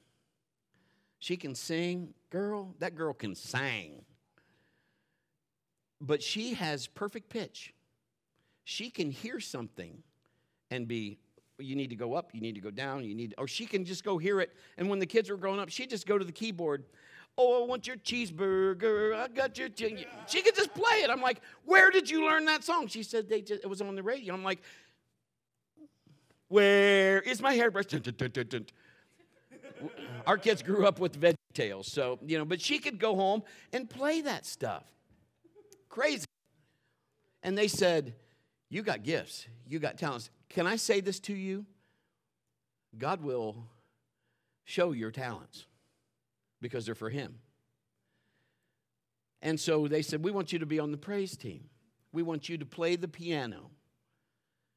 She 1.20 1.36
can 1.36 1.54
sing. 1.54 2.14
Girl, 2.30 2.74
that 2.80 2.96
girl 2.96 3.14
can 3.14 3.36
sing. 3.36 4.04
But 6.00 6.20
she 6.20 6.54
has 6.54 6.88
perfect 6.88 7.28
pitch. 7.28 7.72
She 8.64 8.90
can 8.90 9.12
hear 9.12 9.38
something 9.38 10.02
and 10.70 10.88
be, 10.88 11.18
you 11.58 11.76
need 11.76 11.90
to 11.90 11.96
go 11.96 12.14
up, 12.14 12.30
you 12.32 12.40
need 12.40 12.56
to 12.56 12.60
go 12.60 12.70
down, 12.72 13.04
you 13.04 13.14
need, 13.14 13.34
or 13.38 13.46
she 13.46 13.66
can 13.66 13.84
just 13.84 14.02
go 14.02 14.18
hear 14.18 14.40
it. 14.40 14.52
And 14.78 14.88
when 14.90 14.98
the 14.98 15.06
kids 15.06 15.30
were 15.30 15.36
growing 15.36 15.60
up, 15.60 15.68
she'd 15.68 15.90
just 15.90 16.08
go 16.08 16.18
to 16.18 16.24
the 16.24 16.32
keyboard. 16.32 16.84
Oh, 17.38 17.62
I 17.62 17.66
want 17.66 17.86
your 17.86 17.96
cheeseburger. 17.96 19.14
I 19.16 19.28
got 19.28 19.56
your. 19.56 19.68
She 20.26 20.42
could 20.42 20.54
just 20.54 20.74
play 20.74 21.02
it. 21.02 21.10
I'm 21.10 21.22
like, 21.22 21.40
where 21.64 21.90
did 21.90 22.10
you 22.10 22.26
learn 22.26 22.44
that 22.44 22.62
song? 22.62 22.88
She 22.88 23.02
said 23.02 23.28
they 23.28 23.40
just, 23.40 23.64
it 23.64 23.66
was 23.66 23.80
on 23.80 23.94
the 23.94 24.02
radio. 24.02 24.34
I'm 24.34 24.44
like, 24.44 24.62
where 26.48 27.20
is 27.20 27.40
my 27.40 27.54
hairbrush? 27.54 27.86
Our 30.26 30.36
kids 30.36 30.62
grew 30.62 30.86
up 30.86 31.00
with 31.00 31.18
veggie 31.18 31.34
tails, 31.54 31.90
so, 31.90 32.18
you 32.26 32.38
know, 32.38 32.44
but 32.44 32.60
she 32.60 32.78
could 32.78 32.98
go 32.98 33.16
home 33.16 33.42
and 33.72 33.88
play 33.88 34.20
that 34.20 34.44
stuff. 34.44 34.84
Crazy. 35.88 36.26
And 37.42 37.56
they 37.56 37.68
said, 37.68 38.14
You 38.68 38.82
got 38.82 39.02
gifts, 39.02 39.46
you 39.66 39.78
got 39.78 39.96
talents. 39.96 40.30
Can 40.50 40.66
I 40.66 40.76
say 40.76 41.00
this 41.00 41.18
to 41.20 41.32
you? 41.32 41.64
God 42.98 43.22
will 43.22 43.56
show 44.64 44.92
your 44.92 45.10
talents 45.10 45.64
because 46.62 46.86
they're 46.86 46.94
for 46.94 47.10
Him. 47.10 47.34
And 49.42 49.60
so 49.60 49.88
they 49.88 50.00
said, 50.00 50.24
We 50.24 50.30
want 50.30 50.52
you 50.52 50.60
to 50.60 50.66
be 50.66 50.78
on 50.78 50.92
the 50.92 50.96
praise 50.96 51.36
team. 51.36 51.64
We 52.12 52.22
want 52.22 52.48
you 52.48 52.56
to 52.56 52.64
play 52.64 52.96
the 52.96 53.08
piano. 53.08 53.70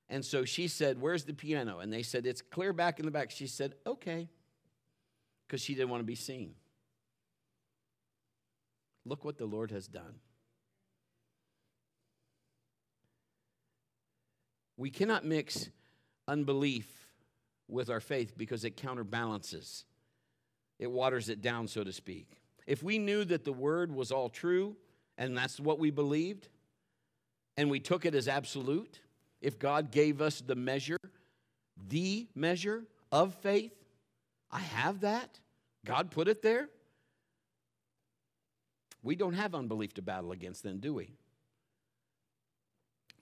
And 0.10 0.26
so 0.26 0.44
she 0.44 0.68
said, 0.68 1.00
Where's 1.00 1.24
the 1.24 1.34
piano? 1.34 1.80
And 1.80 1.94
they 1.94 2.04
said, 2.04 2.26
It's 2.26 2.42
clear 2.42 2.74
back 2.74 3.00
in 3.00 3.06
the 3.06 3.12
back. 3.12 3.32
She 3.32 3.48
said, 3.48 3.76
Okay, 3.88 4.28
because 5.48 5.62
she 5.62 5.76
didn't 5.76 5.90
want 5.90 6.02
to 6.02 6.06
be 6.06 6.16
seen. 6.16 6.56
Look 9.06 9.24
what 9.24 9.38
the 9.38 9.46
Lord 9.46 9.72
has 9.72 9.88
done. 9.88 10.16
We 14.78 14.90
cannot 14.90 15.24
mix 15.24 15.70
unbelief 16.28 17.08
with 17.68 17.90
our 17.90 18.00
faith 18.00 18.34
because 18.38 18.66
it 18.66 18.76
counterbalances, 18.76 19.86
it 20.80 20.92
waters 20.92 21.30
it 21.30 21.42
down, 21.42 21.68
so 21.68 21.84
to 21.84 21.94
speak. 21.94 22.42
If 22.68 22.84
we 22.84 22.98
knew 22.98 23.24
that 23.26 23.46
the 23.46 23.54
word 23.54 23.94
was 23.94 24.12
all 24.12 24.30
true 24.30 24.76
and 25.18 25.38
that's 25.38 25.60
what 25.60 25.80
we 25.80 25.92
believed, 25.92 26.50
and 27.58 27.70
we 27.70 27.80
took 27.80 28.06
it 28.06 28.14
as 28.16 28.28
absolute, 28.28 29.00
if 29.42 29.58
God 29.58 29.92
gave 29.92 30.22
us 30.22 30.42
the 30.42 30.56
measure, 30.56 31.00
the 31.88 32.28
measure 32.36 32.84
of 33.12 33.34
faith, 33.36 33.74
I 34.52 34.60
have 34.60 35.02
that. 35.02 35.40
God 35.86 36.12
put 36.12 36.28
it 36.28 36.42
there. 36.42 36.70
We 39.04 39.16
don't 39.16 39.34
have 39.34 39.54
unbelief 39.54 39.94
to 39.94 40.02
battle 40.02 40.32
against, 40.32 40.64
then, 40.64 40.80
do 40.80 40.94
we? 40.94 41.14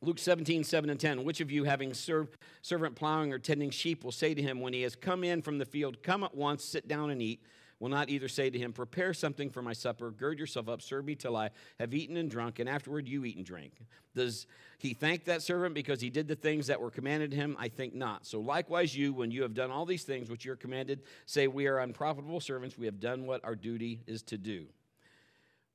Luke 0.03 0.19
17, 0.19 0.63
7 0.63 0.89
and 0.89 0.99
10. 0.99 1.23
Which 1.23 1.41
of 1.41 1.49
you, 1.49 1.63
having 1.63 1.93
served, 1.93 2.37
servant 2.61 2.95
plowing 2.95 3.31
or 3.31 3.39
tending 3.39 3.69
sheep, 3.69 4.03
will 4.03 4.11
say 4.11 4.33
to 4.33 4.41
him 4.41 4.59
when 4.59 4.73
he 4.73 4.81
has 4.81 4.95
come 4.95 5.23
in 5.23 5.41
from 5.41 5.57
the 5.57 5.65
field, 5.65 6.03
Come 6.03 6.23
at 6.23 6.35
once, 6.35 6.63
sit 6.63 6.87
down 6.87 7.09
and 7.09 7.21
eat? 7.21 7.41
will 7.83 7.89
not 7.89 8.09
either 8.09 8.29
say 8.29 8.49
to 8.49 8.57
him, 8.57 8.71
Prepare 8.71 9.13
something 9.13 9.49
for 9.49 9.61
my 9.61 9.73
supper, 9.73 10.09
gird 10.09 10.39
yourself 10.39 10.69
up, 10.69 10.81
serve 10.81 11.03
me 11.03 11.15
till 11.15 11.35
I 11.35 11.49
have 11.79 11.93
eaten 11.93 12.15
and 12.15 12.31
drunk, 12.31 12.59
and 12.59 12.69
afterward 12.69 13.09
you 13.09 13.25
eat 13.25 13.35
and 13.35 13.45
drink. 13.45 13.73
Does 14.15 14.47
he 14.77 14.93
thank 14.93 15.25
that 15.25 15.41
servant 15.41 15.75
because 15.75 15.99
he 15.99 16.09
did 16.09 16.29
the 16.29 16.35
things 16.35 16.67
that 16.67 16.79
were 16.79 16.89
commanded 16.89 17.33
him? 17.33 17.57
I 17.59 17.67
think 17.67 17.93
not. 17.93 18.25
So 18.25 18.39
likewise, 18.39 18.95
you, 18.95 19.13
when 19.13 19.31
you 19.31 19.41
have 19.41 19.53
done 19.53 19.69
all 19.69 19.85
these 19.85 20.03
things 20.03 20.29
which 20.29 20.45
you're 20.45 20.55
commanded, 20.55 21.01
say, 21.25 21.47
We 21.47 21.67
are 21.67 21.79
unprofitable 21.79 22.39
servants, 22.39 22.77
we 22.77 22.85
have 22.85 23.01
done 23.01 23.25
what 23.25 23.43
our 23.43 23.55
duty 23.55 23.99
is 24.07 24.21
to 24.23 24.37
do. 24.37 24.67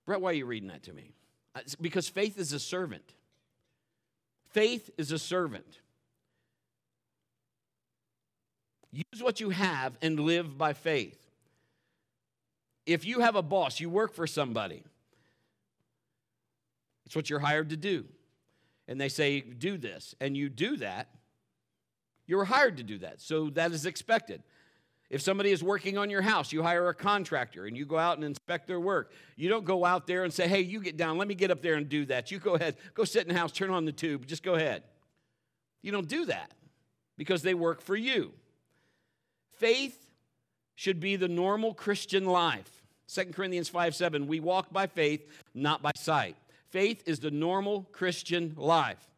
Brett, 0.07 0.23
why 0.23 0.31
are 0.31 0.35
you 0.35 0.47
reading 0.47 0.71
that 0.71 0.85
to 0.85 0.95
me? 0.95 1.13
Uh, 1.55 1.61
because 1.79 2.09
faith 2.09 2.39
is 2.39 2.55
a 2.55 2.59
servant. 2.59 3.13
Faith 4.51 4.91
is 4.99 5.13
a 5.13 5.19
servant. 5.19 5.81
Use 8.91 9.23
what 9.23 9.41
you 9.41 9.51
have 9.51 9.97
and 10.01 10.19
live 10.19 10.57
by 10.57 10.73
faith 10.73 11.29
if 12.89 13.05
you 13.05 13.21
have 13.21 13.37
a 13.37 13.43
boss, 13.43 13.81
you 13.81 13.91
work 13.91 14.15
for 14.15 14.27
somebody, 14.27 14.83
it's 17.05 17.15
what 17.15 17.29
you're 17.29 17.39
hired 17.39 17.69
to 17.71 17.77
do. 17.77 18.07
And 18.89 18.99
they 18.99 19.11
say, 19.11 19.43
do 19.43 19.77
this, 19.77 20.15
and 20.21 20.35
you 20.35 20.49
do 20.49 20.79
that, 20.79 21.09
you're 22.27 22.47
hired 22.47 22.79
to 22.79 22.83
do 22.83 22.97
that. 22.99 23.21
So 23.21 23.51
that 23.51 23.73
is 23.73 23.85
expected. 23.85 24.43
If 25.11 25.23
somebody 25.23 25.51
is 25.51 25.63
working 25.63 25.97
on 25.97 26.11
your 26.11 26.21
house, 26.21 26.53
you 26.53 26.63
hire 26.63 26.89
a 26.89 26.95
contractor 26.95 27.65
and 27.65 27.77
you 27.77 27.87
go 27.87 27.99
out 27.99 28.17
and 28.17 28.25
inspect 28.25 28.67
their 28.67 28.81
work. 28.81 29.11
You 29.37 29.49
don't 29.49 29.65
go 29.65 29.85
out 29.85 30.07
there 30.07 30.25
and 30.25 30.33
say, 30.33 30.47
hey, 30.47 30.61
you 30.61 30.81
get 30.81 30.99
down, 30.99 31.17
let 31.17 31.29
me 31.29 31.35
get 31.35 31.51
up 31.51 31.63
there 31.63 31.75
and 31.75 31.89
do 31.89 32.05
that. 32.07 32.31
You 32.31 32.39
go 32.39 32.57
ahead, 32.57 32.77
go 32.95 33.05
sit 33.05 33.23
in 33.23 33.29
the 33.29 33.39
house, 33.39 33.51
turn 33.53 33.71
on 33.71 33.87
the 33.87 33.93
tube, 33.93 34.27
just 34.27 34.43
go 34.43 34.55
ahead. 34.55 34.83
You 35.81 35.93
don't 35.93 36.09
do 36.09 36.27
that 36.27 36.53
because 37.17 37.43
they 37.43 37.55
work 37.55 37.81
for 37.81 37.97
you. 37.97 38.33
Faith 39.57 39.99
should 40.75 41.01
be 41.01 41.17
the 41.17 41.29
normal 41.29 41.73
Christian 41.73 42.27
life. 42.27 42.83
2 43.09 43.27
Corinthians 43.27 43.71
5 43.71 43.95
7, 43.95 44.27
we 44.27 44.41
walk 44.41 44.71
by 44.71 44.87
faith, 44.87 45.27
not 45.55 45.81
by 45.81 45.93
sight. 45.97 46.37
Faith 46.69 47.03
is 47.07 47.21
the 47.21 47.31
normal 47.31 47.89
Christian 47.93 48.53
life. 48.57 49.09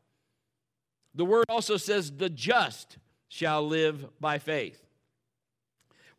The 1.16 1.24
word 1.24 1.46
also 1.48 1.76
says, 1.76 2.12
the 2.12 2.30
just 2.30 2.98
shall 3.28 3.66
live 3.66 4.06
by 4.20 4.38
faith. 4.38 4.80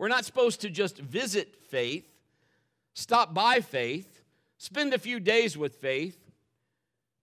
We're 0.02 0.08
not 0.08 0.26
supposed 0.26 0.62
to 0.62 0.72
just 0.72 0.98
visit 0.98 1.56
faith, 1.70 2.12
stop 2.96 3.36
by 3.36 3.60
faith, 3.60 4.24
spend 4.58 4.96
a 4.96 4.98
few 4.98 5.20
days 5.20 5.56
with 5.56 5.76
faith, 5.76 6.18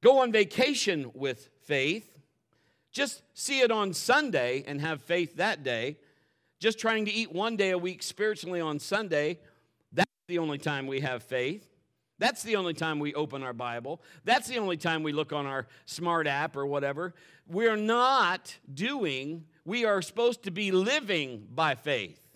go 0.00 0.20
on 0.20 0.30
vacation 0.30 1.10
with 1.12 1.48
faith, 1.64 2.20
just 2.92 3.24
see 3.34 3.62
it 3.62 3.72
on 3.72 3.94
Sunday 3.94 4.62
and 4.64 4.80
have 4.80 5.02
faith 5.02 5.38
that 5.38 5.64
day, 5.64 5.96
just 6.60 6.78
trying 6.78 7.04
to 7.06 7.12
eat 7.12 7.32
one 7.32 7.56
day 7.56 7.70
a 7.70 7.78
week 7.78 8.00
spiritually 8.00 8.60
on 8.60 8.78
Sunday 8.78 9.40
that's 9.92 10.12
the 10.28 10.38
only 10.38 10.58
time 10.58 10.86
we 10.86 11.00
have 11.00 11.24
faith. 11.24 11.68
That's 12.20 12.44
the 12.44 12.54
only 12.54 12.74
time 12.74 13.00
we 13.00 13.12
open 13.12 13.42
our 13.42 13.52
Bible. 13.52 14.00
That's 14.22 14.46
the 14.46 14.58
only 14.58 14.76
time 14.76 15.02
we 15.02 15.10
look 15.10 15.32
on 15.32 15.46
our 15.46 15.66
smart 15.84 16.28
app 16.28 16.56
or 16.56 16.64
whatever. 16.64 17.12
We're 17.48 17.76
not 17.76 18.56
doing, 18.72 19.46
we 19.64 19.84
are 19.84 20.00
supposed 20.00 20.44
to 20.44 20.52
be 20.52 20.70
living 20.70 21.48
by 21.52 21.74
faith 21.74 22.27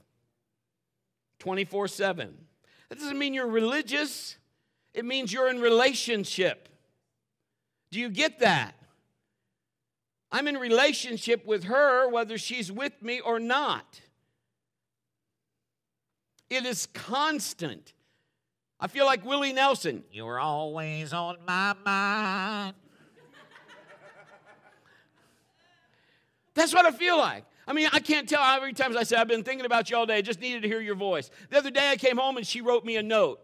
24 1.43 1.89
7. 1.89 2.39
That 2.89 3.01
doesn't 3.01 3.19
mean 3.19 3.35
you're 3.35 3.49
religious, 3.49 4.37
it 4.95 5.05
means 5.05 5.33
you're 5.33 5.51
in 5.51 5.61
relationship. 5.61 6.69
Do 7.91 7.99
you 7.99 8.11
get 8.11 8.39
that? 8.39 8.77
I'm 10.31 10.47
in 10.47 10.57
relationship 10.57 11.45
with 11.45 11.65
her 11.65 12.09
whether 12.09 12.39
she's 12.39 12.71
with 12.71 12.93
me 13.03 13.19
or 13.19 13.41
not. 13.41 14.01
It 16.49 16.65
is 16.65 16.87
constant. 16.95 17.93
I 18.79 18.87
feel 18.87 19.05
like 19.05 19.27
Willie 19.27 19.53
Nelson. 19.53 20.05
You're 20.13 20.39
always 20.39 21.13
on 21.13 21.39
my 21.45 21.75
mind. 21.85 22.75
That's 26.55 26.73
what 26.73 26.87
I 26.87 26.93
feel 26.93 27.19
like. 27.19 27.45
I 27.67 27.73
mean, 27.73 27.89
I 27.93 28.01
can't 28.01 28.29
tell 28.29 28.43
how 28.43 28.61
many 28.61 28.73
times 28.73 28.97
I 28.97 29.05
say, 29.05 29.17
I've 29.17 29.29
been 29.29 29.45
thinking 29.45 29.67
about 29.67 29.89
you 29.89 29.97
all 29.97 30.07
day. 30.07 30.17
I 30.17 30.23
just 30.23 30.41
needed 30.41 30.63
to 30.63 30.69
hear 30.69 30.81
your 30.81 30.97
voice. 30.97 31.31
The 31.51 31.59
other 31.59 31.71
day 31.71 31.91
I 31.91 31.97
came 31.97 32.17
home 32.17 32.37
and 32.37 32.47
she 32.47 32.61
wrote 32.61 32.85
me 32.85 32.97
a 32.97 33.03
note. 33.03 33.41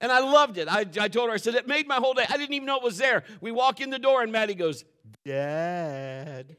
And 0.00 0.10
I 0.10 0.20
loved 0.20 0.58
it. 0.58 0.68
I, 0.68 0.80
I 1.00 1.08
told 1.08 1.28
her, 1.28 1.34
I 1.34 1.36
said, 1.36 1.54
it 1.54 1.66
made 1.66 1.86
my 1.86 1.96
whole 1.96 2.14
day. 2.14 2.24
I 2.28 2.36
didn't 2.36 2.54
even 2.54 2.66
know 2.66 2.76
it 2.76 2.82
was 2.82 2.98
there. 2.98 3.24
We 3.40 3.52
walk 3.52 3.80
in 3.80 3.90
the 3.90 3.98
door 3.98 4.22
and 4.22 4.32
Maddie 4.32 4.54
goes, 4.54 4.84
Dad. 5.24 6.56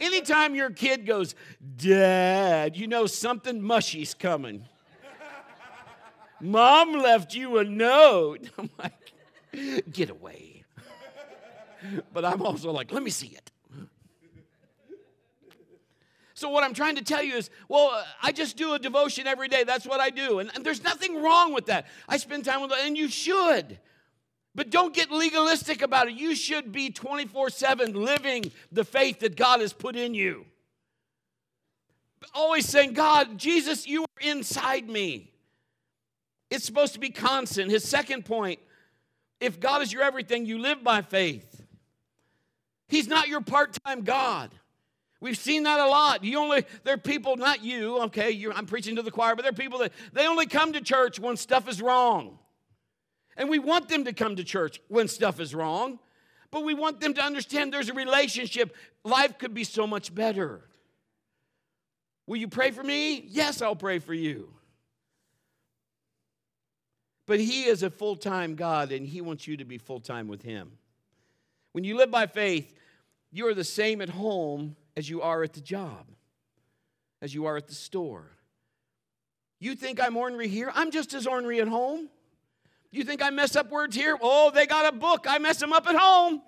Anytime 0.00 0.54
your 0.54 0.70
kid 0.70 1.04
goes, 1.06 1.34
Dad, 1.76 2.76
you 2.76 2.86
know 2.86 3.06
something 3.06 3.60
mushy's 3.60 4.14
coming. 4.14 4.64
Mom 6.40 6.94
left 6.94 7.34
you 7.34 7.58
a 7.58 7.64
note. 7.64 8.48
I'm 8.58 8.70
like, 8.78 9.12
get 9.92 10.08
away. 10.08 10.64
But 12.12 12.24
I'm 12.24 12.42
also 12.42 12.72
like, 12.72 12.92
let 12.92 13.02
me 13.02 13.10
see 13.10 13.28
it. 13.28 13.50
So, 16.40 16.48
what 16.48 16.64
I'm 16.64 16.72
trying 16.72 16.96
to 16.96 17.04
tell 17.04 17.22
you 17.22 17.36
is, 17.36 17.50
well, 17.68 17.90
uh, 17.92 18.02
I 18.22 18.32
just 18.32 18.56
do 18.56 18.72
a 18.72 18.78
devotion 18.78 19.26
every 19.26 19.48
day. 19.48 19.62
That's 19.62 19.86
what 19.86 20.00
I 20.00 20.08
do. 20.08 20.38
And, 20.38 20.50
and 20.54 20.64
there's 20.64 20.82
nothing 20.82 21.22
wrong 21.22 21.52
with 21.52 21.66
that. 21.66 21.86
I 22.08 22.16
spend 22.16 22.46
time 22.46 22.62
with, 22.62 22.72
and 22.80 22.96
you 22.96 23.08
should. 23.08 23.78
But 24.54 24.70
don't 24.70 24.94
get 24.94 25.10
legalistic 25.10 25.82
about 25.82 26.08
it. 26.08 26.14
You 26.14 26.34
should 26.34 26.72
be 26.72 26.88
24 26.88 27.50
7 27.50 27.92
living 27.92 28.50
the 28.72 28.84
faith 28.84 29.20
that 29.20 29.36
God 29.36 29.60
has 29.60 29.74
put 29.74 29.96
in 29.96 30.14
you. 30.14 30.46
Always 32.32 32.66
saying, 32.66 32.94
God, 32.94 33.36
Jesus, 33.36 33.86
you 33.86 34.04
are 34.04 34.22
inside 34.22 34.88
me. 34.88 35.34
It's 36.48 36.64
supposed 36.64 36.94
to 36.94 37.00
be 37.00 37.10
constant. 37.10 37.70
His 37.70 37.86
second 37.86 38.24
point 38.24 38.60
if 39.40 39.60
God 39.60 39.82
is 39.82 39.92
your 39.92 40.02
everything, 40.02 40.46
you 40.46 40.58
live 40.58 40.82
by 40.82 41.02
faith. 41.02 41.62
He's 42.88 43.08
not 43.08 43.28
your 43.28 43.42
part 43.42 43.76
time 43.84 44.04
God. 44.04 44.50
We've 45.20 45.36
seen 45.36 45.64
that 45.64 45.78
a 45.78 45.86
lot. 45.86 46.24
You 46.24 46.38
only 46.38 46.64
there 46.82 46.94
are 46.94 46.98
people, 46.98 47.36
not 47.36 47.62
you, 47.62 47.98
okay, 48.04 48.44
I'm 48.54 48.66
preaching 48.66 48.96
to 48.96 49.02
the 49.02 49.10
choir, 49.10 49.36
but 49.36 49.42
there 49.42 49.50
are 49.50 49.54
people 49.54 49.80
that 49.80 49.92
they 50.12 50.26
only 50.26 50.46
come 50.46 50.72
to 50.72 50.80
church 50.80 51.20
when 51.20 51.36
stuff 51.36 51.68
is 51.68 51.82
wrong. 51.82 52.38
And 53.36 53.48
we 53.48 53.58
want 53.58 53.88
them 53.88 54.04
to 54.04 54.12
come 54.12 54.36
to 54.36 54.44
church 54.44 54.80
when 54.88 55.08
stuff 55.08 55.38
is 55.38 55.54
wrong, 55.54 55.98
but 56.50 56.64
we 56.64 56.74
want 56.74 57.00
them 57.00 57.14
to 57.14 57.22
understand 57.22 57.72
there's 57.72 57.90
a 57.90 57.94
relationship. 57.94 58.74
Life 59.04 59.38
could 59.38 59.54
be 59.54 59.64
so 59.64 59.86
much 59.86 60.14
better. 60.14 60.62
Will 62.26 62.38
you 62.38 62.48
pray 62.48 62.70
for 62.70 62.82
me? 62.82 63.24
Yes, 63.28 63.60
I'll 63.60 63.76
pray 63.76 63.98
for 63.98 64.14
you. 64.14 64.52
But 67.26 67.40
He 67.40 67.64
is 67.64 67.82
a 67.82 67.90
full 67.90 68.16
time 68.16 68.54
God, 68.54 68.90
and 68.90 69.06
He 69.06 69.20
wants 69.20 69.46
you 69.46 69.58
to 69.58 69.64
be 69.64 69.78
full 69.78 70.00
time 70.00 70.28
with 70.28 70.42
Him. 70.42 70.72
When 71.72 71.84
you 71.84 71.96
live 71.96 72.10
by 72.10 72.26
faith, 72.26 72.74
you 73.30 73.46
are 73.48 73.54
the 73.54 73.64
same 73.64 74.00
at 74.00 74.08
home 74.08 74.76
as 75.00 75.08
you 75.08 75.22
are 75.22 75.42
at 75.42 75.54
the 75.54 75.62
job, 75.62 76.04
as 77.22 77.32
you 77.34 77.46
are 77.46 77.56
at 77.56 77.66
the 77.66 77.74
store. 77.74 78.36
You 79.58 79.74
think 79.74 79.98
I'm 79.98 80.14
ornery 80.14 80.46
here? 80.46 80.70
I'm 80.74 80.90
just 80.90 81.14
as 81.14 81.26
ornery 81.26 81.58
at 81.58 81.68
home. 81.68 82.10
You 82.90 83.02
think 83.04 83.22
I 83.22 83.30
mess 83.30 83.56
up 83.56 83.70
words 83.70 83.96
here? 83.96 84.18
Oh, 84.20 84.50
they 84.50 84.66
got 84.66 84.92
a 84.92 84.94
book. 84.94 85.24
I 85.26 85.38
mess 85.38 85.56
them 85.56 85.72
up 85.72 85.86
at 85.86 85.96
home. 85.96 86.42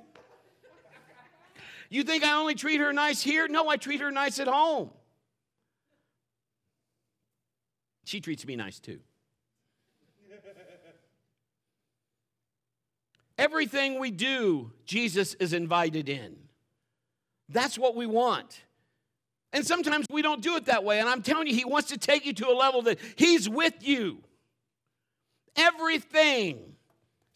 You 1.89 2.03
think 2.03 2.25
I 2.25 2.35
only 2.35 2.55
treat 2.55 2.79
her 2.79 2.93
nice 2.93 3.23
here? 3.23 3.49
No, 3.49 3.71
I 3.71 3.79
treat 3.79 4.03
her 4.03 4.11
nice 4.11 4.39
at 4.39 4.49
home. 4.49 4.91
She 8.05 8.21
treats 8.21 8.45
me 8.45 8.55
nice 8.55 8.81
too. 8.81 9.01
Everything 13.39 13.99
we 13.99 14.11
do, 14.11 14.73
Jesus 14.85 15.33
is 15.41 15.55
invited 15.55 16.11
in. 16.11 16.42
That's 17.53 17.79
what 17.79 17.95
we 17.95 18.07
want. 18.07 18.63
And 19.53 19.67
sometimes 19.67 20.07
we 20.11 20.23
don't 20.23 20.41
do 20.41 20.57
it 20.57 20.65
that 20.67 20.83
way. 20.83 20.99
And 20.99 21.09
I'm 21.09 21.23
telling 21.23 21.47
you, 21.47 21.55
He 21.55 21.65
wants 21.65 21.89
to 21.91 21.99
take 21.99 22.25
you 22.25 22.33
to 22.35 22.49
a 22.49 22.57
level 22.57 22.83
that 22.83 22.99
He's 23.17 23.49
with 23.49 23.75
you. 23.87 24.19
Everything 25.57 26.73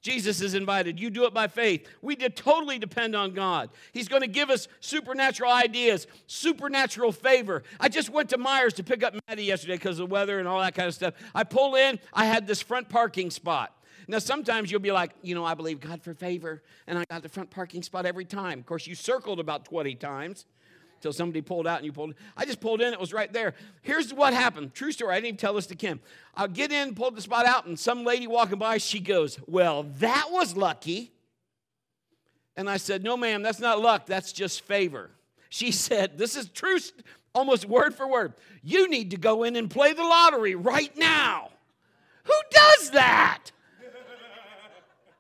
Jesus 0.00 0.40
is 0.40 0.54
invited. 0.54 1.00
You 1.00 1.10
do 1.10 1.24
it 1.24 1.34
by 1.34 1.48
faith. 1.48 1.86
We 2.00 2.14
totally 2.14 2.78
depend 2.78 3.16
on 3.16 3.32
God. 3.32 3.70
He's 3.92 4.06
going 4.06 4.22
to 4.22 4.28
give 4.28 4.50
us 4.50 4.68
supernatural 4.78 5.50
ideas, 5.50 6.06
supernatural 6.28 7.10
favor. 7.10 7.64
I 7.80 7.88
just 7.88 8.08
went 8.10 8.30
to 8.30 8.38
Meijers 8.38 8.74
to 8.74 8.84
pick 8.84 9.02
up 9.02 9.14
Maddie 9.28 9.44
yesterday 9.44 9.74
because 9.74 9.98
of 9.98 10.08
the 10.08 10.12
weather 10.12 10.38
and 10.38 10.46
all 10.46 10.60
that 10.60 10.76
kind 10.76 10.86
of 10.86 10.94
stuff. 10.94 11.14
I 11.34 11.42
pull 11.42 11.74
in, 11.74 11.98
I 12.12 12.24
had 12.24 12.46
this 12.46 12.62
front 12.62 12.88
parking 12.88 13.30
spot. 13.30 13.75
Now, 14.08 14.18
sometimes 14.18 14.70
you'll 14.70 14.80
be 14.80 14.92
like, 14.92 15.12
you 15.22 15.34
know, 15.34 15.44
I 15.44 15.54
believe 15.54 15.80
God 15.80 16.02
for 16.02 16.14
favor, 16.14 16.62
and 16.86 16.98
I 16.98 17.04
got 17.10 17.22
the 17.22 17.28
front 17.28 17.50
parking 17.50 17.82
spot 17.82 18.06
every 18.06 18.24
time. 18.24 18.60
Of 18.60 18.66
course, 18.66 18.86
you 18.86 18.94
circled 18.94 19.40
about 19.40 19.64
20 19.64 19.96
times 19.96 20.46
until 20.96 21.12
somebody 21.12 21.42
pulled 21.42 21.66
out 21.66 21.78
and 21.78 21.86
you 21.86 21.92
pulled. 21.92 22.14
I 22.36 22.44
just 22.44 22.60
pulled 22.60 22.80
in, 22.80 22.92
it 22.92 23.00
was 23.00 23.12
right 23.12 23.32
there. 23.32 23.54
Here's 23.82 24.14
what 24.14 24.32
happened. 24.32 24.74
True 24.74 24.92
story. 24.92 25.12
I 25.12 25.16
didn't 25.16 25.26
even 25.26 25.36
tell 25.38 25.54
this 25.54 25.66
to 25.66 25.74
Kim. 25.74 26.00
I'll 26.34 26.48
get 26.48 26.70
in, 26.72 26.94
pulled 26.94 27.16
the 27.16 27.20
spot 27.20 27.46
out, 27.46 27.66
and 27.66 27.78
some 27.78 28.04
lady 28.04 28.26
walking 28.26 28.58
by, 28.58 28.78
she 28.78 29.00
goes, 29.00 29.38
Well, 29.46 29.84
that 29.98 30.28
was 30.30 30.56
lucky. 30.56 31.12
And 32.56 32.70
I 32.70 32.76
said, 32.76 33.02
No, 33.02 33.16
ma'am, 33.16 33.42
that's 33.42 33.60
not 33.60 33.80
luck, 33.80 34.06
that's 34.06 34.32
just 34.32 34.62
favor. 34.62 35.10
She 35.48 35.70
said, 35.72 36.16
This 36.16 36.36
is 36.36 36.48
true, 36.48 36.78
almost 37.34 37.66
word 37.66 37.94
for 37.94 38.08
word. 38.08 38.34
You 38.62 38.88
need 38.88 39.10
to 39.10 39.16
go 39.16 39.42
in 39.42 39.56
and 39.56 39.70
play 39.70 39.92
the 39.92 40.04
lottery 40.04 40.54
right 40.54 40.96
now. 40.96 41.50
Who 42.24 42.34
does 42.50 42.90
that? 42.90 43.50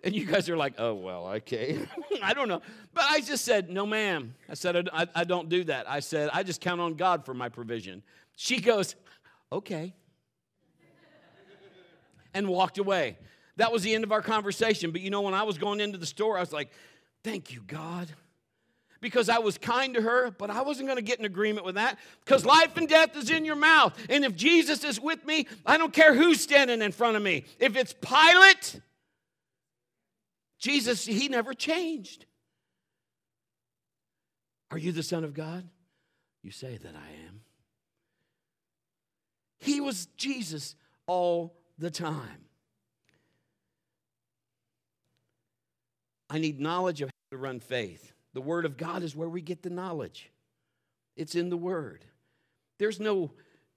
And 0.06 0.14
you 0.14 0.24
guys 0.24 0.48
are 0.48 0.56
like, 0.56 0.74
oh, 0.78 0.94
well, 0.94 1.26
okay. 1.26 1.80
I 2.22 2.32
don't 2.32 2.46
know. 2.46 2.62
But 2.94 3.06
I 3.08 3.20
just 3.20 3.44
said, 3.44 3.70
no, 3.70 3.84
ma'am. 3.84 4.36
I 4.48 4.54
said, 4.54 4.88
I, 4.92 5.08
I, 5.12 5.24
don't 5.24 5.48
do 5.48 5.64
that. 5.64 5.90
I 5.90 5.98
said, 5.98 6.30
I 6.32 6.44
just 6.44 6.60
count 6.60 6.80
on 6.80 6.94
God 6.94 7.26
for 7.26 7.34
my 7.34 7.48
provision. 7.48 8.04
She 8.36 8.60
goes, 8.60 8.94
okay. 9.50 9.96
and 12.34 12.46
walked 12.46 12.78
away. 12.78 13.18
That 13.56 13.72
was 13.72 13.82
the 13.82 13.96
end 13.96 14.04
of 14.04 14.12
our 14.12 14.22
conversation. 14.22 14.92
But 14.92 15.00
you 15.00 15.10
know, 15.10 15.22
when 15.22 15.34
I 15.34 15.42
was 15.42 15.58
going 15.58 15.80
into 15.80 15.98
the 15.98 16.06
store, 16.06 16.36
I 16.36 16.40
was 16.40 16.52
like, 16.52 16.70
thank 17.24 17.52
you, 17.52 17.62
God. 17.66 18.06
Because 19.00 19.28
I 19.28 19.38
was 19.38 19.58
kind 19.58 19.94
to 19.94 20.02
her, 20.02 20.30
but 20.30 20.50
I 20.50 20.62
wasn't 20.62 20.86
going 20.86 20.98
to 20.98 21.02
get 21.02 21.18
in 21.18 21.24
agreement 21.24 21.66
with 21.66 21.74
that. 21.74 21.98
Because 22.24 22.46
life 22.46 22.76
and 22.76 22.88
death 22.88 23.16
is 23.16 23.28
in 23.28 23.44
your 23.44 23.56
mouth. 23.56 23.92
And 24.08 24.24
if 24.24 24.36
Jesus 24.36 24.84
is 24.84 25.00
with 25.00 25.26
me, 25.26 25.48
I 25.66 25.78
don't 25.78 25.92
care 25.92 26.14
who's 26.14 26.40
standing 26.40 26.80
in 26.80 26.92
front 26.92 27.16
of 27.16 27.24
me. 27.24 27.42
If 27.58 27.74
it's 27.74 27.92
Pilate, 27.92 28.80
Jesus, 30.66 31.06
he 31.06 31.28
never 31.28 31.54
changed. 31.54 32.26
Are 34.72 34.78
you 34.78 34.90
the 34.90 35.04
Son 35.04 35.22
of 35.22 35.32
God? 35.32 35.64
You 36.42 36.50
say 36.50 36.76
that 36.76 36.92
I 36.92 37.28
am. 37.28 37.42
He 39.60 39.80
was 39.80 40.06
Jesus 40.16 40.74
all 41.06 41.54
the 41.78 41.88
time. 41.88 42.46
I 46.28 46.38
need 46.38 46.58
knowledge 46.58 47.00
of 47.00 47.10
how 47.10 47.36
to 47.36 47.40
run 47.40 47.60
faith. 47.60 48.12
The 48.34 48.40
Word 48.40 48.64
of 48.64 48.76
God 48.76 49.04
is 49.04 49.14
where 49.14 49.28
we 49.28 49.42
get 49.42 49.62
the 49.62 49.70
knowledge, 49.70 50.32
it's 51.16 51.36
in 51.36 51.48
the 51.48 51.56
Word. 51.56 52.04
There's 52.80 52.98
no 52.98 53.30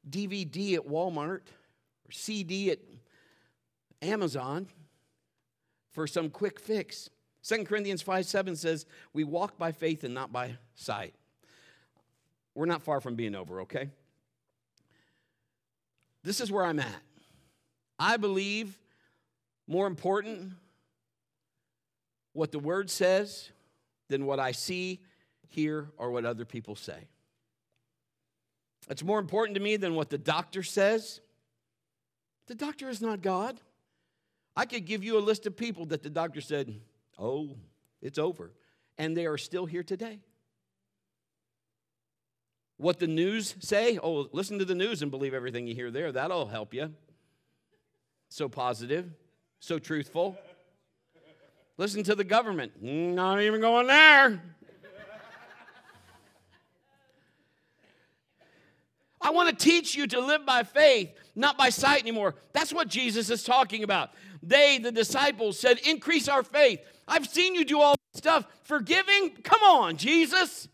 DVD 0.10 0.74
at 0.74 0.88
Walmart 0.88 1.42
or 2.08 2.12
CD 2.12 2.72
at 2.72 2.80
Amazon 4.02 4.66
for 5.92 6.08
some 6.08 6.30
quick 6.30 6.60
fix. 6.60 7.10
2 7.44 7.64
Corinthians 7.66 8.02
5 8.02 8.26
7 8.26 8.56
says, 8.56 8.86
We 9.14 9.24
walk 9.24 9.58
by 9.58 9.72
faith 9.72 10.04
and 10.04 10.14
not 10.14 10.32
by 10.32 10.58
sight. 10.76 11.14
We're 12.56 12.66
not 12.66 12.84
far 12.84 13.00
from 13.00 13.16
being 13.16 13.36
over, 13.36 13.62
okay? 13.62 13.90
This 16.24 16.42
is 16.42 16.52
where 16.52 16.66
I'm 16.66 16.80
at. 16.80 17.02
I 17.98 18.18
believe 18.18 18.78
more 19.68 19.88
important 19.88 20.54
what 22.34 22.52
the 22.52 22.60
word 22.60 22.90
says 22.90 23.50
than 24.08 24.26
what 24.26 24.40
I 24.40 24.52
see, 24.52 25.00
hear, 25.48 25.90
or 25.98 26.12
what 26.12 26.26
other 26.26 26.46
people 26.46 26.76
say. 26.76 27.08
It's 28.90 29.04
more 29.04 29.20
important 29.20 29.56
to 29.56 29.62
me 29.62 29.78
than 29.78 29.94
what 29.96 30.10
the 30.10 30.18
doctor 30.18 30.64
says. 30.64 31.22
The 32.48 32.56
doctor 32.56 32.90
is 32.90 33.02
not 33.02 33.22
God. 33.22 33.60
I 34.56 34.66
could 34.66 34.86
give 34.86 35.04
you 35.04 35.18
a 35.18 35.22
list 35.22 35.46
of 35.46 35.56
people 35.56 35.86
that 35.88 36.04
the 36.04 36.10
doctor 36.10 36.42
said, 36.42 36.80
oh, 37.18 37.56
it's 38.02 38.18
over. 38.18 38.52
And 38.98 39.16
they 39.16 39.26
are 39.26 39.38
still 39.38 39.66
here 39.66 39.84
today. 39.84 40.20
What 42.78 43.00
the 43.00 43.08
news 43.08 43.56
say? 43.60 43.98
Oh, 44.02 44.28
listen 44.32 44.60
to 44.60 44.66
the 44.66 44.76
news 44.76 45.02
and 45.02 45.12
believe 45.12 45.34
everything 45.34 45.68
you 45.68 45.76
hear 45.76 45.92
there. 45.92 46.12
That'll 46.12 46.46
help 46.46 46.74
you. 46.74 46.94
So 48.30 48.48
positive, 48.48 49.10
so 49.60 49.80
truthful. 49.80 50.38
Listen 51.78 52.04
to 52.04 52.16
the 52.16 52.24
government. 52.24 52.82
Not 52.82 53.42
even 53.42 53.62
going 53.62 53.88
there. 53.88 54.42
I 59.22 59.32
want 59.32 59.50
to 59.50 59.56
teach 59.56 59.96
you 59.96 60.08
to 60.08 60.22
live 60.22 60.46
by 60.46 60.64
faith, 60.64 61.12
not 61.36 61.58
by 61.58 61.70
sight 61.70 62.02
anymore. 62.02 62.36
That's 62.54 62.72
what 62.72 62.88
Jesus 62.88 63.30
is 63.30 63.44
talking 63.44 63.84
about. 63.84 64.12
They, 64.42 64.78
the 64.78 64.92
disciples, 64.92 65.60
said, 65.60 65.80
Increase 65.80 66.28
our 66.28 66.44
faith. 66.44 66.80
I've 67.08 67.28
seen 67.28 67.56
you 67.56 67.66
do 67.66 67.82
all 67.82 67.96
this 68.14 68.20
stuff. 68.20 68.46
Forgiving? 68.64 69.32
Come 69.44 69.62
on, 69.64 69.98
Jesus. 69.98 70.68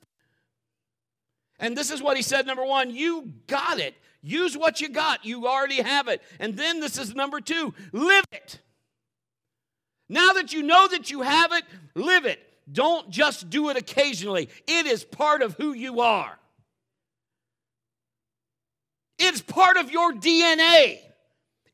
And 1.59 1.76
this 1.76 1.89
is 1.89 2.01
what 2.01 2.18
he 2.18 2.24
said 2.24 2.45
number 2.45 2.66
one, 2.66 2.93
you 2.93 3.34
got 3.47 3.80
it. 3.80 3.95
Use 4.22 4.57
what 4.57 4.82
you 4.82 4.89
got. 4.89 5.24
You 5.24 5.47
already 5.47 5.82
have 5.82 6.07
it. 6.07 6.22
And 6.39 6.57
then 6.57 6.80
this 6.80 6.97
is 6.97 7.16
number 7.16 7.39
two, 7.39 7.74
live 7.91 8.26
it. 8.32 8.59
Now 10.09 10.34
that 10.34 10.53
you 10.53 10.63
know 10.63 10.88
that 10.88 11.09
you 11.09 11.22
have 11.22 11.51
it, 11.53 11.63
live 11.95 12.26
it. 12.26 12.39
Don't 12.72 13.09
just 13.09 13.49
do 13.49 13.70
it 13.70 13.78
occasionally, 13.78 14.49
it 14.68 14.86
is 14.88 15.03
part 15.03 15.41
of 15.41 15.53
who 15.55 15.74
you 15.74 16.01
are. 16.01 16.38
It's 19.18 19.41
part 19.41 19.78
of 19.78 19.91
your 19.91 20.11
DNA. 20.13 20.99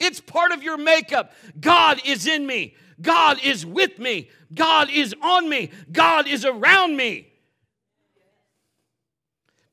It's 0.02 0.20
part 0.20 0.52
of 0.52 0.64
your 0.64 0.78
makeup. 0.78 1.32
God 1.60 2.02
is 2.06 2.28
in 2.28 2.46
me. 2.46 2.76
God 3.02 3.40
is 3.44 3.66
with 3.66 4.00
me. 4.00 4.30
God 4.54 4.90
is 4.90 5.16
on 5.22 5.48
me. 5.48 5.72
God 5.92 6.28
is 6.28 6.46
around 6.46 6.96
me. 6.96 7.28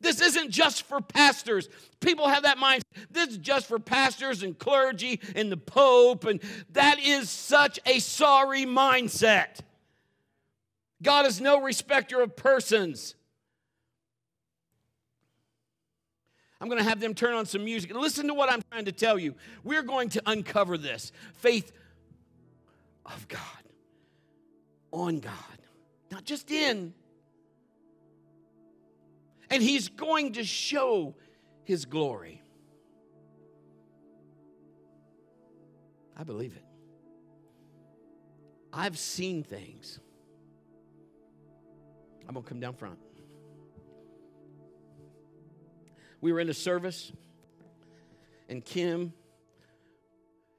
This 0.01 0.21
isn't 0.21 0.51
just 0.51 0.85
for 0.85 1.01
pastors. 1.01 1.69
People 2.01 2.29
have 2.29 2.45
that 2.45 2.59
mind. 2.59 2.83
This 3.11 3.31
is 3.31 3.39
just 3.39 3.67
for 3.67 3.79
pastors 3.79 4.43
and 4.43 4.57
clergy 4.57 5.21
and 5.35 5.51
the 5.51 5.57
Pope, 5.57 6.25
and 6.25 6.41
that 6.71 7.01
is 7.01 7.29
such 7.29 7.81
a 7.85 7.99
sorry 7.99 8.65
mindset. 8.65 9.61
God 11.03 11.27
is 11.27 11.41
no 11.41 11.61
respecter 11.61 12.21
of 12.21 12.37
persons. 12.37 13.15
I'm 16.61 16.69
going 16.69 16.79
to 16.79 16.89
have 16.89 17.01
them 17.01 17.15
turn 17.15 17.35
on 17.35 17.47
some 17.47 17.65
music. 17.65 17.95
Listen 17.95 18.27
to 18.27 18.35
what 18.35 18.51
I'm 18.51 18.63
trying 18.71 18.87
to 18.87 18.93
tell 18.93 19.19
you. 19.19 19.35
We're 19.63 19.83
going 19.83 20.09
to 20.11 20.23
uncover 20.27 20.77
this 20.77 21.13
faith 21.35 21.73
of 23.07 23.29
God, 23.29 23.41
on 24.91 25.21
God, 25.21 25.33
not 26.11 26.25
just 26.25 26.51
in. 26.51 26.93
And 29.51 29.63
He's 29.63 29.89
going 29.89 30.33
to 30.33 30.45
show 30.45 31.15
His 31.65 31.85
glory. 31.85 32.43
I 36.17 36.25
believe 36.25 36.57
it. 36.57 36.65
I've 38.73 38.99
seen 38.99 39.45
things. 39.45 40.01
I'm 42.27 42.35
going 42.35 42.45
to 42.45 42.49
come 42.49 42.61
down 42.61 42.75
front. 42.75 42.99
We 46.21 46.33
were 46.33 46.41
in 46.41 46.49
a 46.49 46.55
service, 46.55 47.13
and 48.49 48.65
Kim 48.65 49.13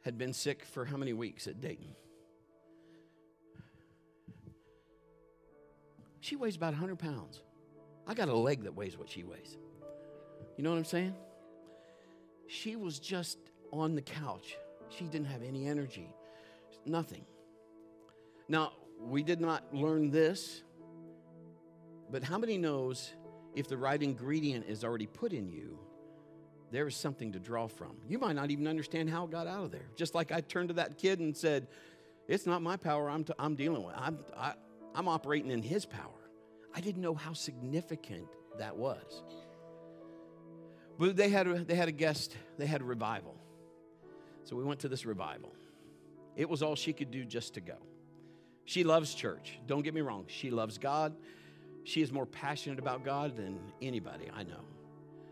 had 0.03 0.17
been 0.17 0.33
sick 0.33 0.63
for 0.65 0.85
how 0.85 0.97
many 0.97 1.13
weeks 1.13 1.47
at 1.47 1.59
Dayton? 1.59 1.95
She 6.21 6.35
weighs 6.35 6.55
about 6.55 6.73
100 6.73 6.97
pounds. 6.97 7.41
I 8.07 8.13
got 8.13 8.29
a 8.29 8.35
leg 8.35 8.63
that 8.63 8.75
weighs 8.75 8.97
what 8.97 9.09
she 9.09 9.23
weighs. 9.23 9.57
You 10.57 10.63
know 10.63 10.71
what 10.71 10.77
I'm 10.77 10.85
saying? 10.85 11.15
She 12.47 12.75
was 12.75 12.99
just 12.99 13.37
on 13.71 13.95
the 13.95 14.01
couch. 14.01 14.57
She 14.89 15.05
didn't 15.05 15.27
have 15.27 15.43
any 15.43 15.67
energy, 15.67 16.09
nothing. 16.85 17.25
Now, 18.47 18.73
we 18.99 19.21
did 19.21 19.39
not 19.39 19.73
learn 19.73 20.09
this, 20.09 20.63
but 22.11 22.23
how 22.23 22.37
many 22.37 22.57
knows 22.57 23.11
if 23.55 23.67
the 23.67 23.77
right 23.77 24.01
ingredient 24.01 24.65
is 24.67 24.83
already 24.83 25.07
put 25.07 25.33
in 25.33 25.49
you, 25.49 25.79
there 26.71 26.87
is 26.87 26.95
something 26.95 27.31
to 27.31 27.39
draw 27.39 27.67
from. 27.67 27.97
You 28.07 28.19
might 28.19 28.35
not 28.35 28.51
even 28.51 28.67
understand 28.67 29.09
how 29.09 29.25
it 29.25 29.31
got 29.31 29.47
out 29.47 29.65
of 29.65 29.71
there. 29.71 29.89
Just 29.95 30.13
like 30.13 30.31
I 30.31 30.41
turned 30.41 30.69
to 30.69 30.75
that 30.75 30.97
kid 30.97 31.19
and 31.19 31.35
said, 31.35 31.67
It's 32.27 32.45
not 32.45 32.61
my 32.61 32.77
power 32.77 33.09
I'm, 33.09 33.23
t- 33.23 33.33
I'm 33.39 33.55
dealing 33.55 33.83
with. 33.83 33.95
I'm, 33.97 34.19
I, 34.37 34.53
I'm 34.93 35.07
operating 35.07 35.51
in 35.51 35.63
his 35.63 35.85
power. 35.85 36.29
I 36.75 36.81
didn't 36.81 37.01
know 37.01 37.15
how 37.15 37.33
significant 37.33 38.27
that 38.59 38.75
was. 38.75 39.23
But 40.99 41.15
they 41.15 41.29
had 41.29 41.47
a, 41.47 41.63
they 41.63 41.75
had 41.75 41.87
a 41.87 41.93
guest, 41.93 42.35
they 42.57 42.67
had 42.67 42.81
a 42.81 42.83
revival. 42.83 43.35
So 44.43 44.55
we 44.55 44.63
went 44.63 44.81
to 44.81 44.89
this 44.89 45.05
revival. 45.05 45.53
It 46.35 46.47
was 46.49 46.61
all 46.61 46.75
she 46.75 46.93
could 46.93 47.11
do 47.11 47.25
just 47.25 47.55
to 47.55 47.61
go. 47.61 47.77
She 48.65 48.83
loves 48.83 49.13
church. 49.13 49.59
Don't 49.65 49.81
get 49.81 49.93
me 49.93 50.01
wrong. 50.01 50.25
She 50.27 50.51
loves 50.51 50.77
God. 50.77 51.15
She 51.89 52.03
is 52.03 52.11
more 52.11 52.27
passionate 52.27 52.77
about 52.77 53.03
God 53.03 53.35
than 53.35 53.59
anybody 53.81 54.29
I 54.31 54.43
know. 54.43 54.61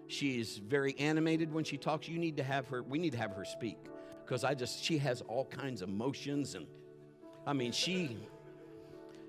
She's 0.08 0.58
very 0.58 0.98
animated 0.98 1.54
when 1.54 1.64
she 1.64 1.78
talks. 1.78 2.08
You 2.08 2.18
need 2.18 2.38
to 2.38 2.44
have 2.44 2.68
her, 2.70 2.82
we 2.82 2.98
need 2.98 3.12
to 3.12 3.20
have 3.20 3.34
her 3.34 3.46
speak 3.46 3.78
because 4.26 4.44
I 4.44 4.56
just, 4.56 4.84
she 4.84 4.98
has 4.98 5.22
all 5.28 5.46
kinds 5.46 5.84
of 5.84 5.90
emotions 5.90 6.56
and 6.56 6.66
I 7.46 7.54
mean, 7.54 7.72
she, 7.72 8.18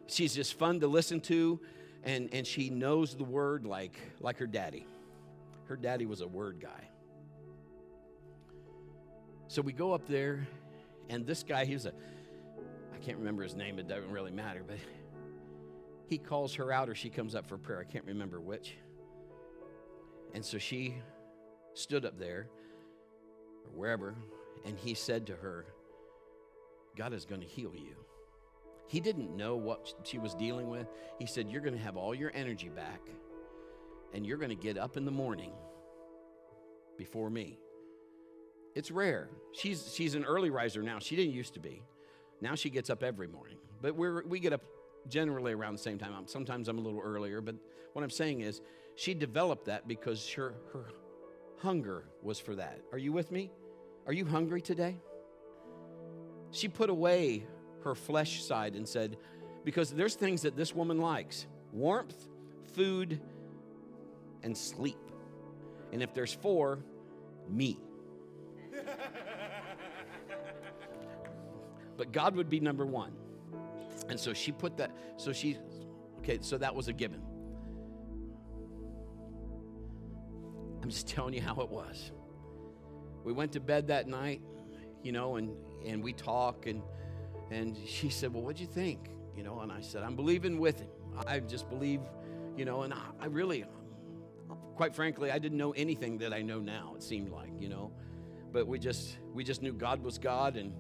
she's 0.07 0.35
just 0.35 0.55
fun 0.55 0.81
to 0.81 0.87
listen 0.87 1.20
to 1.22 1.61
and, 2.03 2.31
and 2.33 2.47
she 2.47 2.70
knows 2.70 3.14
the 3.14 3.24
word 3.24 3.66
like, 3.66 3.99
like 4.20 4.39
her 4.39 4.47
daddy. 4.47 4.87
Her 5.66 5.76
daddy 5.76 6.07
was 6.07 6.22
a 6.22 6.26
word 6.26 6.61
guy. 6.62 6.89
So 9.49 9.61
we 9.61 9.74
go 9.74 9.93
up 9.93 10.09
there, 10.09 10.49
and 11.11 11.26
this 11.26 11.43
guy, 11.43 11.66
he 11.66 11.74
was 11.74 11.85
a, 11.85 11.93
I 12.95 12.99
can't 13.05 13.18
remember 13.18 13.43
his 13.43 13.55
name, 13.55 13.79
it 13.79 13.87
doesn't 13.87 14.11
really 14.11 14.31
matter, 14.31 14.62
but 14.66 14.79
he 16.09 16.19
calls 16.19 16.55
her 16.55 16.73
out 16.73 16.89
or 16.89 16.95
she 16.95 17.11
comes 17.11 17.35
up 17.35 17.47
for 17.47 17.59
prayer. 17.59 17.81
I 17.81 17.91
can't 17.91 18.07
remember 18.07 18.41
which. 18.41 18.77
And 20.35 20.45
so 20.45 20.59
she 20.59 20.95
stood 21.75 22.05
up 22.05 22.19
there 22.19 22.49
or 23.65 23.71
wherever, 23.79 24.15
and 24.65 24.77
he 24.79 24.95
said 24.95 25.27
to 25.27 25.35
her, 25.35 25.67
God 26.97 27.13
is 27.13 27.25
going 27.25 27.43
to 27.43 27.47
heal 27.47 27.73
you. 27.75 27.95
He 28.87 29.01
didn't 29.01 29.37
know 29.37 29.57
what 29.57 29.95
she 30.05 30.19
was 30.19 30.35
dealing 30.35 30.71
with. 30.71 30.87
He 31.19 31.27
said, 31.27 31.49
You're 31.51 31.61
going 31.61 31.75
to 31.75 31.81
have 31.81 31.97
all 31.97 32.15
your 32.15 32.33
energy 32.35 32.71
back, 32.71 33.01
and 34.15 34.27
you're 34.27 34.39
going 34.39 34.49
to 34.49 34.57
get 34.57 34.79
up 34.79 34.97
in 34.97 35.05
the 35.05 35.11
morning 35.11 35.53
before 36.97 37.29
me. 37.29 37.59
It's 38.75 38.91
rare. 38.91 39.29
She's, 39.53 39.93
she's 39.95 40.15
an 40.15 40.25
early 40.25 40.51
riser 40.51 40.83
now. 40.83 40.99
She 41.01 41.17
didn't 41.17 41.35
used 41.35 41.55
to 41.55 41.61
be. 41.61 41.83
Now 42.41 42.55
she 42.55 42.71
gets 42.71 42.89
up 42.89 43.03
every 43.03 43.29
morning. 43.29 43.59
But 43.83 43.95
we're, 43.95 44.25
we 44.27 44.41
get 44.41 44.53
up 44.53 44.63
generally 45.09 45.53
around 45.53 45.74
the 45.74 45.82
same 45.82 45.99
time. 45.99 46.12
Sometimes 46.26 46.68
I'm 46.68 46.78
a 46.78 46.80
little 46.80 47.01
earlier, 47.01 47.40
but 47.40 47.55
what 47.92 48.03
I'm 48.03 48.11
saying 48.11 48.40
is 48.40 48.61
she 48.96 49.14
developed 49.14 49.66
that 49.66 49.86
because 49.86 50.28
her, 50.32 50.55
her 50.72 50.86
hunger 51.59 52.05
was 52.22 52.38
for 52.38 52.55
that. 52.57 52.80
Are 52.92 52.99
you 52.99 53.12
with 53.12 53.30
me? 53.30 53.51
Are 54.07 54.12
you 54.12 54.24
hungry 54.24 54.61
today? 54.61 55.01
She 56.51 56.68
put 56.68 56.90
away 56.90 57.44
her 57.84 57.94
flesh 57.94 58.42
side 58.42 58.74
and 58.74 58.88
said, 58.88 59.16
because 59.64 59.90
there's 59.90 60.14
things 60.14 60.42
that 60.42 60.57
this 60.57 60.74
woman 60.74 60.99
likes 60.99 61.46
warmth, 61.72 62.26
food, 62.74 63.20
and 64.42 64.57
sleep. 64.57 64.99
And 65.92 66.03
if 66.03 66.14
there's 66.14 66.32
four, 66.32 66.78
me. 67.49 67.78
but 71.96 72.12
God 72.12 72.36
would 72.36 72.49
be 72.49 72.61
number 72.61 72.86
one. 72.86 73.12
And 74.09 74.19
so 74.19 74.33
she 74.33 74.53
put 74.53 74.77
that, 74.79 74.91
so 75.17 75.33
she, 75.33 75.59
okay, 76.19 76.39
so 76.41 76.59
that 76.59 76.75
was 76.75 76.89
a 76.89 76.93
given. 76.93 77.23
I'm 80.83 80.91
just 80.91 81.09
telling 81.09 81.35
you 81.35 81.43
how 81.43 81.61
it 81.61 81.69
was. 81.69 82.13
We 83.25 83.33
went 83.33 83.53
to 83.53 83.61
bed 83.61 83.89
that 83.89 84.09
night, 84.09 84.41
you 85.03 85.13
know, 85.13 85.37
and, 85.37 85.55
and 85.85 86.03
we 86.03 86.13
talk, 86.15 86.67
and, 86.67 86.83
and 87.51 87.77
she 87.87 88.09
said, 88.09 88.33
Well, 88.33 88.43
what'd 88.43 88.61
you 88.61 88.67
think? 88.67 89.11
You 89.37 89.43
know, 89.43 89.61
and 89.61 89.71
I 89.71 89.81
said, 89.81 90.03
I'm 90.03 90.17
believing 90.17 90.59
with 90.59 90.81
him. 90.81 90.89
I 91.27 91.41
just 91.41 91.69
believe, 91.69 92.01
you 92.57 92.65
know, 92.65 92.83
and 92.83 92.95
I, 92.95 93.03
I 93.21 93.27
really, 93.27 93.65
quite 94.77 94.95
frankly, 94.95 95.31
I 95.31 95.39
didn't 95.39 95.59
know 95.59 95.73
anything 95.73 96.19
that 96.19 96.33
I 96.33 96.43
know 96.43 96.61
now, 96.61 96.95
it 96.97 97.03
seemed 97.03 97.31
like, 97.31 97.51
you 97.61 97.69
know. 97.69 97.93
But 98.53 98.67
we 98.67 98.79
just, 98.79 99.19
we 99.35 99.45
just 99.45 99.61
knew 99.61 99.73
God 99.73 100.03
was 100.03 100.17
God 100.17 100.57
and 100.57 100.73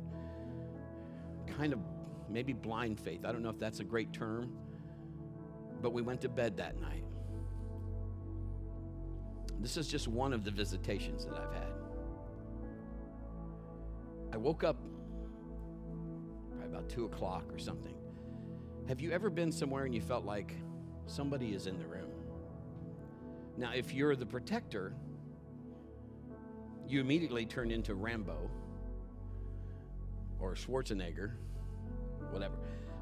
kind 1.58 1.72
of 1.72 1.80
maybe 2.28 2.52
blind 2.52 3.00
faith. 3.00 3.24
I 3.24 3.32
don't 3.32 3.42
know 3.42 3.50
if 3.50 3.58
that's 3.58 3.80
a 3.80 3.84
great 3.84 4.12
term, 4.12 4.52
but 5.82 5.92
we 5.92 6.02
went 6.02 6.20
to 6.22 6.28
bed 6.28 6.56
that 6.56 6.80
night. 6.80 7.04
This 9.60 9.76
is 9.76 9.88
just 9.88 10.08
one 10.08 10.32
of 10.32 10.44
the 10.44 10.50
visitations 10.50 11.24
that 11.24 11.34
I've 11.34 11.52
had. 11.52 11.72
I 14.32 14.36
woke 14.36 14.62
up 14.62 14.76
probably 16.50 16.68
about 16.68 16.88
two 16.88 17.06
o'clock 17.06 17.44
or 17.52 17.58
something. 17.58 17.94
Have 18.86 19.00
you 19.00 19.10
ever 19.10 19.30
been 19.30 19.50
somewhere 19.50 19.84
and 19.84 19.94
you 19.94 20.00
felt 20.00 20.24
like 20.24 20.54
somebody 21.06 21.54
is 21.54 21.66
in 21.66 21.78
the 21.78 21.86
room? 21.86 22.10
Now, 23.56 23.72
if 23.74 23.92
you're 23.92 24.14
the 24.14 24.26
protector, 24.26 24.94
you 26.86 27.00
immediately 27.00 27.44
turn 27.44 27.70
into 27.70 27.94
Rambo 27.94 28.50
or 30.38 30.54
Schwarzenegger, 30.54 31.32
whatever. 32.30 32.54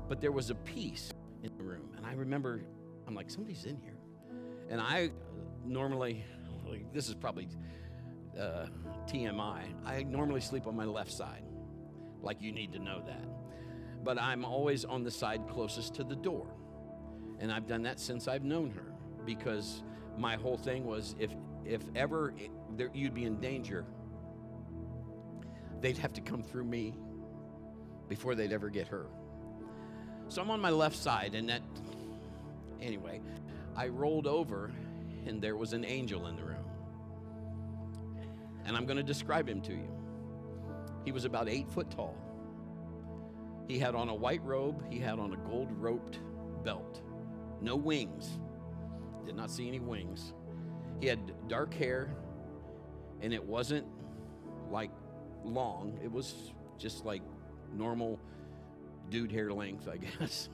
But 0.08 0.20
there 0.20 0.32
was 0.32 0.50
a 0.50 0.54
peace 0.54 1.10
in 1.42 1.56
the 1.56 1.62
room. 1.62 1.90
And 1.96 2.06
I 2.06 2.12
remember, 2.12 2.62
I'm 3.06 3.14
like, 3.14 3.30
somebody's 3.30 3.64
in 3.64 3.76
here. 3.78 3.98
And 4.68 4.80
I 4.80 5.10
normally, 5.64 6.24
like, 6.66 6.92
this 6.92 7.08
is 7.08 7.14
probably 7.14 7.48
uh, 8.38 8.66
TMI, 9.06 9.62
I 9.84 10.02
normally 10.02 10.40
sleep 10.40 10.66
on 10.66 10.76
my 10.76 10.84
left 10.84 11.12
side. 11.12 11.42
Like, 12.22 12.42
you 12.42 12.52
need 12.52 12.72
to 12.72 12.78
know 12.78 13.02
that. 13.06 13.24
But 14.04 14.20
I'm 14.20 14.44
always 14.44 14.84
on 14.84 15.02
the 15.02 15.10
side 15.10 15.48
closest 15.48 15.94
to 15.94 16.04
the 16.04 16.16
door. 16.16 16.48
And 17.38 17.52
I've 17.52 17.66
done 17.66 17.82
that 17.82 18.00
since 18.00 18.28
I've 18.28 18.44
known 18.44 18.70
her 18.70 18.92
because 19.24 19.82
my 20.16 20.36
whole 20.36 20.56
thing 20.56 20.84
was 20.84 21.14
if, 21.18 21.32
if 21.64 21.82
ever 21.94 22.32
it, 22.38 22.50
there, 22.76 22.90
you'd 22.94 23.14
be 23.14 23.24
in 23.24 23.40
danger, 23.40 23.84
they'd 25.80 25.98
have 25.98 26.12
to 26.14 26.20
come 26.20 26.42
through 26.42 26.64
me 26.64 26.94
before 28.08 28.34
they'd 28.34 28.52
ever 28.52 28.68
get 28.68 28.88
her. 28.88 29.06
So 30.28 30.42
I'm 30.42 30.50
on 30.50 30.60
my 30.60 30.70
left 30.70 30.96
side, 30.96 31.34
and 31.34 31.48
that, 31.48 31.62
anyway, 32.80 33.20
I 33.76 33.88
rolled 33.88 34.26
over, 34.26 34.72
and 35.26 35.40
there 35.40 35.56
was 35.56 35.72
an 35.72 35.84
angel 35.84 36.26
in 36.26 36.36
the 36.36 36.42
room. 36.42 36.64
And 38.64 38.76
I'm 38.76 38.86
going 38.86 38.96
to 38.96 39.02
describe 39.02 39.48
him 39.48 39.60
to 39.62 39.72
you. 39.72 39.88
He 41.04 41.12
was 41.12 41.24
about 41.24 41.48
eight 41.48 41.68
foot 41.68 41.90
tall. 41.90 42.16
He 43.68 43.78
had 43.78 43.94
on 43.94 44.08
a 44.08 44.14
white 44.14 44.44
robe, 44.44 44.84
he 44.90 44.98
had 44.98 45.18
on 45.18 45.32
a 45.32 45.36
gold 45.48 45.70
roped 45.72 46.18
belt, 46.64 47.00
no 47.60 47.76
wings. 47.76 48.38
Did 49.24 49.36
not 49.36 49.50
see 49.50 49.66
any 49.66 49.80
wings. 49.80 50.32
He 51.00 51.06
had 51.06 51.48
dark 51.48 51.74
hair, 51.74 52.14
and 53.20 53.32
it 53.32 53.42
wasn't 53.42 53.86
like 54.70 54.90
long, 55.44 55.98
it 56.02 56.10
was 56.10 56.52
just 56.78 57.04
like 57.04 57.22
normal 57.74 58.18
dude 59.10 59.30
hair 59.30 59.52
length, 59.52 59.88
I 59.88 59.96
guess. 60.18 60.48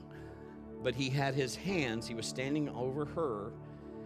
But 0.82 0.94
he 0.94 1.08
had 1.08 1.34
his 1.34 1.54
hands, 1.54 2.06
he 2.06 2.14
was 2.14 2.26
standing 2.26 2.68
over 2.70 3.04
her. 3.04 3.52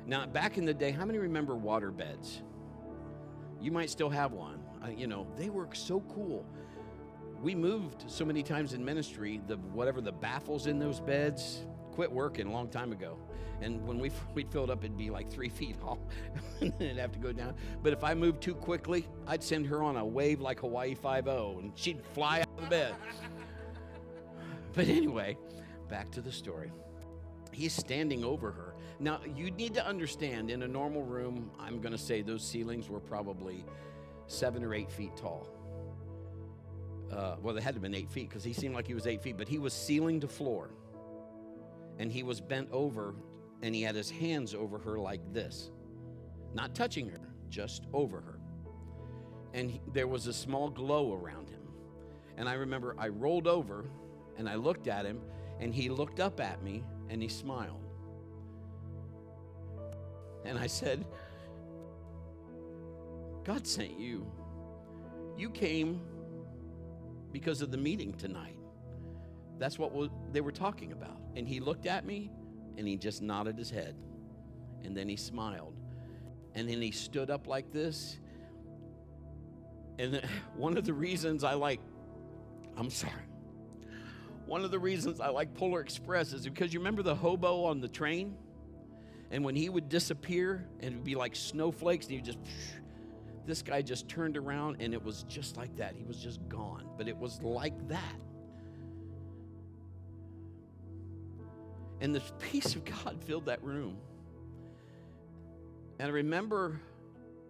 Now, 0.07 0.27
back 0.27 0.57
in 0.57 0.65
the 0.65 0.75
day, 0.75 0.91
how 0.91 1.05
many 1.05 1.19
remember 1.19 1.57
water 1.57 1.91
beds? 1.91 2.43
You 3.61 3.73
might 3.73 3.91
still 3.91 4.11
have 4.11 4.33
one. 4.33 4.61
Uh, 4.85 4.91
you 4.91 5.07
know, 5.07 5.27
they 5.37 5.49
were 5.49 5.69
so 5.73 6.01
cool. 6.15 6.45
We 7.43 7.55
moved 7.55 8.05
so 8.07 8.25
many 8.25 8.43
times 8.43 8.73
in 8.73 8.85
ministry, 8.85 9.41
the 9.47 9.57
whatever 9.57 10.01
the 10.01 10.13
baffles 10.13 10.67
in 10.67 10.79
those 10.79 11.01
beds 11.01 11.67
quit 11.97 12.13
working 12.13 12.47
a 12.47 12.53
long 12.53 12.69
time 12.69 12.93
ago. 12.93 13.19
And 13.63 13.85
when 13.87 13.99
we 13.99 14.13
we'd 14.35 14.51
filled 14.51 14.71
up, 14.71 14.85
it'd 14.85 14.99
be 14.99 15.11
like 15.11 15.31
three 15.31 15.49
feet 15.49 15.81
tall, 15.81 15.99
and 16.61 16.73
it'd 16.79 16.99
have 16.99 17.13
to 17.13 17.19
go 17.19 17.33
down. 17.33 17.55
But 17.83 17.95
if 17.95 18.05
I 18.05 18.15
moved 18.15 18.43
too 18.43 18.55
quickly, 18.55 19.09
I'd 19.27 19.43
send 19.43 19.67
her 19.67 19.83
on 19.83 19.97
a 19.97 20.05
wave 20.05 20.41
like 20.41 20.61
Hawaii 20.61 20.95
Five 20.95 21.27
O, 21.27 21.57
and 21.59 21.73
she'd 21.75 22.05
fly 22.15 22.41
out 22.41 22.49
of 22.57 22.65
the 22.65 22.71
bed. 22.71 22.95
But 24.75 24.89
anyway, 24.89 25.39
back 25.89 26.11
to 26.11 26.21
the 26.21 26.31
story. 26.31 26.71
He's 27.51 27.73
standing 27.73 28.25
over 28.25 28.51
her. 28.51 28.75
Now, 29.01 29.21
you 29.35 29.51
need 29.51 29.73
to 29.73 29.87
understand 29.87 30.51
in 30.51 30.65
a 30.65 30.69
normal 30.69 31.03
room, 31.03 31.51
I'm 31.59 31.81
going 31.81 31.93
to 31.93 31.99
say 31.99 32.21
those 32.21 32.47
ceilings 32.47 32.91
were 32.91 33.01
probably 33.01 33.65
seven 34.27 34.63
or 34.63 34.75
eight 34.75 34.93
feet 34.93 35.17
tall. 35.17 35.49
Uh, 37.11 37.37
well, 37.43 37.55
they 37.55 37.63
had 37.63 37.71
to 37.71 37.77
have 37.77 37.83
been 37.83 37.95
eight 37.95 38.11
feet 38.11 38.29
because 38.29 38.45
he 38.45 38.53
seemed 38.53 38.75
like 38.75 38.87
he 38.87 38.93
was 38.93 39.07
eight 39.07 39.23
feet, 39.23 39.39
but 39.39 39.49
he 39.49 39.59
was 39.59 39.73
ceiling 39.73 40.21
to 40.21 40.29
floor. 40.29 40.69
And 41.99 42.13
he 42.13 42.23
was 42.23 42.41
bent 42.41 42.69
over 42.71 43.15
and 43.63 43.75
he 43.75 43.83
had 43.83 43.95
his 43.95 44.11
hands 44.11 44.55
over 44.55 44.79
her 44.79 44.99
like 44.99 45.33
this, 45.33 45.71
not 46.55 46.75
touching 46.75 47.09
her, 47.09 47.21
just 47.49 47.87
over 47.93 48.21
her. 48.21 48.39
And 49.55 49.71
he, 49.71 49.81
there 49.93 50.07
was 50.07 50.27
a 50.27 50.33
small 50.33 50.69
glow 50.69 51.15
around 51.15 51.49
him. 51.49 51.63
And 52.37 52.49
I 52.49 52.55
remember 52.55 52.95
I 52.99 53.09
rolled 53.09 53.47
over 53.47 53.87
and 54.37 54.49
I 54.49 54.57
looked 54.57 54.87
at 54.87 55.07
him, 55.07 55.21
and 55.61 55.75
he 55.75 55.89
looked 55.89 56.21
up 56.21 56.41
at 56.41 56.63
me 56.63 56.85
and 57.09 57.23
he 57.23 57.29
smiled. 57.29 57.83
And 60.45 60.59
I 60.59 60.67
said, 60.67 61.07
God 63.45 63.67
sent 63.67 63.99
you. 63.99 64.27
You 65.37 65.51
came 65.51 66.01
because 67.33 67.63
of 67.63 67.71
the 67.71 67.77
meeting 67.77 68.13
tonight. 68.13 68.56
That's 69.59 69.79
what 69.79 69.93
they 70.33 70.41
were 70.41 70.53
talking 70.53 70.93
about. 70.93 71.19
And 71.35 71.47
he 71.47 71.61
looked 71.61 71.87
at 71.87 72.05
me 72.05 72.31
and 72.77 72.87
he 72.87 72.97
just 72.97 73.23
nodded 73.23 73.59
his 73.59 73.71
head. 73.71 73.97
And 74.85 74.97
then 74.97 75.09
he 75.09 75.17
smiled. 75.17 75.75
And 76.55 76.69
then 76.69 76.81
he 76.81 76.91
stood 76.91 77.31
up 77.31 77.47
like 77.47 77.73
this. 77.73 78.19
And 79.99 80.23
one 80.57 80.77
of 80.77 80.85
the 80.85 80.95
reasons 80.95 81.45
I 81.45 81.55
like, 81.55 81.81
I'm 82.77 82.91
sorry. 82.91 83.13
One 84.47 84.65
of 84.65 84.71
the 84.71 84.79
reasons 84.79 85.21
I 85.21 85.29
like 85.29 85.55
Polar 85.55 85.81
Express 85.81 86.33
is 86.33 86.45
because 86.45 86.73
you 86.73 86.79
remember 86.79 87.03
the 87.03 87.15
hobo 87.15 87.65
on 87.65 87.81
the 87.81 87.89
train? 87.89 88.37
And 89.31 89.45
when 89.45 89.57
he 89.57 89.69
would 89.69 89.89
disappear 89.89 90.65
and 90.81 90.93
it 90.93 90.97
would 90.97 91.05
be 91.05 91.17
like 91.17 91.35
snowflakes, 91.35 92.07
and 92.07 92.15
he 92.15 92.21
just, 92.21 92.39
this 93.45 93.61
guy 93.61 93.83
just 93.83 94.09
turned 94.09 94.37
around 94.37 94.77
and 94.79 94.95
it 94.95 95.03
was 95.03 95.25
just 95.25 95.57
like 95.57 95.75
that. 95.77 95.95
He 95.97 96.05
was 96.05 96.19
just 96.19 96.47
gone. 96.49 96.89
But 96.97 97.09
it 97.09 97.17
was 97.17 97.43
like 97.43 97.89
that. 97.89 98.21
And 102.01 102.15
the 102.15 102.23
peace 102.39 102.75
of 102.75 102.85
God 102.85 103.19
filled 103.27 103.47
that 103.47 103.63
room. 103.63 103.97
And 105.99 106.09
I 106.09 106.13
remember 106.13 106.81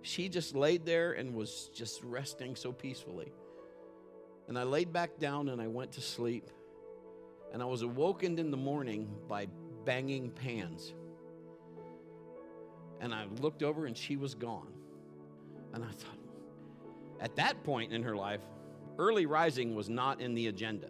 she 0.03 0.29
just 0.29 0.55
laid 0.55 0.87
there 0.87 1.13
and 1.13 1.35
was 1.35 1.69
just 1.75 2.03
resting 2.05 2.55
so 2.55 2.73
peacefully. 2.73 3.33
And 4.49 4.57
I 4.57 4.63
laid 4.63 4.93
back 4.93 5.19
down 5.19 5.49
and 5.49 5.61
I 5.61 5.67
went 5.67 5.93
to 5.93 6.01
sleep. 6.01 6.51
And 7.53 7.61
I 7.63 7.67
was 7.67 7.83
awoken 7.83 8.39
in 8.39 8.51
the 8.51 8.57
morning 8.57 9.09
by 9.29 9.49
banging 9.85 10.31
pans. 10.31 10.95
And 13.01 13.13
I 13.13 13.27
looked 13.41 13.63
over 13.63 13.87
and 13.87 13.97
she 13.97 14.17
was 14.17 14.35
gone. 14.35 14.73
And 15.75 15.85
I 15.85 15.91
thought, 15.91 16.19
at 17.21 17.37
that 17.37 17.65
point 17.65 17.93
in 17.93 18.03
her 18.03 18.15
life, 18.15 18.43
early 18.99 19.27
rising 19.27 19.75
was 19.75 19.89
not 19.89 20.21
in 20.21 20.35
the 20.35 20.47
agenda. 20.47 20.89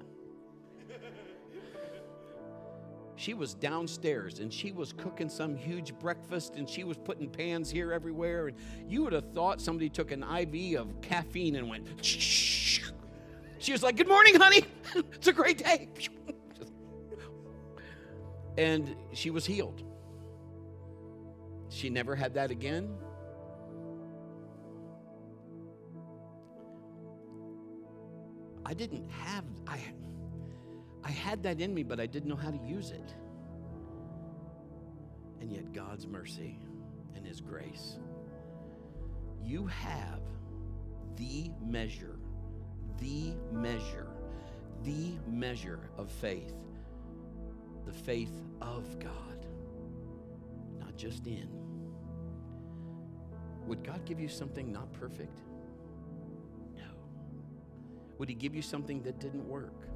She 3.16 3.32
was 3.32 3.54
downstairs 3.54 4.40
and 4.40 4.52
she 4.52 4.72
was 4.72 4.92
cooking 4.92 5.30
some 5.30 5.56
huge 5.56 5.98
breakfast 5.98 6.56
and 6.56 6.68
she 6.68 6.84
was 6.84 6.98
putting 6.98 7.30
pans 7.30 7.70
here 7.70 7.92
everywhere. 7.92 8.48
And 8.48 8.56
you 8.86 9.04
would 9.04 9.14
have 9.14 9.32
thought 9.32 9.60
somebody 9.60 9.88
took 9.88 10.12
an 10.12 10.22
IV 10.22 10.78
of 10.78 11.00
caffeine 11.00 11.56
and 11.56 11.68
went, 11.68 12.04
shh. 12.04 12.82
She 13.58 13.72
was 13.72 13.82
like, 13.82 13.96
Good 13.96 14.06
morning, 14.06 14.34
honey. 14.34 14.64
it's 14.94 15.28
a 15.28 15.32
great 15.32 15.58
day 15.58 15.88
and 18.58 18.94
she 19.12 19.30
was 19.30 19.46
healed. 19.46 19.82
She 21.70 21.90
never 21.90 22.14
had 22.14 22.34
that 22.34 22.50
again. 22.50 22.94
I 28.64 28.74
didn't 28.74 29.08
have 29.10 29.44
I 29.66 29.80
I 31.06 31.10
had 31.10 31.42
that 31.44 31.60
in 31.60 31.72
me 31.72 31.82
but 31.82 32.00
I 32.00 32.06
didn't 32.06 32.28
know 32.28 32.36
how 32.36 32.50
to 32.50 32.58
use 32.58 32.90
it. 32.90 33.14
And 35.40 35.52
yet 35.52 35.72
God's 35.72 36.06
mercy 36.06 36.58
and 37.14 37.24
his 37.24 37.40
grace. 37.40 37.98
You 39.44 39.66
have 39.66 40.20
the 41.14 41.50
measure, 41.64 42.16
the 42.98 43.34
measure, 43.52 44.08
the 44.82 45.12
measure 45.28 45.80
of 45.96 46.10
faith 46.10 46.54
the 47.86 47.92
faith 47.92 48.32
of 48.60 48.98
God, 48.98 49.46
not 50.80 50.96
just 50.96 51.26
in. 51.26 51.48
Would 53.66 53.84
God 53.84 54.04
give 54.04 54.20
you 54.20 54.28
something 54.28 54.72
not 54.72 54.92
perfect? 54.92 55.38
No. 56.76 56.84
Would 58.18 58.28
He 58.28 58.34
give 58.34 58.54
you 58.54 58.62
something 58.62 59.02
that 59.04 59.20
didn't 59.20 59.46
work? 59.48 59.88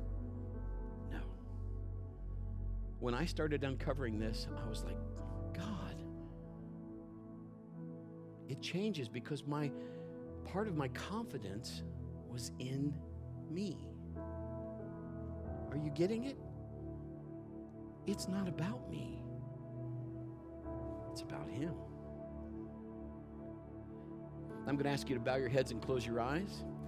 When 3.00 3.14
I 3.14 3.24
started 3.24 3.64
uncovering 3.64 4.18
this, 4.18 4.46
I 4.62 4.68
was 4.68 4.84
like, 4.84 4.98
God, 5.54 5.96
it 8.48 8.60
changes 8.60 9.08
because 9.08 9.46
my 9.46 9.72
part 10.44 10.68
of 10.68 10.76
my 10.76 10.88
confidence 10.88 11.82
was 12.28 12.52
in 12.58 12.94
me. 13.50 13.78
Are 15.70 15.76
you 15.76 15.90
getting 15.94 16.24
it? 16.24 16.36
It's 18.06 18.28
not 18.28 18.48
about 18.48 18.90
me, 18.90 19.22
it's 21.10 21.22
about 21.22 21.48
Him. 21.48 21.74
I'm 24.66 24.76
going 24.76 24.84
to 24.84 24.90
ask 24.90 25.08
you 25.08 25.14
to 25.14 25.20
bow 25.20 25.36
your 25.36 25.48
heads 25.48 25.70
and 25.70 25.80
close 25.80 26.04
your 26.04 26.20
eyes. 26.20 26.64